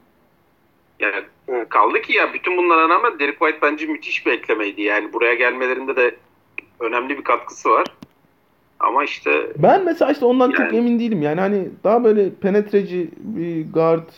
Yani 1.00 1.24
Evet. 1.48 1.68
kaldı 1.68 2.00
ki 2.02 2.12
ya 2.16 2.34
bütün 2.34 2.56
bunlara 2.56 2.88
rağmen 2.88 3.18
Derek 3.18 3.38
White 3.38 3.58
bence 3.62 3.86
müthiş 3.86 4.26
bir 4.26 4.32
eklemeydi. 4.32 4.82
Yani 4.82 5.12
buraya 5.12 5.34
gelmelerinde 5.34 5.96
de 5.96 6.14
önemli 6.80 7.18
bir 7.18 7.24
katkısı 7.24 7.70
var. 7.70 7.86
Ama 8.81 9.05
işte 9.05 9.53
Ben 9.59 9.85
mesela 9.85 10.12
işte 10.12 10.24
ondan 10.24 10.51
çok 10.51 10.61
Yani- 10.61 10.77
emin 10.77 10.99
değilim. 10.99 11.22
Yani 11.22 11.41
hani 11.41 11.68
daha 11.85 12.05
böyle 12.05 12.31
penetreci 12.35 13.11
bir 13.18 13.72
guard 13.72 14.09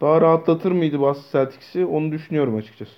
daha 0.00 0.20
rahatlatır 0.20 0.72
mıydı 0.72 1.00
Boston 1.00 1.38
Celtics'i 1.44 1.84
onu 1.86 2.12
düşünüyorum 2.12 2.56
açıkçası. 2.56 2.92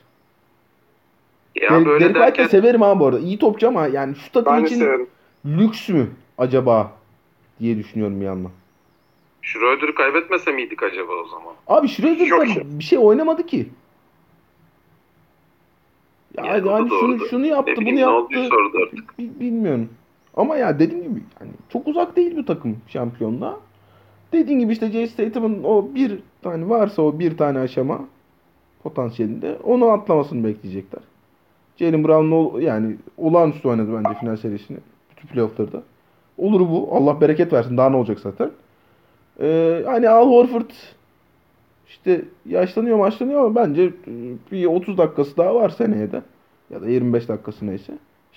ya 1.54 1.70
Der- 1.70 1.86
böyle 1.86 2.04
Derek 2.04 2.16
derken 2.16 2.46
severim 2.46 2.80
ha 2.82 3.00
bu 3.00 3.06
arada. 3.06 3.18
İyi 3.20 3.38
topçu 3.38 3.68
ama 3.68 3.86
yani 3.86 4.14
şu 4.16 4.32
takım 4.32 4.56
Ben 4.56 4.64
için 4.64 4.76
severim. 4.78 5.06
lüks 5.46 5.88
mü 5.88 6.06
acaba 6.38 6.92
diye 7.60 7.78
düşünüyorum 7.78 8.20
bir 8.20 8.24
yandan. 8.26 8.50
Schroeder'ı 9.42 9.94
kaybetmese 9.94 10.52
miydik 10.52 10.82
acaba 10.82 11.12
o 11.12 11.28
zaman? 11.28 11.54
Abi 11.66 11.88
Schroeder 11.88 12.26
ya. 12.46 12.62
bir 12.78 12.84
şey 12.84 12.98
oynamadı 12.98 13.46
ki. 13.46 13.68
Ya 16.38 16.44
Yani 16.44 16.70
hani 16.70 16.88
şunu, 16.88 17.26
şunu 17.28 17.46
yaptı, 17.46 17.72
Ne 17.72 17.76
bunu 17.76 17.86
bileyim, 17.86 17.96
ne 18.08 18.12
yaptı. 18.14 18.56
orada 18.56 18.78
artık. 18.84 19.18
Bi- 19.18 19.40
Bilmiyorum. 19.40 19.88
Ama 20.36 20.56
ya 20.56 20.78
dediğim 20.78 21.02
gibi 21.02 21.22
yani 21.40 21.50
çok 21.68 21.88
uzak 21.88 22.16
değil 22.16 22.36
bu 22.36 22.44
takım 22.44 22.76
şampiyonluğa. 22.86 23.56
Dediğim 24.32 24.60
gibi 24.60 24.72
işte 24.72 24.90
Jay 24.92 25.06
Statham'ın 25.06 25.62
o 25.64 25.88
bir 25.94 26.18
tane 26.42 26.68
varsa 26.68 27.02
o 27.02 27.18
bir 27.18 27.36
tane 27.36 27.58
aşama 27.58 28.00
potansiyelinde 28.82 29.56
onu 29.64 29.86
atlamasını 29.88 30.44
bekleyecekler. 30.44 31.02
Jalen 31.76 32.04
Brown'un 32.04 32.30
ol- 32.32 32.60
yani 32.60 32.96
olağanüstü 33.18 33.68
oynadı 33.68 33.88
bence 34.04 34.18
final 34.20 34.36
serisini. 34.36 34.78
Bütün 35.10 35.28
playoff'larda. 35.28 35.82
Olur 36.38 36.60
bu. 36.60 36.88
Allah 36.92 37.20
bereket 37.20 37.52
versin. 37.52 37.76
Daha 37.76 37.90
ne 37.90 37.96
olacak 37.96 38.20
zaten. 38.20 38.50
Ee, 39.40 39.82
hani 39.86 40.08
Al 40.08 40.28
Horford 40.30 40.70
işte 41.88 42.24
yaşlanıyor 42.46 42.98
maçlanıyor 42.98 43.40
ama 43.44 43.54
bence 43.54 43.92
bir 44.52 44.66
30 44.66 44.98
dakikası 44.98 45.36
daha 45.36 45.54
var 45.54 45.68
seneye 45.68 46.12
de. 46.12 46.22
Ya 46.70 46.82
da 46.82 46.88
25 46.88 47.28
dakikası 47.28 47.66
neyse. 47.66 47.92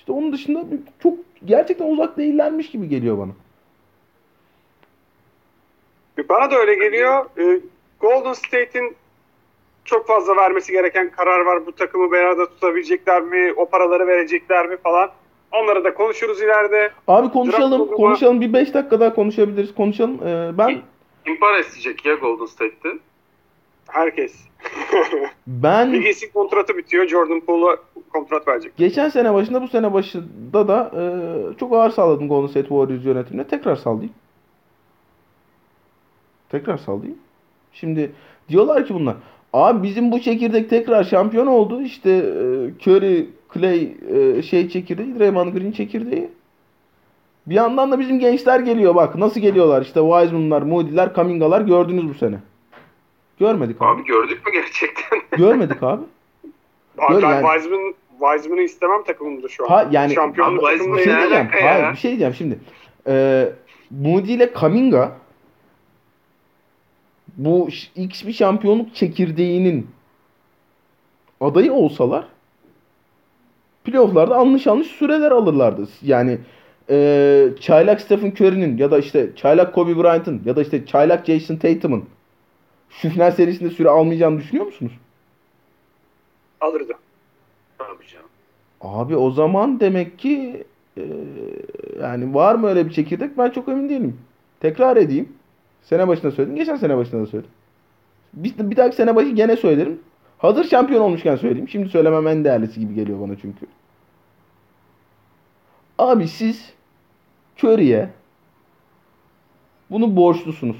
İşte 0.08 0.18
onun 0.18 0.32
dışında 0.32 0.64
çok 1.02 1.14
gerçekten 1.44 1.86
uzak 1.86 2.16
değillermiş 2.16 2.70
gibi 2.70 2.88
geliyor 2.88 3.18
bana. 3.18 3.32
Bana 6.28 6.50
da 6.50 6.56
öyle 6.56 6.74
geliyor. 6.74 7.24
Ee, 7.38 7.60
Golden 8.00 8.32
State'in 8.32 8.96
çok 9.84 10.06
fazla 10.06 10.36
vermesi 10.36 10.72
gereken 10.72 11.10
karar 11.10 11.40
var. 11.40 11.66
Bu 11.66 11.72
takımı 11.72 12.12
beraber 12.12 12.44
tutabilecekler 12.44 13.22
mi? 13.22 13.52
O 13.56 13.66
paraları 13.66 14.06
verecekler 14.06 14.66
mi 14.66 14.76
falan. 14.76 15.10
Onları 15.52 15.84
da 15.84 15.94
konuşuruz 15.94 16.42
ileride. 16.42 16.90
Abi 17.08 17.30
konuşalım, 17.30 17.80
Draft 17.80 17.96
konuşalım. 17.96 18.40
Bir 18.40 18.52
5 18.52 18.74
dakika 18.74 19.00
daha 19.00 19.14
konuşabiliriz. 19.14 19.74
Konuşalım. 19.74 20.20
Ee, 20.26 20.58
ben 20.58 20.80
Kim 21.26 21.40
para 21.40 21.58
isteyecek 21.58 22.04
ya 22.04 22.14
Golden 22.14 22.46
State'te? 22.46 22.88
Herkes. 23.88 24.34
ben 25.46 25.92
Biggs'in 25.92 26.30
kontratı 26.34 26.76
bitiyor. 26.76 27.08
Jordan 27.08 27.40
Poole'a 27.40 27.76
kontrat 28.12 28.48
verecek. 28.48 28.76
geçen 28.76 29.08
sene 29.08 29.34
başında 29.34 29.62
bu 29.62 29.68
sene 29.68 29.92
başında 29.92 30.68
da 30.68 30.90
e, 30.96 31.02
çok 31.58 31.72
ağır 31.72 31.90
sağladım 31.90 32.28
Golden 32.28 32.46
State 32.46 32.68
Warriors 32.68 33.04
yönetimine. 33.04 33.44
Tekrar 33.46 33.76
sallayayım. 33.76 34.14
Tekrar 36.48 36.78
sallayayım. 36.78 37.18
Şimdi 37.72 38.12
diyorlar 38.48 38.86
ki 38.86 38.94
bunlar. 38.94 39.16
Abi 39.52 39.82
bizim 39.82 40.12
bu 40.12 40.20
çekirdek 40.20 40.70
tekrar 40.70 41.04
şampiyon 41.04 41.46
oldu. 41.46 41.82
İşte 41.82 42.10
e, 42.10 42.70
Curry, 42.82 43.26
Clay 43.54 43.92
e, 44.10 44.42
şey 44.42 44.68
çekirdeği, 44.68 45.18
Draymond 45.18 45.52
Green 45.52 45.72
çekirdeği. 45.72 46.28
Bir 47.46 47.54
yandan 47.54 47.92
da 47.92 47.98
bizim 47.98 48.18
gençler 48.18 48.60
geliyor 48.60 48.94
bak. 48.94 49.14
Nasıl 49.14 49.40
geliyorlar? 49.40 49.82
İşte 49.82 50.00
Wiseman'lar, 50.00 50.62
Moody'ler, 50.62 51.14
Kaminga'lar 51.14 51.60
gördünüz 51.60 52.08
bu 52.08 52.14
sene. 52.14 52.36
Görmedik 53.40 53.82
abi. 53.82 53.88
Abi 54.00 54.04
gördük 54.04 54.46
mü 54.46 54.52
gerçekten? 54.52 55.18
Görmedik 55.38 55.82
abi. 55.82 56.02
Ben 56.98 57.18
yani- 57.20 57.46
Wiseman, 57.46 57.94
Wiseman'ı 58.20 58.60
istemem 58.60 59.04
takımımda 59.04 59.48
şu 59.48 59.64
an. 59.64 59.68
Ha 59.68 59.88
yani 59.90 60.14
Şampiyonluk 60.14 60.64
Abi, 60.64 60.76
takımında 60.76 60.98
bir 60.98 61.04
şey 61.04 61.12
diyeceğim. 61.16 61.48
ya? 61.62 61.74
Hayır, 61.74 61.92
bir 61.92 61.98
şey 61.98 62.10
diyeceğim 62.10 62.34
şimdi. 62.34 62.58
Ee, 63.06 63.48
Moody 63.90 64.34
ile 64.34 64.52
Kaminga 64.52 65.12
bu 67.36 67.68
X 67.96 68.26
bir 68.26 68.32
şampiyonluk 68.32 68.94
çekirdeğinin 68.94 69.86
adayı 71.40 71.72
olsalar 71.72 72.24
playofflarda 73.84 74.36
anlış 74.36 74.66
anlış 74.66 74.86
süreler 74.86 75.30
alırlardı. 75.30 75.88
Yani 76.02 76.38
e, 76.90 77.48
çaylak 77.60 78.00
Stephen 78.00 78.30
Curry'nin 78.30 78.76
ya 78.76 78.90
da 78.90 78.98
işte 78.98 79.30
çaylak 79.36 79.74
Kobe 79.74 79.96
Bryant'ın 80.02 80.42
ya 80.44 80.56
da 80.56 80.62
işte 80.62 80.86
çaylak 80.86 81.26
Jason 81.26 81.56
Tatum'un 81.56 82.04
final 82.88 83.30
serisinde 83.30 83.70
süre 83.70 83.88
almayacağını 83.88 84.38
düşünüyor 84.38 84.66
musunuz? 84.66 84.92
Alırdı. 86.60 86.92
Canım. 88.08 88.26
Abi 88.80 89.16
o 89.16 89.30
zaman 89.30 89.80
demek 89.80 90.18
ki 90.18 90.64
e, 90.96 91.02
yani 92.00 92.34
var 92.34 92.54
mı 92.54 92.68
öyle 92.68 92.86
bir 92.86 92.92
çekirdek 92.92 93.38
ben 93.38 93.50
çok 93.50 93.68
emin 93.68 93.88
değilim. 93.88 94.20
Tekrar 94.60 94.96
edeyim. 94.96 95.32
Sene 95.82 96.08
başında 96.08 96.30
söyledim. 96.30 96.56
Geçen 96.56 96.76
sene 96.76 96.96
başında 96.96 97.22
da 97.22 97.26
söyledim. 97.26 97.50
Bir, 98.32 98.70
bir 98.70 98.76
dahaki 98.76 98.96
sene 98.96 99.16
başı 99.16 99.30
gene 99.30 99.56
söylerim. 99.56 100.00
Hazır 100.38 100.64
şampiyon 100.64 101.00
olmuşken 101.00 101.36
söyleyeyim. 101.36 101.68
Şimdi 101.68 101.88
söylemem 101.88 102.26
en 102.26 102.44
değerlisi 102.44 102.80
gibi 102.80 102.94
geliyor 102.94 103.20
bana 103.20 103.36
çünkü. 103.42 103.66
Abi 105.98 106.28
siz 106.28 106.72
Curry'e 107.58 108.10
bunu 109.90 110.16
borçlusunuz. 110.16 110.76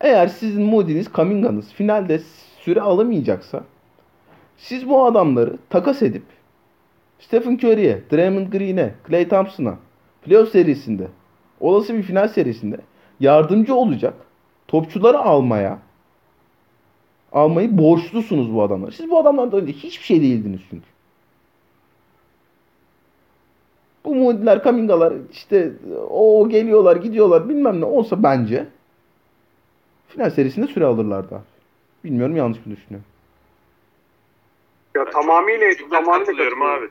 Eğer 0.00 0.28
sizin 0.28 0.62
Moody'niz, 0.62 1.12
Kaminga'nız 1.12 1.72
finalde 1.72 2.20
süre 2.60 2.80
alamayacaksa 2.80 3.64
siz 4.56 4.88
bu 4.88 5.04
adamları 5.04 5.56
takas 5.70 6.02
edip 6.02 6.22
Stephen 7.18 7.54
Curry'e, 7.54 8.02
Draymond 8.12 8.52
Green'e, 8.52 8.94
Klay 9.04 9.28
Thompson'a 9.28 9.78
playoff 10.22 10.48
serisinde, 10.48 11.08
olası 11.60 11.94
bir 11.94 12.02
final 12.02 12.28
serisinde 12.28 12.76
yardımcı 13.20 13.74
olacak 13.74 14.14
topçuları 14.68 15.18
almaya 15.18 15.78
almayı 17.32 17.78
borçlusunuz 17.78 18.54
bu 18.54 18.62
adamlar. 18.62 18.90
Siz 18.90 19.10
bu 19.10 19.18
adamlardan 19.18 19.60
önce 19.60 19.72
hiçbir 19.72 20.04
şey 20.04 20.20
değildiniz 20.20 20.60
çünkü. 20.70 20.86
Bu 24.04 24.14
Moody'ler, 24.14 24.62
Kaminga'lar 24.62 25.14
işte 25.32 25.72
o 26.10 26.48
geliyorlar, 26.48 26.96
gidiyorlar 26.96 27.48
bilmem 27.48 27.80
ne 27.80 27.84
olsa 27.84 28.22
bence 28.22 28.66
final 30.08 30.30
serisinde 30.30 30.66
süre 30.66 30.84
alırlardı 30.84 31.34
abi. 31.34 31.42
Bilmiyorum 32.04 32.36
yanlış 32.36 32.66
mı 32.66 32.76
düşünüyorum. 32.76 33.06
Ya 34.96 35.06
Ben 35.06 35.12
tamamıyla 35.12 35.66
tamamıyla 35.90 36.18
katılıyorum 36.18 36.62
abi. 36.62 36.88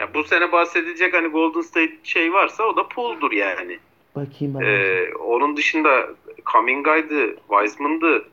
Ya 0.00 0.14
bu 0.14 0.24
sene 0.24 0.52
bahsedilecek 0.52 1.14
hani 1.14 1.28
Golden 1.28 1.60
State 1.60 1.92
şey 2.02 2.32
varsa 2.32 2.64
o 2.64 2.76
da 2.76 2.88
Poole'dur 2.88 3.32
yani. 3.32 3.78
Bakayım 4.16 4.54
ben. 4.54 4.66
Ee, 4.66 5.14
onun 5.14 5.56
dışında 5.56 6.08
Kaminga'ydı, 6.44 7.36
Wiseman'dı. 7.36 8.24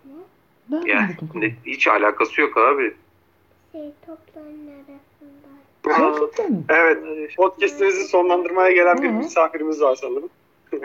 Yani 0.86 1.16
ne- 1.36 1.56
hiç 1.66 1.88
alakası 1.88 2.42
yok 2.42 2.58
abi. 2.58 2.94
Şey 3.72 3.82
topların 4.06 4.68
arasında. 4.68 6.10
Gerçekten 6.18 6.52
mi? 6.52 6.64
Evet. 6.70 6.98
Podcast'imizi 7.38 8.04
sonlandırmaya 8.04 8.72
gelen 8.72 9.02
bir 9.02 9.10
misafirimiz 9.10 9.82
var 9.82 9.96
sanırım. 9.96 10.30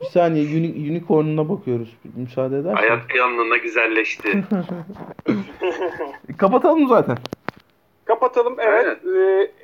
Bir 0.00 0.06
saniye 0.06 0.44
uni- 0.58 0.90
unicorn'una 0.90 1.48
bakıyoruz. 1.48 1.96
Müsaade 2.16 2.58
edersen. 2.58 2.74
Hayat 2.76 3.08
bir 3.08 3.18
anlığına 3.20 3.56
güzelleşti. 3.56 4.44
Kapatalım 6.38 6.88
zaten. 6.88 7.16
Kapatalım. 8.04 8.56
Evet. 8.58 8.98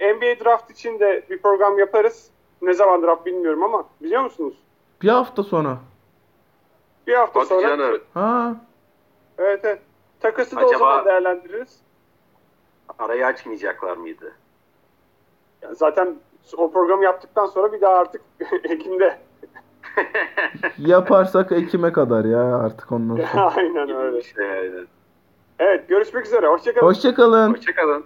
Ee, 0.00 0.14
NBA 0.14 0.44
draft 0.44 0.70
için 0.70 1.00
de 1.00 1.22
bir 1.30 1.38
program 1.42 1.78
yaparız. 1.78 2.30
Ne 2.62 2.72
zaman 2.72 3.02
draft 3.02 3.26
bilmiyorum 3.26 3.62
ama 3.62 3.84
biliyor 4.02 4.22
musunuz? 4.22 4.54
Bir 5.02 5.08
hafta 5.08 5.42
sonra. 5.42 5.78
Bir 7.06 7.14
hafta 7.14 7.40
Hadi 7.40 7.48
sonra. 7.48 7.68
canım. 7.68 8.00
Ha. 8.14 8.56
Evet 9.38 9.60
evet. 9.64 9.78
Takası 10.20 10.56
da 10.56 10.60
o 10.60 10.68
Acaba- 10.68 10.78
zaman 10.78 11.04
değerlendiririz. 11.04 11.78
Arayı 12.98 13.26
açmayacaklar 13.26 13.96
mıydı? 13.96 14.32
Yani 15.62 15.76
zaten 15.76 16.14
o 16.56 16.72
programı 16.72 17.04
yaptıktan 17.04 17.46
sonra 17.46 17.72
bir 17.72 17.80
daha 17.80 17.94
artık 17.94 18.22
Ekim'de. 18.64 19.18
Yaparsak 20.78 21.52
Ekim'e 21.52 21.92
kadar 21.92 22.24
ya 22.24 22.56
artık 22.56 22.92
ondan 22.92 23.16
sonra. 23.16 23.52
Aynen 23.56 23.90
öyle. 23.90 24.18
İşte 24.18 24.44
yani. 24.44 24.86
Evet 25.58 25.88
görüşmek 25.88 26.26
üzere. 26.26 26.46
Hoşçakalın. 26.46 26.86
Hoşçakalın. 26.86 27.54
Hoşçakalın. 27.54 28.04